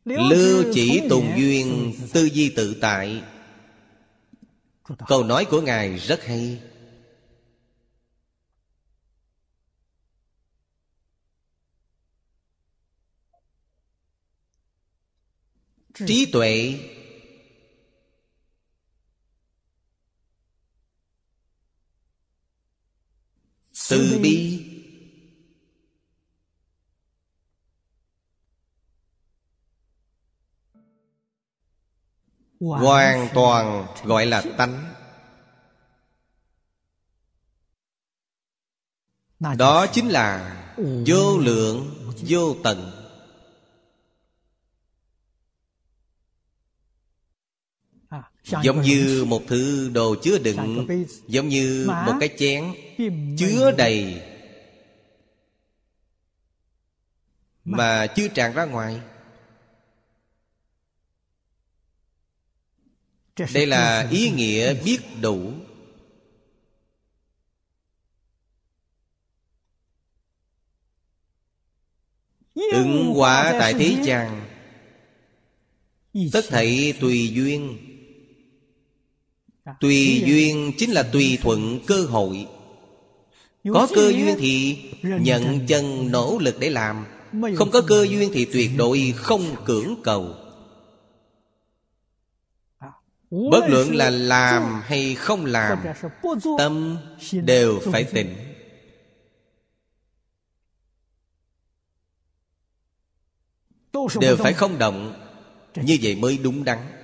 Lưu 0.05 0.63
chỉ 0.73 1.01
tùng 1.09 1.31
duyên 1.37 1.93
Tư 2.13 2.29
di 2.29 2.49
tự 2.49 2.73
tại. 2.81 3.21
Câu 5.07 5.23
nói 5.23 5.45
của 5.45 5.61
Ngài 5.61 5.97
rất 5.97 6.25
hay 6.25 6.59
trí 16.07 16.29
tuệ. 16.31 16.79
Từ 23.89 24.19
bi. 24.21 24.65
Hoàn 32.59 33.29
toàn 33.33 33.87
gọi 34.03 34.25
là 34.25 34.43
tánh. 34.57 34.93
Đó 39.57 39.87
chính 39.93 40.09
là 40.09 40.55
vô 41.07 41.37
lượng 41.37 41.95
vô 42.27 42.55
tận 42.63 42.98
giống 48.63 48.81
như 48.81 49.25
một 49.27 49.43
thứ 49.47 49.89
đồ 49.93 50.15
chứa 50.23 50.37
đựng 50.37 50.87
giống 51.27 51.49
như 51.49 51.87
một 52.05 52.13
cái 52.19 52.29
chén 52.37 52.73
chứa 53.37 53.71
đầy. 53.77 54.21
Mà 57.63 58.07
chưa 58.07 58.27
tràn 58.27 58.53
ra 58.53 58.65
ngoài. 58.65 59.01
Đây 63.53 63.65
là 63.65 64.07
ý 64.11 64.29
nghĩa 64.29 64.73
biết 64.73 64.99
đủ. 65.21 65.53
Ứng 72.55 73.13
quả 73.15 73.55
tại 73.59 73.73
thế 73.73 73.95
gian. 74.03 74.45
Tất 76.33 76.45
thảy 76.49 76.93
tùy 76.99 77.31
duyên 77.33 77.88
tùy 79.79 80.23
duyên 80.25 80.73
chính 80.77 80.91
là 80.91 81.03
tùy 81.03 81.37
thuận 81.41 81.79
cơ 81.87 82.05
hội. 82.05 82.47
Có 83.73 83.87
cơ 83.95 84.09
duyên 84.09 84.35
thì 84.39 84.77
nhận 85.03 85.67
chân 85.67 86.11
nỗ 86.11 86.37
lực 86.41 86.55
để 86.59 86.69
làm. 86.69 87.05
không 87.55 87.71
có 87.71 87.81
cơ 87.81 88.05
duyên 88.09 88.31
thì 88.33 88.45
tuyệt 88.45 88.71
đối 88.77 89.13
không 89.15 89.55
cưỡng 89.65 89.95
cầu. 90.03 90.35
Bất 93.31 93.61
luận 93.67 93.95
là 93.95 94.09
làm 94.09 94.81
hay 94.83 95.15
không 95.15 95.45
làm 95.45 95.79
Tâm 96.57 96.97
đều 97.31 97.79
phải 97.91 98.03
tịnh. 98.03 98.35
Đều 104.19 104.35
phải 104.37 104.53
không 104.53 104.77
động. 104.77 105.13
Như 105.75 105.97
vậy 106.01 106.15
mới 106.15 106.37
đúng 106.37 106.63
đắn 106.63 106.98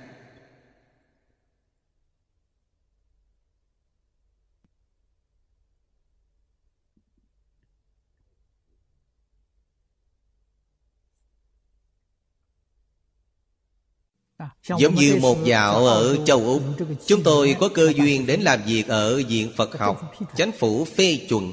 Giống 14.78 14.94
như 14.94 15.18
một 15.22 15.44
dạo 15.44 15.86
ở 15.86 16.16
châu 16.24 16.38
Úc 16.38 16.62
Chúng 17.06 17.22
tôi 17.22 17.56
có 17.60 17.68
cơ 17.74 17.92
duyên 17.96 18.26
đến 18.26 18.40
làm 18.40 18.60
việc 18.66 18.88
ở 18.88 19.22
Viện 19.28 19.52
Phật 19.56 19.78
học 19.78 20.14
Chánh 20.36 20.52
phủ 20.52 20.84
phê 20.84 21.26
chuẩn. 21.28 21.52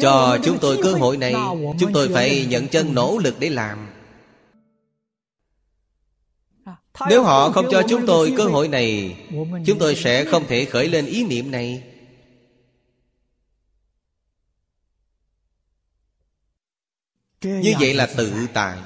Cho 0.00 0.38
chúng 0.44 0.58
tôi 0.58 0.78
cơ 0.82 0.92
hội 0.92 1.16
này 1.16 1.34
Chúng 1.80 1.92
tôi 1.92 2.08
phải 2.08 2.46
nhận 2.50 2.68
chân 2.68 2.94
nỗ 2.94 3.18
lực 3.18 3.34
để 3.38 3.48
làm. 3.48 3.88
Nếu 7.08 7.22
họ 7.22 7.50
không 7.50 7.66
cho 7.70 7.82
chúng 7.88 8.06
tôi 8.06 8.34
cơ 8.36 8.44
hội 8.44 8.68
này 8.68 9.16
Chúng 9.66 9.78
tôi 9.78 9.94
sẽ 9.96 10.24
không 10.24 10.46
thể 10.48 10.64
khởi 10.64 10.88
lên 10.88 11.06
ý 11.06 11.24
niệm 11.24 11.50
này 11.50 11.82
Như 17.46 17.74
vậy 17.80 17.94
là 17.94 18.08
tự 18.16 18.46
tại. 18.54 18.78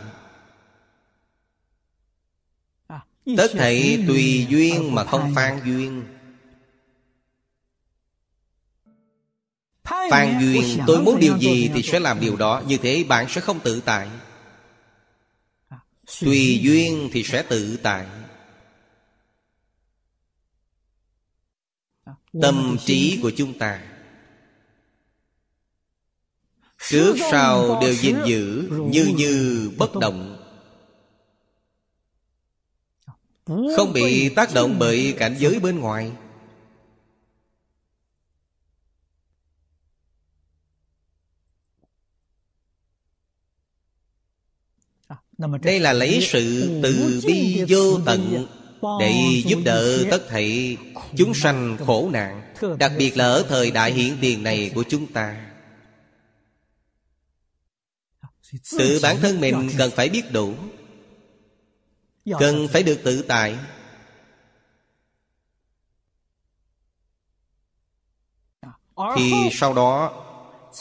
Tất 3.36 3.50
thảy 3.52 4.04
tùy 4.08 4.46
duyên 4.48 4.94
mà 4.94 5.04
không 5.04 5.32
phan 5.34 5.60
duyên. 5.64 6.04
Phan 9.84 10.40
duyên, 10.40 10.78
tôi 10.86 11.02
muốn 11.02 11.20
điều 11.20 11.38
gì 11.38 11.70
thì 11.74 11.82
sẽ 11.82 12.00
làm 12.00 12.20
điều 12.20 12.36
đó. 12.36 12.62
Như 12.66 12.76
thế 12.76 13.04
bạn 13.04 13.28
sẽ 13.28 13.40
không 13.40 13.60
tự 13.60 13.80
tại. 13.80 14.08
Tùy 16.20 16.60
duyên 16.62 17.10
thì 17.12 17.22
sẽ 17.22 17.42
tự 17.42 17.78
tại. 17.82 18.06
Tâm 22.42 22.76
trí 22.84 23.18
của 23.22 23.30
chúng 23.36 23.58
ta 23.58 23.89
Trước 26.90 27.16
sau 27.30 27.78
đều 27.80 27.94
gìn 27.94 28.16
giữ 28.26 28.68
Như 28.70 29.12
như 29.16 29.70
bất 29.78 29.96
động. 30.00 30.36
Không 33.46 33.92
bị 33.92 34.28
tác 34.28 34.54
động 34.54 34.78
bởi 34.78 35.14
cảnh 35.18 35.36
giới 35.38 35.60
bên 35.60 35.78
ngoài. 35.78 36.12
Đây 45.62 45.80
là 45.80 45.92
lấy 45.92 46.18
sự 46.22 46.70
từ 46.82 47.20
bi 47.26 47.64
vô 47.68 48.00
tận 48.06 48.46
Để 49.00 49.42
giúp 49.46 49.58
đỡ 49.64 50.04
tất 50.10 50.28
thảy 50.28 50.76
chúng 51.16 51.34
sanh 51.34 51.76
khổ 51.86 52.10
nạn. 52.12 52.54
Đặc 52.78 52.92
biệt 52.98 53.16
là 53.16 53.24
ở 53.24 53.44
thời 53.48 53.70
đại 53.70 53.92
hiện 53.92 54.16
tiền 54.20 54.42
này 54.42 54.72
của 54.74 54.84
chúng 54.88 55.06
ta 55.06 55.49
Tự 58.78 59.00
bản 59.02 59.16
thân 59.20 59.40
mình 59.40 59.70
cần 59.78 59.90
phải 59.90 60.08
biết 60.08 60.22
đủ. 60.32 60.54
Cần 62.38 62.68
phải 62.72 62.82
được 62.82 63.00
tự 63.04 63.22
tại. 63.22 63.58
Thì 69.16 69.32
sau 69.52 69.74
đó 69.74 70.26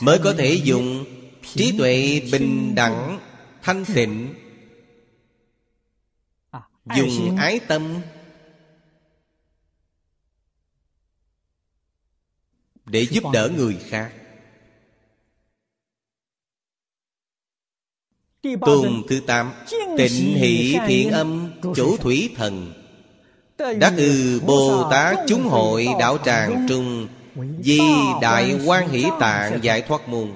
Mới 0.01 0.20
có 0.24 0.34
thể 0.38 0.53
dùng 0.63 1.05
Trí 1.41 1.78
tuệ 1.78 2.22
bình 2.32 2.76
đẳng 2.76 3.20
Thanh 3.61 3.86
tịnh. 3.86 4.34
Dùng 6.95 7.36
ái 7.38 7.59
tâm. 7.59 8.01
Để 12.86 13.01
giúp 13.01 13.24
đỡ 13.34 13.49
người 13.57 13.78
khác 13.89 14.13
Tuần 18.42 19.04
thứ 19.10 19.20
tám 19.28 19.52
Tịnh 19.98 20.36
hỷ 20.36 20.78
thiện 20.88 21.12
âm 21.12 21.52
Chủ 21.76 21.98
thủy 21.98 22.30
thần. 22.36 22.74
Đắc 23.58 23.94
ư 23.98 24.40
Bồ 24.40 24.88
Tát 24.92 25.18
chúng 25.28 25.44
hội 25.44 25.88
đạo 26.00 26.18
tràng 26.26 26.66
trung 26.70 27.08
Di 27.64 27.80
đại 28.22 28.60
quan 28.66 28.90
hỷ 28.90 29.06
tạng 29.20 29.60
giải 29.64 29.82
thoát 29.82 30.10
môn. 30.10 30.36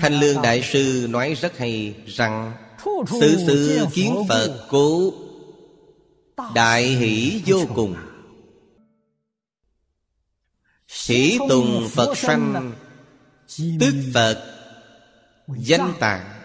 Thanh 0.00 0.20
Lương 0.20 0.42
Đại 0.42 0.62
Sư 0.62 1.06
nói 1.10 1.34
rất 1.34 1.58
hay 1.58 1.94
rằng 2.06 2.52
Sự 3.20 3.36
sự 3.46 3.86
kiến 3.92 4.24
Phật 4.28 4.66
cố 4.70 5.12
Đại 6.54 6.84
hỷ 6.84 7.42
vô 7.46 7.58
cùng 7.74 7.96
Hỷ 10.92 11.38
tùng 11.48 11.88
Phật 11.92 12.18
sanh 12.18 12.72
Tức 13.80 13.94
Phật 14.14 14.44
Danh 15.48 15.94
tạng. 16.00 16.38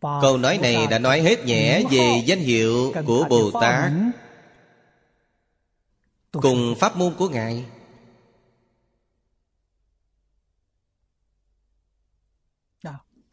Câu 0.00 0.38
nói 0.38 0.58
này 0.58 0.86
đã 0.86 0.98
nói 0.98 1.20
hết 1.20 1.44
nhẹ 1.44 1.82
về 1.90 2.22
danh 2.26 2.38
hiệu 2.38 2.92
của 3.06 3.26
Bồ 3.30 3.60
Tát. 3.60 3.92
Cùng 6.32 6.74
pháp 6.80 6.96
môn 6.96 7.14
của 7.14 7.28
Ngài. 7.28 7.64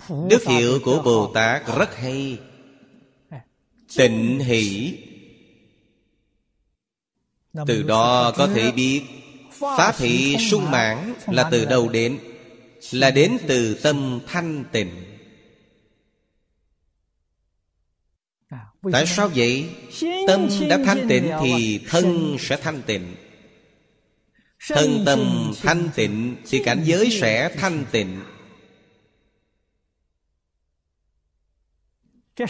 Đức 0.10 0.44
hiệu 0.48 0.80
của 0.84 1.02
Bồ 1.06 1.32
Tát 1.34 1.68
rất 1.78 1.96
hay 1.96 2.40
Tịnh 3.98 4.40
hỷ. 4.40 4.98
Từ 7.68 7.84
đó 7.84 8.34
có 8.38 8.48
thể 8.48 8.72
biết 8.72 9.02
Pháp 9.60 9.98
hỷ 9.98 10.38
sung 10.52 10.72
mãn 10.72 11.14
là 11.28 11.50
từ 11.52 11.66
đâu 11.66 11.90
đến? 11.90 12.20
Là 12.92 13.12
đến 13.12 13.38
từ 13.48 13.74
tâm 13.74 14.20
thanh 14.28 14.66
tịnh. 14.72 14.90
Tại 18.92 19.06
sao 19.06 19.30
vậy? 19.36 19.70
Tâm 20.28 20.50
đã 20.70 20.80
thanh 20.86 21.06
tịnh 21.10 21.32
thì 21.44 21.80
thân 21.88 22.38
sẽ 22.40 22.58
thanh 22.58 22.82
tịnh. 22.82 23.16
Thân 24.70 25.04
tâm 25.06 25.52
thanh 25.62 25.90
tịnh 25.96 26.36
Thì 26.50 26.64
cảnh 26.64 26.82
giới 26.86 27.10
sẽ 27.22 27.56
thanh 27.56 27.86
tịnh. 27.92 28.22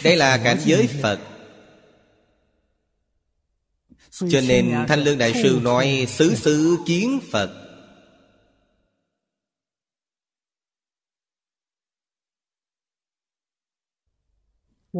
Đây 0.03 0.15
là 0.17 0.37
cảnh 0.43 0.57
giới 0.65 0.87
Phật 1.01 1.19
Cho 4.13 4.41
nên 4.47 4.85
Thanh 4.87 5.03
Lương 5.03 5.17
Đại 5.17 5.33
Sư 5.43 5.59
nói 5.63 6.05
Xứ 6.09 6.35
xứ 6.35 6.77
kiến 6.85 7.19
Phật. 7.31 7.59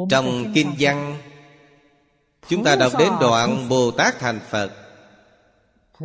Trong 0.10 0.52
Kinh 0.56 0.76
văn 0.80 1.18
Chúng 2.50 2.64
ta 2.64 2.76
đọc 2.76 2.94
đến 3.00 3.14
đoạn 3.20 3.70
Bồ 3.70 3.92
Tát 3.92 4.20
thành 4.20 4.40
Phật. 4.50 4.72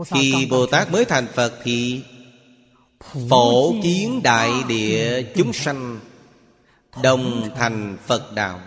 Khi 0.07 0.47
Bồ 0.51 0.67
Tát 0.67 0.93
mới 0.93 1.05
thành 1.05 1.27
Phật 1.35 1.53
thì 1.65 2.03
Phổ 3.31 3.75
kiến 3.83 4.21
đại 4.23 4.53
địa 4.69 5.23
chúng 5.37 5.53
sanh 5.53 6.01
Đồng 7.03 7.51
thành 7.57 7.97
Phật 8.07 8.35
đạo 8.35 8.61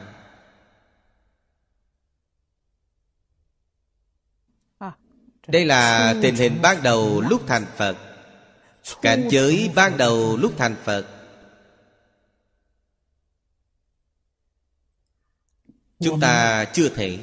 Đây 5.52 5.66
là 5.66 6.16
tình 6.22 6.36
hình 6.36 6.62
ban 6.62 6.84
đầu 6.84 7.22
lúc 7.22 7.41
thành 7.47 7.66
Phật. 7.78 7.97
Cảnh 9.02 9.28
giới 9.30 9.70
ban 9.76 9.97
đầu 9.97 10.38
lúc 10.38 10.54
thành 10.58 10.76
Phật. 10.84 11.06
Chúng 15.99 16.20
ta 16.20 16.66
chưa 16.66 16.89
thể 16.89 17.18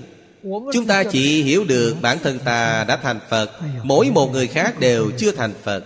Chúng 0.72 0.87
ta 0.89 1.05
chỉ 1.05 1.43
hiểu 1.43 1.64
được 1.64 1.97
bản 2.03 2.18
thân 2.22 2.39
ta 2.39 2.85
đã 2.85 2.97
thành 2.97 3.20
Phật. 3.29 3.51
Mỗi 3.83 4.11
một 4.11 4.31
người 4.33 4.47
khác 4.47 4.81
đều 4.81 5.11
chưa 5.18 5.33
thành 5.33 5.55
Phật. 5.62 5.85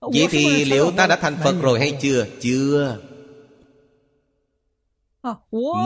Vậy 0.00 0.26
thì 0.30 0.64
liệu 0.64 0.90
ta 0.90 1.06
đã 1.06 1.16
thành 1.16 1.36
Phật 1.44 1.54
rồi 1.62 1.78
hay 1.78 1.98
chưa? 2.00 2.26
Chưa 2.40 2.98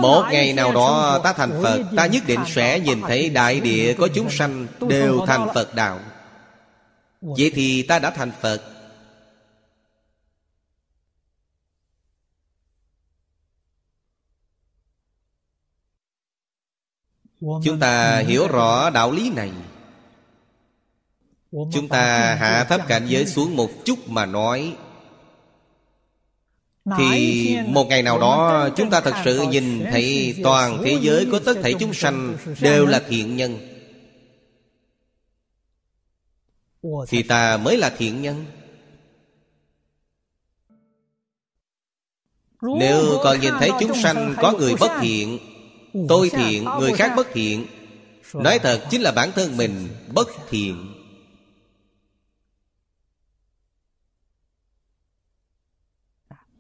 Một 0.03 0.25
ngày 0.31 0.53
nào 0.53 0.73
đó 0.73 1.21
ta 1.25 1.33
thành 1.33 1.63
Phật 1.63 1.83
Ta 1.97 2.07
nhất 2.07 2.23
định 2.27 2.41
sẽ 2.47 2.81
nhìn 2.81 3.01
thấy 3.01 3.31
đại 3.31 3.61
địa 3.61 3.95
có 3.99 4.09
chúng 4.15 4.31
sanh 4.31 4.67
Đều 4.89 5.27
thành 5.27 5.49
Phật 5.55 5.75
đạo. 5.75 6.01
Vậy 7.21 7.53
thì 7.55 7.83
ta 7.83 7.99
đã 7.99 8.11
thành 8.11 8.33
Phật. 8.41 8.63
Chúng 17.41 17.81
ta 17.81 18.19
hiểu 18.19 18.49
rõ 18.49 18.91
đạo 18.91 19.11
lý 19.11 19.31
này. 19.31 19.51
Chúng 21.51 21.89
ta 21.89 22.35
hạ 22.35 22.65
thấp 22.65 22.81
cảnh 22.89 23.07
giới 23.07 23.27
xuống 23.27 23.57
một 23.57 23.71
chút 23.85 24.09
mà 24.09 24.27
nói 24.27 24.77
Thì 26.99 27.57
một 27.67 27.89
ngày 27.89 28.03
nào 28.03 28.19
đó 28.19 28.69
chúng 28.77 28.91
ta 28.91 29.01
thật 29.01 29.15
sự 29.25 29.47
nhìn 29.51 29.85
thấy 29.91 30.35
toàn 30.43 30.83
thế 30.85 30.99
giới 31.01 31.29
có 31.33 31.39
tất 31.39 31.55
thảy 31.63 31.75
chúng 31.81 31.95
sanh 31.95 32.37
đều 32.61 32.87
là 32.87 33.03
thiện 33.09 33.37
nhân. 33.37 33.59
Thì 37.09 37.23
ta 37.23 37.57
mới 37.57 37.77
là 37.77 37.91
thiện 37.99 38.23
nhân. 38.23 38.45
Nếu 42.63 43.21
còn 43.25 43.41
nhìn 43.41 43.55
thấy 43.61 43.71
chúng 43.81 44.03
sanh 44.03 44.35
có 44.41 44.53
người 44.53 44.75
bất 44.81 44.91
thiện 45.01 45.39
Tôi 46.09 46.31
thiện, 46.31 46.65
người 46.81 46.93
khác 46.93 47.13
bất 47.17 47.27
thiện. 47.33 47.67
Nói 48.35 48.59
thật 48.59 48.87
chính 48.91 49.03
là 49.03 49.13
bản 49.13 49.33
thân 49.33 49.57
mình 49.57 49.89
bất 50.15 50.29
thiện 50.51 50.95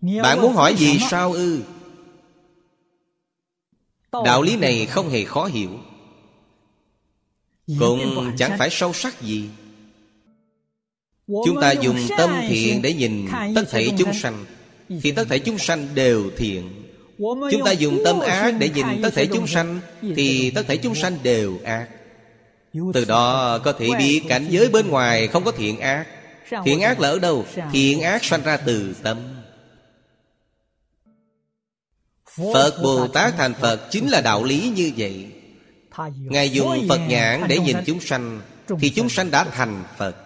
Bạn 0.02 0.40
muốn 0.42 0.54
hỏi 0.54 0.74
gì 0.74 0.98
sao 1.10 1.32
ư? 1.32 1.62
Đạo 4.24 4.42
lý 4.42 4.56
này 4.56 4.86
không 4.86 5.10
hề 5.10 5.24
khó 5.24 5.44
hiểu. 5.44 5.70
Cũng 7.78 8.32
chẳng 8.38 8.58
phải 8.58 8.70
sâu 8.70 8.92
sắc 8.92 9.22
gì. 9.22 9.48
Chúng 11.26 11.60
ta 11.60 11.72
dùng 11.72 11.96
tâm 12.18 12.30
thiện 12.48 12.82
để 12.82 12.94
nhìn 12.94 13.28
tất 13.54 13.64
thảy 13.70 13.92
chúng 13.98 14.14
sanh. 14.14 14.44
Thì 15.02 15.12
tất 15.12 15.24
thảy 15.28 15.38
chúng 15.38 15.58
sanh 15.58 15.88
đều 15.94 16.30
thiện. 16.36 16.70
Chúng 17.18 17.64
ta 17.64 17.72
dùng 17.72 17.98
tâm 18.04 18.20
ác 18.20 18.54
để 18.58 18.68
nhìn 18.68 18.86
tất 19.02 19.14
thể 19.14 19.26
chúng 19.26 19.46
sanh 19.46 19.80
Thì 20.16 20.50
tất 20.50 20.62
thể 20.68 20.76
chúng 20.76 20.94
sanh 20.94 21.18
đều 21.22 21.58
ác. 21.64 21.88
Từ 22.94 23.04
đó 23.04 23.58
có 23.58 23.72
thể 23.72 23.88
biết 23.98 24.22
cảnh 24.28 24.46
giới 24.50 24.68
bên 24.68 24.88
ngoài 24.88 25.26
không 25.28 25.44
có 25.44 25.52
thiện 25.52 25.80
ác. 25.80 26.06
Thiện 26.64 26.80
ác 26.80 27.00
là 27.00 27.08
ở 27.08 27.18
đâu? 27.18 27.44
Thiện 27.72 28.00
ác 28.00 28.24
sanh 28.24 28.42
ra 28.42 28.56
từ 28.56 28.94
tâm 29.02 29.41
Phật 32.36 32.82
Bồ 32.82 33.08
Tát 33.08 33.34
thành 33.36 33.54
Phật 33.54 33.88
chính 33.90 34.08
là 34.08 34.20
đạo 34.20 34.44
lý 34.44 34.72
như 34.76 34.92
vậy. 34.96 35.32
Ngài 36.16 36.50
dùng 36.50 36.88
Phật 36.88 36.98
nhãn 37.08 37.44
để 37.48 37.58
nhìn 37.58 37.76
chúng 37.86 38.00
sanh 38.00 38.40
Thì 38.80 38.90
chúng 38.90 39.08
sanh 39.08 39.30
đã 39.30 39.44
thành 39.44 39.84
Phật. 39.96 40.16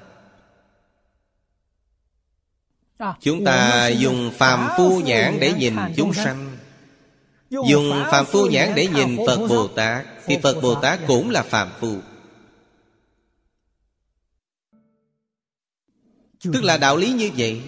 Chúng 3.20 3.44
ta 3.44 3.88
dùng 3.88 4.30
phàm 4.38 4.68
phu 4.76 5.00
nhãn 5.00 5.40
để 5.40 5.52
nhìn 5.52 5.76
chúng 5.96 6.14
sanh. 6.14 6.56
Dùng 7.50 8.04
Phạm 8.10 8.26
Phu 8.26 8.46
nhãn 8.46 8.74
để 8.74 8.86
nhìn 8.86 9.16
Phật 9.26 9.46
Bồ 9.48 9.68
Tát 9.68 10.06
Thì 10.26 10.38
Phật 10.42 10.60
Bồ 10.62 10.74
Tát 10.74 11.00
cũng 11.06 11.30
là 11.30 11.42
Phạm 11.42 11.68
Phu. 11.80 11.96
Tức 16.52 16.64
là 16.64 16.76
đạo 16.76 16.96
lý 16.96 17.12
như 17.12 17.30
vậy 17.36 17.62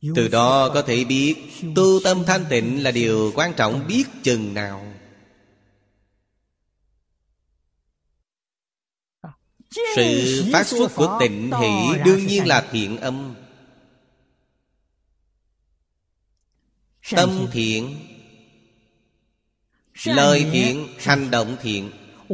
từ 0.00 0.28
đó 0.28 0.70
có 0.74 0.82
thể 0.82 1.04
biết, 1.04 1.36
Tu 1.74 2.00
tâm 2.04 2.24
thanh 2.26 2.44
tịnh 2.50 2.82
là 2.82 2.90
điều 2.90 3.32
quan 3.34 3.52
trọng 3.56 3.86
biết 3.86 4.04
chừng 4.22 4.54
nào. 4.54 4.94
Sự 9.96 10.44
phát 10.52 10.66
xuất 10.66 10.94
của 10.94 11.16
tịnh 11.20 11.50
hỷ 11.60 12.02
đương 12.04 12.26
nhiên 12.26 12.46
là 12.46 12.68
thiện 12.70 12.96
âm. 12.96 13.34
Tâm 17.10 17.46
thiện, 17.52 17.96
Lời 20.04 20.46
thiện, 20.52 20.88
Hành 20.98 21.30
động 21.30 21.56
thiện, 21.62 21.90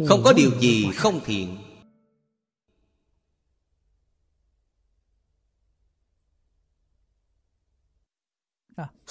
Không 0.08 0.22
có 0.24 0.32
điều 0.32 0.60
gì 0.60 0.86
không 0.94 1.20
thiện. 1.24 1.63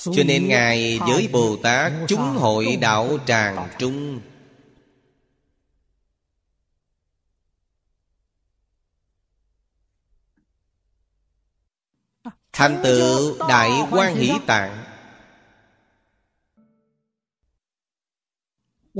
Cho 0.03 0.23
nên 0.25 0.47
Ngài 0.47 0.99
với 0.99 1.29
Bồ 1.31 1.57
Tát 1.63 1.93
Chúng 2.07 2.19
hội 2.19 2.77
đạo 2.81 3.17
tràng 3.25 3.69
trung. 3.79 4.21
Thành 12.53 12.81
tựu 12.83 13.47
Đại 13.49 13.71
quan 13.91 14.15
Hỷ 14.15 14.31
Tạng. 14.47 14.83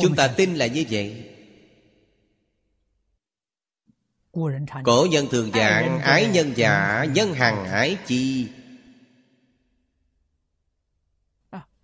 Chúng 0.01 0.15
ta 0.15 0.27
tin 0.27 0.55
là 0.55 0.67
như 0.67 0.85
vậy. 0.89 1.30
Cổ 4.84 5.07
nhân 5.11 5.27
thường 5.31 5.51
giảng 5.53 6.01
Ái 6.01 6.27
nhân 6.34 6.53
giả 6.55 7.05
Nhân 7.13 7.34
hằng 7.34 7.65
ái 7.65 7.97
chi 8.07 8.47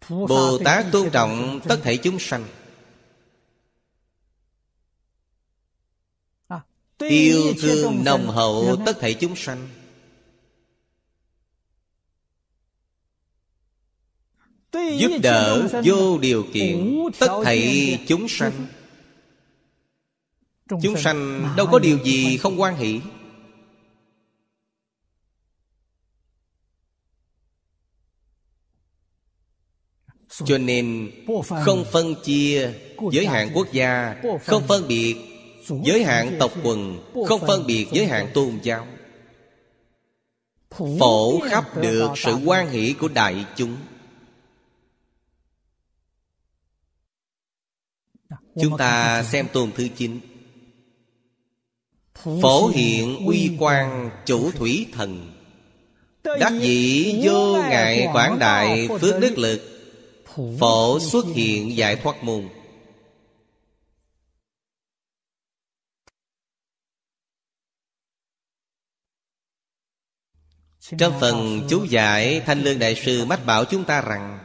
Bồ 0.10 0.58
Tát 0.66 0.86
tôn 0.92 1.10
trọng 1.10 1.60
tất 1.68 1.80
thể 1.84 1.98
chúng 1.98 2.20
sanh. 2.20 2.46
À, 6.48 6.62
Yêu 6.98 7.54
thương 7.62 8.04
nồng 8.04 8.28
hậu 8.28 8.78
tất 8.86 8.98
thể 9.00 9.14
chúng 9.14 9.36
sanh. 9.36 9.68
Giúp 14.74 15.12
đỡ 15.24 15.68
vô 15.84 16.18
điều 16.18 16.46
kiện 16.54 17.00
Tất 17.20 17.42
thảy 17.44 18.00
chúng 18.08 18.28
sanh. 18.30 18.68
Chúng 20.82 20.98
sanh 20.98 21.50
đâu 21.58 21.68
có 21.72 21.80
điều 21.80 22.04
gì 22.04 22.38
không 22.38 22.62
quan 22.62 22.78
hỷ 22.78 23.02
cho 30.46 30.58
nên 30.58 31.12
không 31.66 31.86
phân 31.92 32.16
chia 32.24 32.74
giới 33.12 33.26
hạn 33.26 33.52
quốc 33.54 33.68
gia, 33.72 34.16
không 34.46 34.68
phân 34.68 34.88
biệt 34.88 35.16
giới 35.86 36.04
hạn 36.04 36.36
tộc 36.40 36.52
quần, 36.64 37.00
không 37.28 37.42
phân 37.48 37.68
biệt 37.68 37.88
giới 37.92 38.06
hạn 38.06 38.28
tôn 38.34 38.60
giáo. 38.64 38.88
Phổ 41.00 41.40
khắp 41.40 41.78
được 41.78 42.12
sự 42.16 42.36
quan 42.46 42.70
hỷ 42.70 42.96
của 43.00 43.08
đại 43.08 43.46
chúng. 43.56 43.78
Chúng 48.62 48.78
ta 48.78 49.24
xem 49.24 49.48
tuần 49.54 49.72
thứ 49.76 49.88
chín. 49.98 50.20
Phổ 52.42 52.68
hiện 52.68 53.26
uy 53.26 53.52
quang 53.60 54.10
chủ 54.26 54.52
thủy 54.52 54.86
thần, 54.94 55.32
đắc 56.24 56.54
dĩ 56.60 57.16
vô 57.24 57.62
ngại 57.62 58.08
quảng 58.14 58.40
đại 58.40 58.88
phước 59.02 59.20
đức 59.20 59.38
lực. 59.38 59.79
Phổ 60.36 61.00
xuất 61.00 61.26
hiện 61.26 61.78
giải 61.78 61.96
thoát 61.96 62.24
môn. 62.24 62.50
Trong 70.98 71.20
phần 71.20 71.68
chú 71.70 71.84
giải 71.84 72.42
Thanh 72.46 72.62
Lương 72.62 72.80
Đại 72.80 72.96
Sư 72.96 73.26
mách 73.26 73.46
bảo 73.46 73.66
chúng 73.66 73.86
ta 73.86 74.02
rằng 74.02 74.40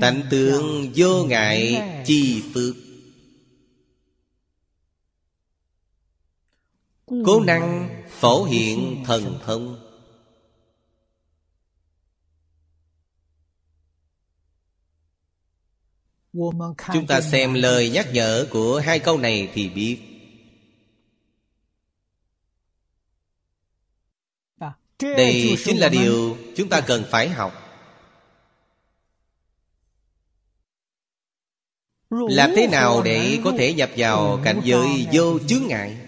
Tánh 0.00 0.22
tướng 0.30 0.92
vô 0.96 1.24
ngại 1.24 1.82
chi 2.06 2.42
phước. 2.54 2.74
Cố 7.06 7.40
năng 7.40 7.88
phổ 8.08 8.44
hiện 8.44 9.04
thần 9.06 9.38
thông 9.44 9.87
Chúng 16.92 17.06
ta 17.08 17.20
xem 17.20 17.54
lời 17.54 17.90
nhắc 17.90 18.08
nhở 18.12 18.46
của 18.50 18.82
hai 18.84 18.98
câu 18.98 19.18
này 19.18 19.50
thì 19.54 19.68
biết. 19.68 19.98
Đây 25.00 25.56
chính 25.64 25.78
là 25.78 25.88
điều 25.88 26.36
chúng 26.56 26.68
ta 26.68 26.80
cần 26.80 27.04
phải 27.10 27.28
học. 27.28 27.64
Làm 32.10 32.50
thế 32.56 32.66
nào 32.66 33.02
để 33.02 33.38
có 33.44 33.52
thể 33.58 33.74
nhập 33.74 33.90
vào 33.96 34.40
cảnh 34.44 34.60
giới 34.64 35.06
vô 35.12 35.38
chướng 35.38 35.66
ngại? 35.66 35.98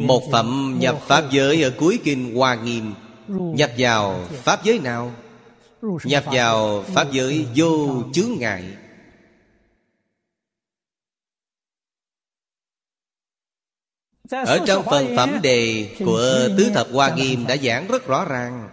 Một 0.00 0.22
phẩm 0.32 0.76
nhập 0.80 1.00
Pháp 1.06 1.30
giới 1.30 1.62
ở 1.62 1.72
cuối 1.78 2.00
kinh 2.04 2.36
Hoa 2.36 2.54
Nghiêm. 2.54 2.94
Nhập 3.28 3.70
vào 3.78 4.28
Pháp 4.28 4.64
giới 4.64 4.78
nào? 4.78 5.14
Nhập 5.82 6.24
vào 6.32 6.82
Pháp 6.82 7.12
giới 7.12 7.46
vô 7.56 8.02
chướng 8.12 8.38
ngại. 8.38 8.76
Ở 14.30 14.64
trong 14.66 14.84
phần 14.90 15.16
phẩm 15.16 15.38
đề 15.42 15.94
của 15.98 16.48
Tứ 16.58 16.70
Thập 16.74 16.86
Hoa 16.92 17.14
Nghiêm 17.14 17.46
đã 17.46 17.56
giảng 17.56 17.86
rất 17.88 18.06
rõ 18.06 18.24
ràng. 18.24 18.70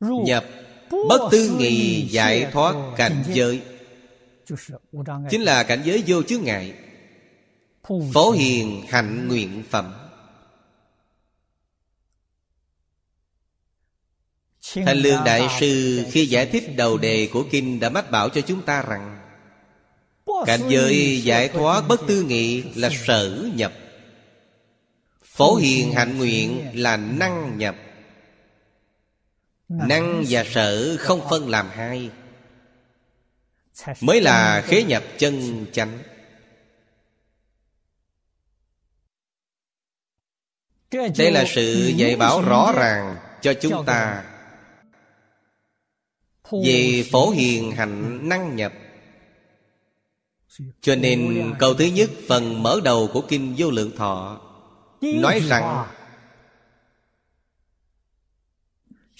Nhập 0.00 0.44
Bất 0.90 1.28
tư 1.32 1.56
nghị 1.58 2.06
giải 2.10 2.50
thoát 2.52 2.74
cảnh 2.96 3.24
giới 3.26 3.73
Chính 5.30 5.42
là 5.42 5.62
cảnh 5.62 5.82
giới 5.84 6.04
vô 6.06 6.22
chướng 6.22 6.42
ngại. 6.42 6.74
Phổ 8.12 8.30
hiền 8.30 8.82
hạnh 8.88 9.28
nguyện 9.28 9.62
phẩm. 9.70 9.94
Thanh 14.74 14.98
Lương 14.98 15.24
Đại 15.24 15.48
Sư 15.60 16.04
khi 16.10 16.26
giải 16.26 16.46
thích 16.46 16.76
đầu 16.76 16.98
đề 16.98 17.28
của 17.32 17.44
Kinh 17.50 17.80
Đã 17.80 17.88
mách 17.88 18.10
bảo 18.10 18.28
cho 18.28 18.40
chúng 18.40 18.62
ta 18.62 18.82
rằng 18.82 19.20
Cảnh 20.46 20.60
giới 20.68 21.22
giải 21.22 21.48
thoát 21.48 21.88
bất 21.88 22.00
tư 22.06 22.22
nghị 22.22 22.62
là 22.62 22.90
sở 23.06 23.48
nhập. 23.54 23.72
Phổ 25.22 25.54
hiền 25.54 25.92
hạnh 25.92 26.18
nguyện 26.18 26.70
là 26.74 26.96
năng 26.96 27.58
nhập. 27.58 27.76
Năng 29.68 30.24
và 30.28 30.44
sở 30.44 30.96
không 31.00 31.20
phân 31.30 31.48
làm 31.48 31.68
hai 31.70 32.10
Mới 34.00 34.20
là 34.20 34.62
khế 34.66 34.82
nhập 34.82 35.04
chân 35.18 35.66
chánh. 35.72 35.98
Đây 40.90 41.32
là 41.32 41.44
sự 41.46 41.92
dạy 41.96 42.16
bảo 42.16 42.42
rõ 42.42 42.72
ràng 42.76 43.16
cho 43.42 43.54
chúng 43.54 43.84
ta. 43.86 44.24
Về 46.64 47.04
phổ 47.10 47.30
hiền 47.30 47.72
hạnh 47.72 48.28
năng 48.28 48.56
nhập. 48.56 48.72
Cho 50.80 50.96
nên 50.96 51.52
câu 51.58 51.74
thứ 51.74 51.84
nhất 51.84 52.10
phần 52.28 52.62
mở 52.62 52.80
đầu 52.84 53.10
của 53.12 53.20
Kinh 53.28 53.54
Vô 53.58 53.70
Lượng 53.70 53.96
Thọ 53.96 54.40
Nói 55.00 55.40
rằng 55.40 55.86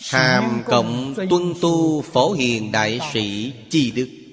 Hàm 0.04 0.62
cộng 0.66 1.14
tuân 1.30 1.54
tu 1.60 2.02
phổ 2.02 2.32
hiền 2.32 2.72
đại 2.72 3.00
sĩ 3.12 3.52
chi 3.70 3.90
đức 3.90 4.23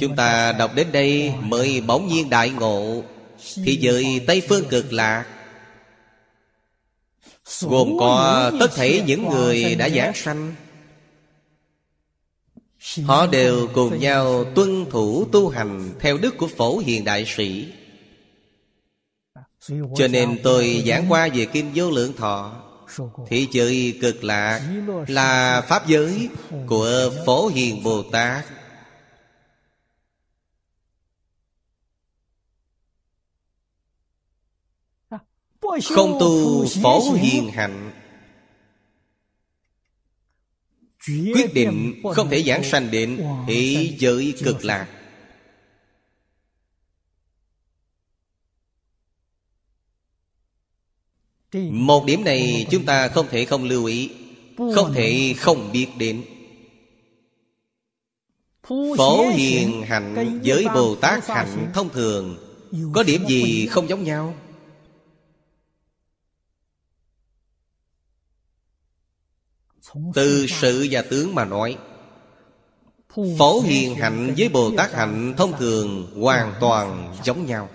Chúng 0.00 0.16
ta 0.16 0.52
đọc 0.52 0.74
đến 0.74 0.92
đây 0.92 1.32
mới 1.40 1.80
bỗng 1.80 2.08
nhiên 2.08 2.30
đại 2.30 2.50
ngộ, 2.50 3.02
Thì 3.54 3.76
giới 3.80 4.24
Tây 4.26 4.42
Phương 4.48 4.64
cực 4.68 4.92
lạc. 4.92 5.24
Gồm 7.60 7.98
có 8.00 8.52
tất 8.60 8.74
thể 8.74 9.02
những 9.06 9.28
người 9.28 9.74
đã 9.74 9.88
giảng 9.88 10.14
sanh. 10.14 10.54
Họ 13.04 13.26
đều 13.26 13.68
cùng 13.74 13.98
nhau 13.98 14.44
tuân 14.54 14.90
thủ 14.90 15.24
tu 15.32 15.48
hành 15.48 15.90
Theo 16.00 16.18
đức 16.18 16.34
của 16.38 16.48
phổ 16.56 16.78
hiền 16.78 17.04
đại 17.04 17.24
sĩ. 17.26 17.72
Cho 19.96 20.08
nên 20.10 20.38
tôi 20.42 20.82
giảng 20.86 21.06
qua 21.08 21.28
về 21.34 21.44
Kinh 21.44 21.70
Vô 21.74 21.90
Lượng 21.90 22.12
Thọ 22.16 22.62
Thị 23.28 23.48
giới 23.52 23.98
cực 24.02 24.24
lạc 24.24 24.60
Là 25.08 25.60
Pháp 25.68 25.86
giới 25.86 26.28
Của 26.66 27.10
Phổ 27.26 27.48
Hiền 27.48 27.82
Bồ 27.82 28.02
Tát. 28.02 28.44
Không 35.94 36.16
tu 36.20 36.66
Phổ 36.82 37.12
Hiền 37.12 37.50
Hạnh. 37.50 37.92
Quyết 41.06 41.54
định 41.54 42.02
không 42.14 42.30
thể 42.30 42.42
giảng 42.42 42.64
sanh 42.64 42.90
định 42.90 43.18
Thị 43.46 43.96
giới 43.98 44.34
cực 44.44 44.64
lạc. 44.64 44.88
Một 51.70 52.04
điểm 52.06 52.24
này 52.24 52.66
chúng 52.70 52.84
ta 52.84 53.08
không 53.08 53.28
thể 53.28 53.44
không 53.44 53.64
lưu 53.64 53.84
ý 53.84 54.10
Không 54.56 54.92
thể 54.94 55.34
không 55.38 55.72
biết 55.72 55.88
đến. 55.98 56.24
Phổ 58.96 59.28
hiền 59.28 59.82
hạnh 59.82 60.40
với 60.44 60.66
Bồ 60.74 60.96
Tát 60.96 61.28
hạnh 61.28 61.70
thông 61.74 61.88
thường. 61.88 62.38
Có 62.92 63.02
điểm 63.02 63.24
gì 63.28 63.66
không 63.66 63.88
giống 63.88 64.04
nhau? 64.04 64.34
Từ 70.14 70.46
sự 70.46 70.86
và 70.90 71.02
tướng 71.02 71.34
mà 71.34 71.44
nói 71.44 71.78
Phổ 73.38 73.60
hiền 73.60 73.94
hạnh 73.94 74.34
với 74.38 74.48
Bồ 74.48 74.70
Tát 74.76 74.92
hạnh 74.92 75.34
thông 75.36 75.52
thường 75.58 76.12
Hoàn 76.22 76.54
toàn 76.60 77.16
giống 77.24 77.46
nhau. 77.46 77.68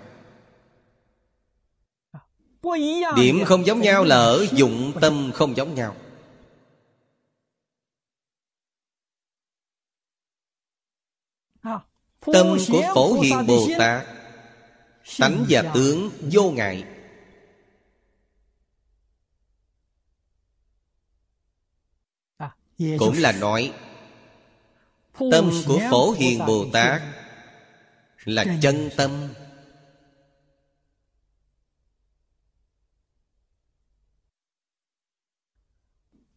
Điểm 3.16 3.44
không 3.44 3.66
giống 3.66 3.80
nhau 3.80 4.04
là 4.04 4.16
ở 4.16 4.46
dụng 4.52 4.92
tâm 5.00 5.30
không 5.34 5.56
giống 5.56 5.74
nhau. 5.74 5.96
Tâm 12.32 12.56
của 12.68 12.82
Phổ 12.94 13.20
Hiền 13.20 13.46
Bồ 13.46 13.68
Tát 13.78 14.06
Tánh 15.18 15.44
và 15.48 15.62
tướng 15.74 16.10
vô 16.32 16.50
ngại 16.50 16.84
Cũng 22.78 23.18
là 23.18 23.32
nói 23.32 23.72
Tâm 25.30 25.50
của 25.66 25.80
Phổ 25.90 26.10
Hiền 26.10 26.38
Bồ 26.46 26.66
Tát 26.72 27.02
Là 28.24 28.44
chân 28.62 28.90
tâm. 28.96 29.28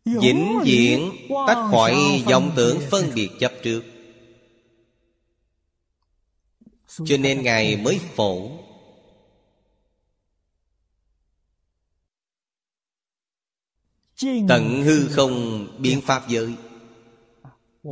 Vĩnh 0.06 0.60
viễn 0.64 1.12
tách 1.48 1.68
khỏi 1.72 2.24
vọng 2.26 2.52
tưởng 2.56 2.80
phân 2.92 3.12
biệt 3.16 3.30
chấp 3.40 3.52
trước. 3.64 3.84
Cho 7.06 7.18
nên 7.18 7.44
ngài 7.44 7.78
mới 7.78 8.00
phổ 8.16 8.69
tận 14.48 14.84
hư 14.84 15.08
không 15.08 15.68
biến 15.78 16.02
pháp 16.02 16.30
giới. 16.30 16.54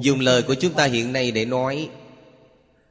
Dùng 0.01 0.19
lời 0.19 0.41
của 0.41 0.53
chúng 0.53 0.73
ta 0.73 0.85
hiện 0.85 1.13
nay 1.13 1.31
để 1.31 1.45
nói 1.45 1.89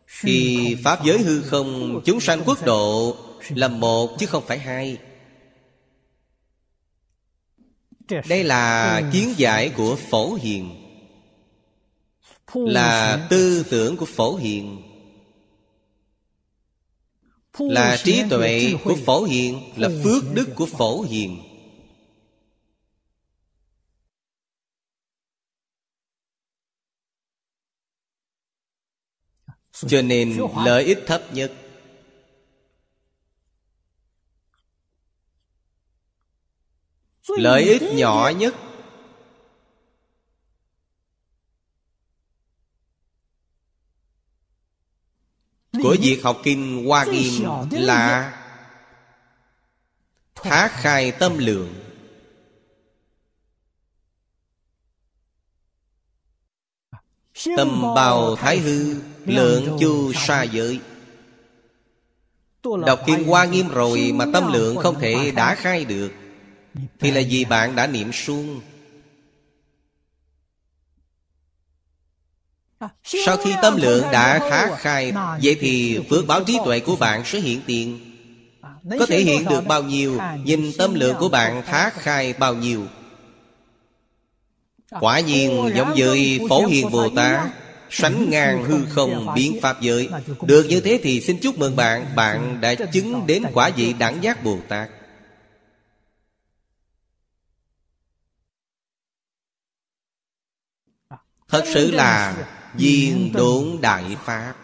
Khi 0.06 0.76
Pháp 0.84 1.04
giới 1.04 1.18
hư 1.18 1.42
không 1.42 2.00
Chúng 2.04 2.20
sanh 2.20 2.42
quốc 2.46 2.64
độ 2.64 3.16
Là 3.48 3.68
một 3.68 4.16
chứ 4.18 4.26
không 4.26 4.44
phải 4.46 4.58
hai. 4.58 4.98
Đây 8.28 8.44
là 8.44 9.02
kiến 9.12 9.34
giải 9.36 9.68
của 9.76 9.96
Phổ 10.10 10.34
Hiền. 10.34 10.82
Là 12.54 13.26
tư 13.30 13.64
tưởng 13.70 13.96
của 13.96 14.06
Phổ 14.06 14.36
Hiền. 14.36 14.82
Là 17.58 17.96
trí 18.04 18.22
tuệ 18.30 18.74
của 18.84 18.96
Phổ 19.06 19.24
Hiền 19.24 19.60
Là 19.76 19.88
phước 20.04 20.34
đức 20.34 20.48
của 20.54 20.66
Phổ 20.66 21.02
Hiền 21.02 21.45
Cho 29.76 30.02
nên 30.02 30.38
lợi 30.64 30.84
ích 30.84 30.98
thấp 31.06 31.22
nhất. 31.32 31.52
Lợi 37.28 37.62
ích 37.62 37.82
nhỏ 37.82 38.32
nhất. 38.36 38.54
Của 45.82 45.96
việc 46.00 46.20
học 46.24 46.40
kinh 46.42 46.84
Hoa 46.86 47.04
Nghiêm 47.04 47.44
là 47.70 48.32
Thác 50.34 50.68
khai 50.72 51.12
tâm 51.12 51.38
lượng. 51.38 51.74
Tâm 57.56 57.82
bào 57.94 58.36
thái 58.36 58.58
hư 58.58 59.00
Lượng 59.26 59.76
chu 59.80 60.12
sa 60.12 60.42
giới. 60.42 60.80
Đọc 62.86 63.00
kinh 63.06 63.24
Hoa 63.24 63.44
Nghiêm 63.44 63.68
rồi 63.68 64.12
Mà 64.14 64.24
tâm 64.32 64.52
lượng 64.52 64.76
không 64.76 65.00
thể 65.00 65.30
đã 65.30 65.54
khai 65.54 65.84
được. 65.84 66.12
Thì 67.00 67.10
là 67.10 67.20
vì 67.30 67.44
bạn 67.44 67.76
đã 67.76 67.86
niệm 67.86 68.12
suông? 68.12 68.60
Sau 73.04 73.36
khi 73.36 73.54
tâm 73.62 73.76
lượng 73.76 74.04
đã 74.12 74.38
khá 74.50 74.76
khai 74.76 75.12
Vậy 75.42 75.56
thì 75.60 76.00
phước 76.10 76.26
báo 76.26 76.44
trí 76.44 76.58
tuệ 76.64 76.80
của 76.80 76.96
bạn 76.96 77.24
sẽ 77.24 77.40
hiện 77.40 77.60
tiền. 77.66 78.00
Có 78.98 79.06
thể 79.06 79.20
hiện 79.20 79.44
được 79.44 79.66
bao 79.66 79.82
nhiêu 79.82 80.20
Nhìn 80.44 80.72
tâm 80.78 80.94
lượng 80.94 81.16
của 81.18 81.28
bạn 81.28 81.62
thá 81.66 81.90
khai 81.94 82.32
bao 82.32 82.54
nhiêu? 82.54 82.86
Quả 85.00 85.20
nhiên 85.20 85.70
giống 85.76 85.94
với 85.96 86.40
Phổ 86.48 86.66
Hiền 86.66 86.90
Bồ 86.90 87.08
Tát 87.08 87.65
Sánh 87.90 88.30
ngang 88.30 88.64
hư 88.64 88.84
không 88.90 89.34
biến 89.34 89.58
Pháp 89.62 89.80
giới. 89.80 90.08
Được 90.42 90.66
như 90.68 90.80
thế 90.80 91.00
thì 91.02 91.20
xin 91.20 91.38
chúc 91.42 91.58
mừng 91.58 91.76
bạn. 91.76 92.16
Bạn 92.16 92.60
đã 92.60 92.74
chứng 92.74 93.26
đến 93.26 93.42
quả 93.54 93.70
vị 93.76 93.92
đẳng 93.92 94.22
giác 94.22 94.44
Bồ 94.44 94.58
Tát. 94.68 94.90
Thật 101.48 101.64
sự 101.74 101.90
là 101.90 102.46
viên 102.74 103.32
đốn 103.32 103.78
đại 103.80 104.16
Pháp. 104.24 104.54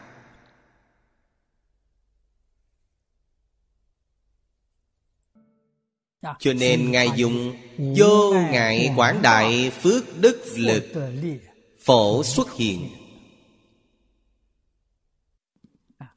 Cho 6.38 6.52
nên 6.52 6.90
Ngài 6.90 7.08
dùng 7.16 7.56
Vô 7.96 8.34
ngại 8.34 8.92
quảng 8.96 9.22
đại 9.22 9.70
phước 9.70 10.04
đức 10.18 10.44
lực 10.56 10.84
Phổ 11.84 12.24
xuất 12.24 12.52
hiện. 12.52 13.01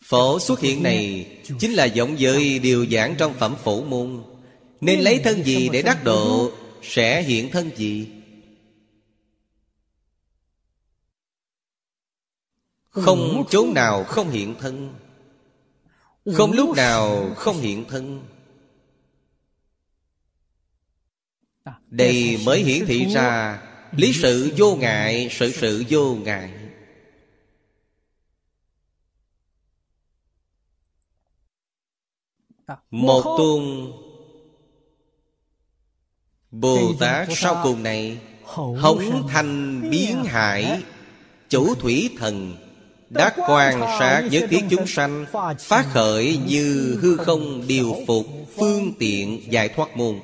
Phổ 0.06 0.40
xuất 0.40 0.60
hiện 0.60 0.84
này 0.84 1.32
Chính 1.60 1.74
là 1.74 1.86
giọng 1.86 2.20
giới 2.20 2.60
điều 2.60 2.86
giảng 2.86 3.16
trong 3.18 3.34
phẩm 3.34 3.56
phổ 3.64 3.84
môn. 3.84 4.24
Nên 4.82 5.00
lấy 5.00 5.20
thân 5.20 5.44
gì 5.44 5.70
để 5.70 5.82
đắc 5.82 6.04
độ, 6.04 6.52
Sẽ 6.82 7.22
hiện 7.22 7.52
thân 7.52 7.72
gì? 7.76 8.08
Không 12.90 13.46
chỗ 13.50 13.68
nào 13.76 14.04
không 14.04 14.32
hiện 14.32 14.56
thân. 14.60 14.94
Không 16.34 16.52
lúc 16.52 16.76
nào 16.76 17.34
không 17.36 17.58
hiện 17.58 17.86
thân. 17.86 18.28
Đây 21.86 22.38
mới 22.46 22.64
hiển 22.64 22.86
thị 22.86 23.06
ra 23.14 23.62
Lý 23.92 24.14
sự 24.14 24.54
vô 24.58 24.76
ngại, 24.76 25.30
Sự 25.32 25.52
sự 25.52 25.84
vô 25.90 26.16
ngại. 26.16 26.55
Một 32.92 33.24
tôn 33.24 33.92
Bồ 36.52 36.94
Tát 37.00 37.28
sau 37.32 37.60
cùng 37.64 37.84
này 37.84 38.18
Hống 38.78 39.28
thành 39.28 39.82
biến 39.90 40.24
hải 40.24 40.84
Chủ 41.50 41.76
thủy 41.76 42.10
thần 42.20 42.56
Đắc 43.10 43.36
quan 43.38 43.82
sát 44.00 44.28
nhất 44.32 44.44
thiết 44.50 44.62
chúng 44.70 44.88
sanh 44.88 45.26
Phát 45.60 45.86
khởi 45.94 46.40
như 46.48 47.00
hư 47.02 47.18
không 47.18 47.64
điều 47.68 47.96
phục 48.08 48.26
Phương 48.58 48.94
tiện 49.00 49.52
giải 49.52 49.70
thoát 49.70 49.98
môn. 49.98 50.20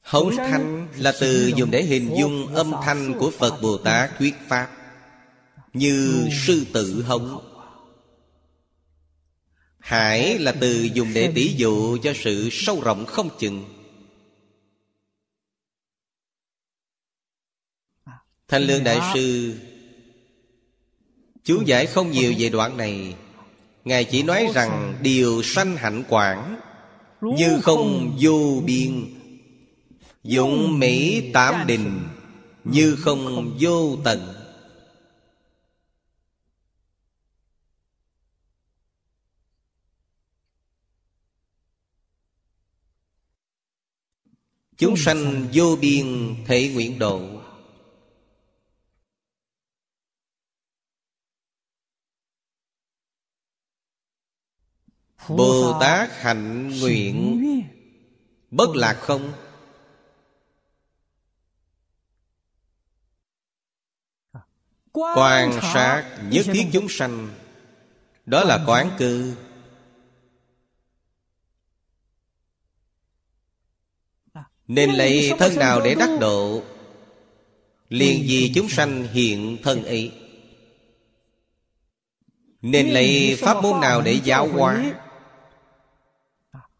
Hống 0.00 0.36
thanh 0.36 0.88
là 0.96 1.12
từ 1.20 1.52
dùng 1.56 1.70
để 1.70 1.82
hình 1.82 2.14
dung 2.18 2.54
âm 2.54 2.72
thanh 2.82 3.18
của 3.18 3.30
Phật 3.38 3.62
Bồ 3.62 3.76
Tát. 3.76 4.10
thuyết 4.18 4.34
Pháp 4.48 4.75
như 5.76 6.28
sư 6.46 6.66
tử 6.72 7.02
hống. 7.06 7.42
Hải 9.78 10.38
là 10.38 10.52
từ 10.60 10.88
dùng 10.94 11.08
để 11.14 11.32
tỷ 11.34 11.54
dụ 11.56 11.98
cho 12.02 12.12
sự 12.16 12.48
sâu 12.52 12.80
rộng 12.80 13.06
không 13.06 13.28
chừng. 13.38 13.64
Thanh 18.48 18.62
Lương 18.62 18.84
Đại 18.84 19.00
Sư, 19.14 19.54
Chú 21.44 21.62
giải 21.66 21.86
không 21.86 22.10
nhiều 22.10 22.34
về 22.38 22.48
đoạn 22.48 22.76
này. 22.76 23.14
Ngài 23.84 24.04
chỉ 24.04 24.22
nói 24.22 24.48
rằng 24.54 24.98
Điều 25.02 25.42
sanh 25.42 25.76
hạnh 25.76 26.04
quản 26.08 26.60
Như 27.20 27.60
không 27.62 28.16
vô 28.20 28.62
biên, 28.66 29.14
Dụng 30.22 30.78
mỹ 30.78 31.22
tám 31.32 31.66
đình 31.66 32.08
Như 32.64 32.96
không 32.96 33.56
vô 33.60 33.96
tận. 34.04 34.35
Chúng 44.78 44.96
sanh 44.96 45.48
vô 45.52 45.76
biên 45.80 46.36
thể 46.46 46.70
nguyện 46.74 46.98
độ. 46.98 47.42
Bồ 55.28 55.78
Tát 55.80 56.10
hạnh 56.12 56.80
nguyện. 56.80 57.42
Bất 58.50 58.68
lạc 58.74 58.94
không. 59.00 59.32
Quan 64.92 65.52
sát 65.72 66.18
nhất 66.30 66.46
thiết 66.52 66.66
chúng 66.72 66.86
sanh. 66.88 67.28
Đó 68.26 68.44
là 68.44 68.64
quán 68.66 68.90
cư 68.98 69.36
Nên 74.68 74.90
lấy 74.90 75.32
thân 75.38 75.56
nào 75.56 75.80
để 75.80 75.94
đắc 75.94 76.10
độ 76.20 76.62
Liền 77.88 78.24
vì 78.28 78.52
chúng 78.54 78.68
sanh 78.68 79.08
hiện 79.12 79.56
thân 79.62 79.84
ấy. 79.84 80.12
Nên 82.62 82.88
lấy 82.88 83.38
pháp 83.40 83.62
môn 83.62 83.80
nào 83.80 84.02
để 84.02 84.20
giáo 84.24 84.48
hóa. 84.48 84.92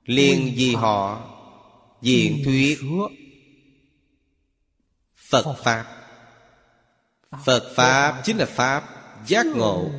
Liền 0.04 0.52
vì 0.56 0.74
họ 0.74 1.32
Diện 2.02 2.42
thuyết. 2.44 2.78
Phật 5.16 5.56
Pháp. 5.64 5.86
Phật 7.44 7.72
Pháp. 7.76 8.22
Chính 8.24 8.36
là 8.36 8.46
Pháp 8.46 8.84
giác 9.26 9.46
ngộ 9.46 9.90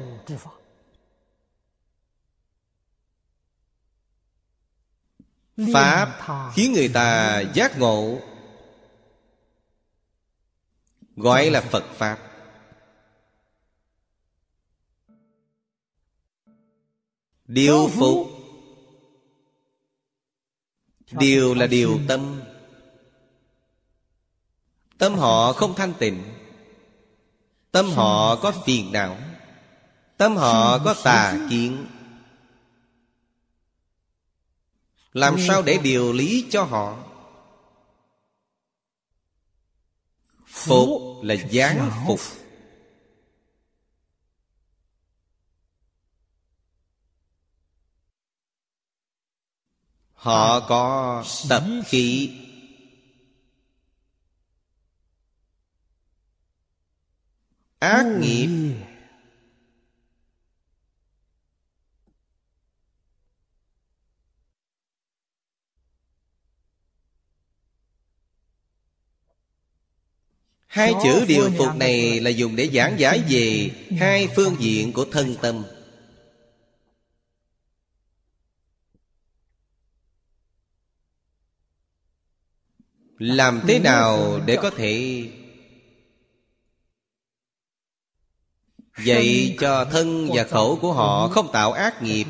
Pháp 5.57 6.19
khiến 6.53 6.73
người 6.73 6.87
ta 6.87 7.39
giác 7.53 7.79
ngộ. 7.79 8.19
Gọi 11.15 11.49
là 11.49 11.61
Phật 11.61 11.83
Pháp. 11.93 12.19
Điều 17.47 17.89
phục. 17.93 18.27
Điều 21.11 21.53
là 21.53 21.67
điều 21.67 21.99
tâm. 22.07 22.41
Tâm 24.97 25.15
họ 25.15 25.53
không 25.53 25.75
thanh 25.75 25.93
tịnh. 25.99 26.23
Tâm 27.71 27.89
họ 27.89 28.35
có 28.35 28.51
phiền 28.65 28.91
não. 28.91 29.17
Tâm 30.17 30.35
họ 30.35 30.79
có 30.85 30.95
tà 31.03 31.47
kiến 31.49 31.85
Làm 35.13 35.35
sao 35.47 35.61
để 35.61 35.77
điều 35.83 36.13
lý 36.13 36.47
cho 36.49 36.63
họ? 36.63 37.03
Phục 40.45 41.23
là 41.23 41.33
gián 41.33 41.91
phục. 42.07 42.19
Họ 50.13 50.59
có 50.59 51.23
tập 51.49 51.63
khí. 51.85 52.37
Ác 57.79 58.05
nghiệp 58.19 58.73
Hai 70.77 70.93
chữ 71.03 71.25
điều 71.27 71.51
phục 71.57 71.75
này 71.75 72.19
là 72.19 72.29
dùng 72.29 72.55
để 72.55 72.69
giảng 72.73 72.99
giải 72.99 73.23
về 73.29 73.71
Hai 73.99 74.27
phương 74.35 74.55
diện 74.59 74.93
của 74.93 75.05
thân 75.11 75.35
tâm. 75.41 75.63
Làm 83.17 83.61
thế 83.67 83.79
nào 83.79 84.39
để 84.45 84.57
có 84.61 84.69
thể 84.69 85.25
Dạy 89.05 89.55
cho 89.59 89.85
thân 89.85 90.29
và 90.33 90.43
khẩu 90.43 90.79
của 90.81 90.93
họ 90.93 91.27
không 91.27 91.49
tạo 91.53 91.71
ác 91.71 92.03
nghiệp. 92.03 92.25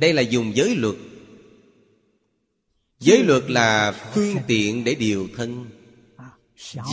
Đây 0.00 0.12
là 0.12 0.22
dùng 0.22 0.56
giới 0.56 0.76
luật. 0.76 0.94
Giới 2.98 3.24
luật 3.24 3.50
là 3.50 3.92
phương 4.14 4.36
tiện 4.46 4.84
để 4.84 4.94
điều 4.94 5.28
thân 5.36 5.81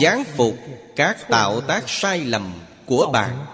Gián 0.00 0.24
phục 0.36 0.56
các 0.96 1.26
tạo 1.28 1.60
tác 1.60 1.84
sai 1.86 2.24
lầm 2.24 2.54
của 2.86 3.10
bạn. 3.12 3.46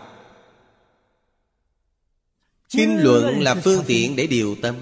Kinh 2.68 2.96
luận 2.98 3.40
là 3.40 3.54
phương 3.54 3.84
tiện 3.86 4.16
để 4.16 4.26
điều 4.26 4.56
tâm. 4.62 4.76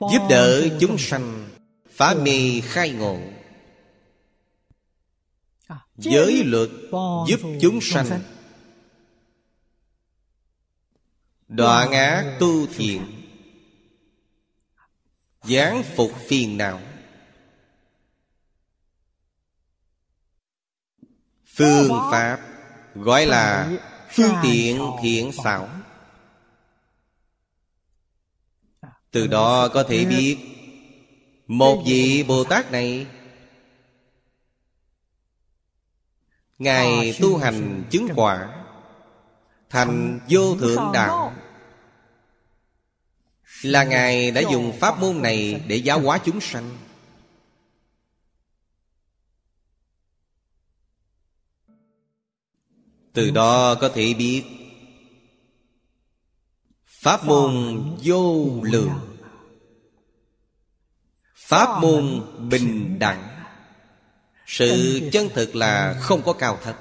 Giúp 0.00 0.26
đỡ 0.30 0.68
chúng 0.80 0.98
sanh 0.98 1.48
Phá 1.90 2.14
mê 2.14 2.60
khai 2.64 2.90
ngộ. 2.90 3.18
Giới 5.96 6.44
luật 6.44 6.70
giúp 7.28 7.40
chúng 7.60 7.80
sanh. 7.80 8.22
Đoạn 11.48 11.92
ác 11.92 12.36
tu 12.40 12.66
thiện. 12.66 13.26
Giáng 15.42 15.82
phục 15.96 16.12
phiền 16.28 16.56
não 16.56 16.80
Phương 21.56 21.88
pháp 22.10 22.38
Gọi 22.94 23.26
là 23.26 23.70
phương 24.10 24.34
tiện 24.42 24.90
thiện 25.02 25.32
xảo 25.44 25.68
Từ 29.10 29.26
đó 29.26 29.68
có 29.68 29.82
thể 29.82 30.04
biết 30.04 30.38
Một 31.46 31.82
vị 31.86 32.24
Bồ 32.28 32.44
Tát 32.44 32.72
này 32.72 33.06
Ngài 36.58 37.16
tu 37.20 37.38
hành 37.38 37.84
chứng 37.90 38.08
quả 38.16 38.64
Thành 39.70 40.20
vô 40.28 40.56
thượng 40.56 40.90
đạo. 40.92 41.34
Là 43.62 43.84
Ngài 43.84 44.30
đã 44.30 44.40
dùng 44.40 44.78
pháp 44.80 45.00
môn 45.00 45.22
này 45.22 45.62
Để 45.66 45.76
giáo 45.76 46.00
hóa 46.00 46.18
chúng 46.24 46.40
sanh 46.40 46.76
Từ 53.12 53.30
đó 53.30 53.74
có 53.74 53.88
thể 53.88 54.14
biết. 54.14 54.44
Pháp 56.86 57.24
môn 57.24 57.82
vô 58.04 58.46
lượng. 58.62 59.18
Pháp 61.34 61.80
môn 61.80 62.22
bình 62.50 62.98
đẳng. 62.98 63.28
Sự 64.46 65.00
chân 65.12 65.28
thực 65.34 65.56
là 65.56 65.96
không 66.00 66.22
có 66.22 66.32
cao 66.32 66.58
thấp. 66.62 66.76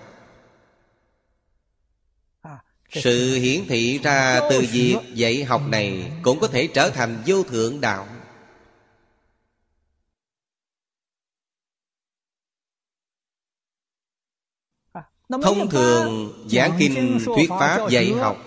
Sự 2.91 3.35
hiển 3.35 3.67
thị 3.67 3.99
ra 4.03 4.41
từ 4.49 4.65
việc 4.71 4.97
dạy 5.13 5.43
học 5.43 5.61
này 5.67 6.11
Cũng 6.21 6.39
có 6.39 6.47
thể 6.47 6.67
trở 6.67 6.89
thành 6.89 7.23
vô 7.25 7.43
thượng 7.43 7.81
đạo 7.81 8.07
Thông 15.29 15.69
thường 15.69 16.33
giảng 16.51 16.75
kinh 16.79 17.19
thuyết 17.25 17.49
pháp 17.49 17.89
dạy 17.89 18.13
học. 18.13 18.37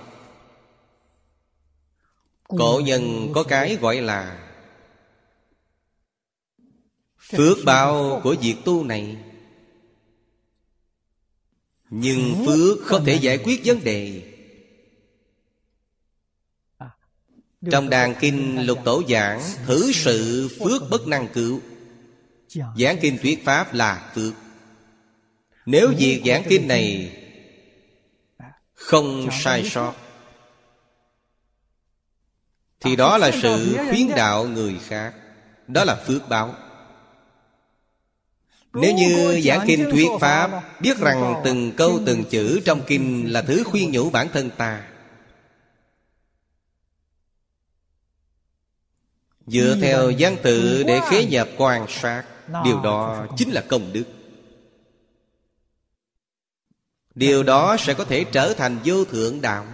Cổ 2.48 2.80
nhân 2.84 3.32
có 3.34 3.42
cái 3.42 3.76
gọi 3.76 4.00
là 4.00 4.48
Phước 7.18 7.58
báo 7.64 8.20
của 8.24 8.36
việc 8.40 8.56
tu 8.64 8.84
này. 8.84 9.16
Nhưng 11.90 12.46
phước 12.46 12.78
không 12.84 13.04
thể 13.04 13.14
giải 13.14 13.38
quyết 13.38 13.60
vấn 13.64 13.84
đề. 13.84 14.22
Trong 17.70 17.90
đàn 17.90 18.14
kinh 18.20 18.66
lục 18.66 18.78
tổ 18.84 19.02
giảng 19.08 19.42
Thử 19.66 19.92
sự 19.92 20.48
phước 20.60 20.82
bất 20.90 21.06
năng 21.06 21.28
cứu. 21.34 21.60
Giảng 22.78 22.96
kinh 23.00 23.18
thuyết 23.22 23.44
pháp 23.44 23.74
là 23.74 24.12
phước 24.14 24.41
nếu 25.66 25.92
việc 25.98 26.22
giảng 26.26 26.42
kinh 26.48 26.68
này 26.68 27.16
Không 28.74 29.28
sai 29.32 29.64
sót, 29.64 29.94
Thì 32.80 32.96
đó 32.96 33.18
là 33.18 33.30
sự 33.42 33.76
khuyến 33.90 34.08
đạo 34.16 34.44
người 34.44 34.78
khác. 34.86 35.14
Đó 35.68 35.84
là 35.84 35.94
phước 35.94 36.28
báo. 36.28 36.54
Nếu 38.72 38.94
như 38.94 39.40
giảng 39.44 39.66
kinh 39.66 39.90
thuyết 39.90 40.08
Pháp, 40.20 40.80
Biết 40.80 40.98
rằng 40.98 41.40
từng 41.44 41.72
câu, 41.76 42.00
từng 42.06 42.24
chữ 42.30 42.60
trong 42.64 42.80
kinh 42.86 43.32
Là 43.32 43.42
thứ 43.42 43.64
khuyên 43.64 43.92
nhủ 43.92 44.10
bản 44.10 44.28
thân 44.32 44.50
ta, 44.50 44.88
Dựa 49.46 49.76
theo 49.80 50.12
văn 50.18 50.36
tự 50.42 50.82
để 50.82 51.00
khế 51.10 51.24
nhập 51.24 51.48
quan 51.56 51.86
sát, 51.88 52.24
Điều 52.64 52.80
đó 52.80 53.26
chính 53.36 53.50
là 53.50 53.60
công 53.68 53.92
đức. 53.92 54.04
Điều 57.14 57.42
đó 57.42 57.76
sẽ 57.78 57.94
có 57.94 58.04
thể 58.04 58.24
trở 58.32 58.54
thành 58.54 58.78
vô 58.84 59.04
thượng 59.04 59.40
đạo. 59.40 59.66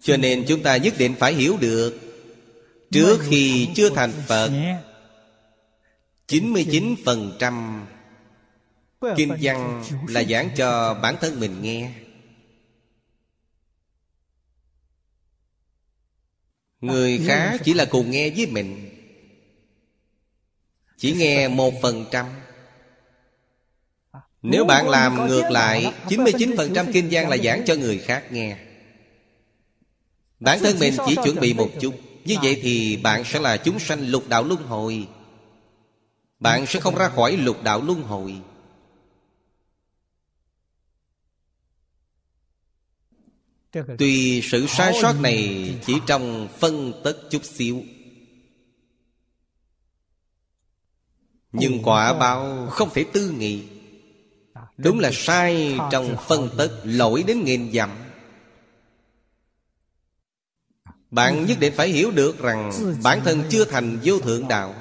Cho 0.00 0.16
nên 0.16 0.44
chúng 0.48 0.62
ta 0.62 0.76
nhất 0.76 0.94
định 0.98 1.14
phải 1.18 1.34
hiểu 1.34 1.56
được, 1.60 2.00
Trước 2.90 3.20
khi 3.28 3.68
chưa 3.74 3.90
thành 3.90 4.12
Phật 4.26 4.50
99% 6.28 7.84
Kinh 9.16 9.36
văn 9.40 9.84
là 10.08 10.24
giảng 10.24 10.50
cho 10.56 10.94
bản 11.02 11.16
thân 11.20 11.40
mình 11.40 11.62
nghe. 11.62 11.92
Người 16.80 17.20
khác 17.26 17.60
chỉ 17.64 17.74
là 17.74 17.84
cùng 17.84 18.10
nghe 18.10 18.30
với 18.30 18.46
mình, 18.46 18.90
Chỉ 20.96 21.12
nghe 21.12 21.48
một 21.48 21.74
phần 21.82 22.04
trăm. 22.10 22.26
Nếu 24.44 24.64
bạn 24.64 24.88
làm 24.88 25.26
ngược 25.26 25.50
lại 25.50 25.92
99% 26.08 26.92
kinh 26.92 27.08
văn 27.10 27.28
là 27.28 27.36
giảng 27.36 27.62
cho 27.66 27.74
người 27.74 27.98
khác 27.98 28.32
nghe. 28.32 28.58
Bản 30.40 30.58
thân 30.62 30.78
mình 30.78 30.94
chỉ 31.06 31.16
chuẩn 31.24 31.40
bị 31.40 31.54
một 31.54 31.70
chút. 31.80 31.94
Như 32.24 32.36
vậy 32.42 32.60
thì 32.62 32.96
bạn 32.96 33.24
sẽ 33.24 33.40
là 33.40 33.56
chúng 33.56 33.78
sanh 33.78 34.08
lục 34.08 34.28
đạo 34.28 34.44
luân 34.44 34.62
hồi. 34.62 35.08
Bạn 36.40 36.66
sẽ 36.66 36.80
không 36.80 36.94
ra 36.94 37.08
khỏi 37.08 37.36
lục 37.36 37.62
đạo 37.62 37.82
luân 37.82 38.02
hồi. 38.02 38.40
Tuy 43.98 44.42
sự 44.42 44.66
sai 44.66 44.92
sót 45.02 45.20
này 45.20 45.70
chỉ 45.86 45.94
trong 46.06 46.48
phân 46.58 46.92
tất 47.04 47.16
chút 47.30 47.44
xíu. 47.44 47.82
Nhưng 51.52 51.82
quả 51.82 52.14
báo 52.14 52.68
không 52.70 52.90
thể 52.94 53.04
tư 53.12 53.30
nghị 53.30 53.73
Đúng 54.76 54.98
là 54.98 55.10
sai 55.12 55.78
trong 55.90 56.16
phân 56.26 56.48
tất 56.58 56.70
lỗi 56.84 57.24
đến 57.26 57.44
nghìn 57.44 57.72
dặm. 57.72 57.90
Bạn 61.10 61.46
nhất 61.46 61.58
định 61.60 61.72
phải 61.76 61.88
hiểu 61.88 62.10
được 62.10 62.38
rằng 62.38 62.72
Bản 63.02 63.20
thân 63.24 63.42
chưa 63.50 63.64
thành 63.64 63.98
vô 64.04 64.18
thượng 64.18 64.48
đạo. 64.48 64.74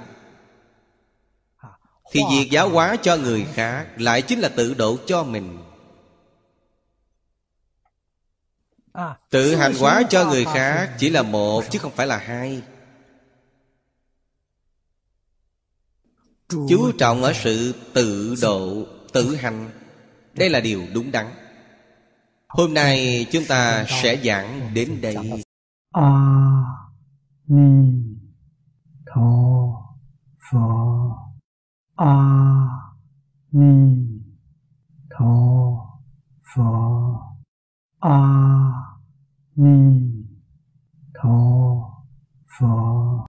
Thì 2.12 2.22
việc 2.32 2.48
giáo 2.52 2.70
hóa 2.70 2.96
cho 3.02 3.18
người 3.18 3.46
khác 3.54 3.88
Lại 3.98 4.22
chính 4.22 4.40
là 4.40 4.50
tự 4.50 4.74
độ 4.74 4.98
cho 5.08 5.24
mình. 5.24 5.58
Tự 9.30 9.56
hành 9.56 9.74
hóa 9.80 10.04
cho 10.10 10.26
người 10.26 10.46
khác 10.46 10.96
Chỉ 11.00 11.10
là 11.10 11.22
một 11.22 11.64
chứ 11.72 11.80
không 11.80 11.96
phải 11.96 12.08
là 12.08 12.18
hai. 12.18 12.62
Chú 16.50 16.92
trọng 16.98 17.24
ở 17.24 17.34
sự 17.44 17.74
tự 17.94 18.36
độ 18.42 18.86
Tự 19.14 19.36
hành 19.36 19.83
đây 20.38 20.50
là 20.50 20.60
điều 20.60 20.82
đúng 20.94 21.12
đắn. 21.12 21.26
Hôm 22.48 22.74
nay 22.74 23.26
chúng 23.32 23.44
ta 23.50 23.86
sẽ 23.88 24.18
giảng 24.24 24.74
đến 24.74 25.02
đây. 25.02 25.16
A 25.92 26.12
Ni 27.48 28.04
Tho 29.06 29.22
Phở 30.52 30.60
A 31.96 32.16
Ni 33.52 33.96
Tho 35.10 35.36
Phở 36.56 36.62
A 38.00 38.20
Ni 39.56 40.02
Tho 41.14 41.30
Phở 42.60 43.14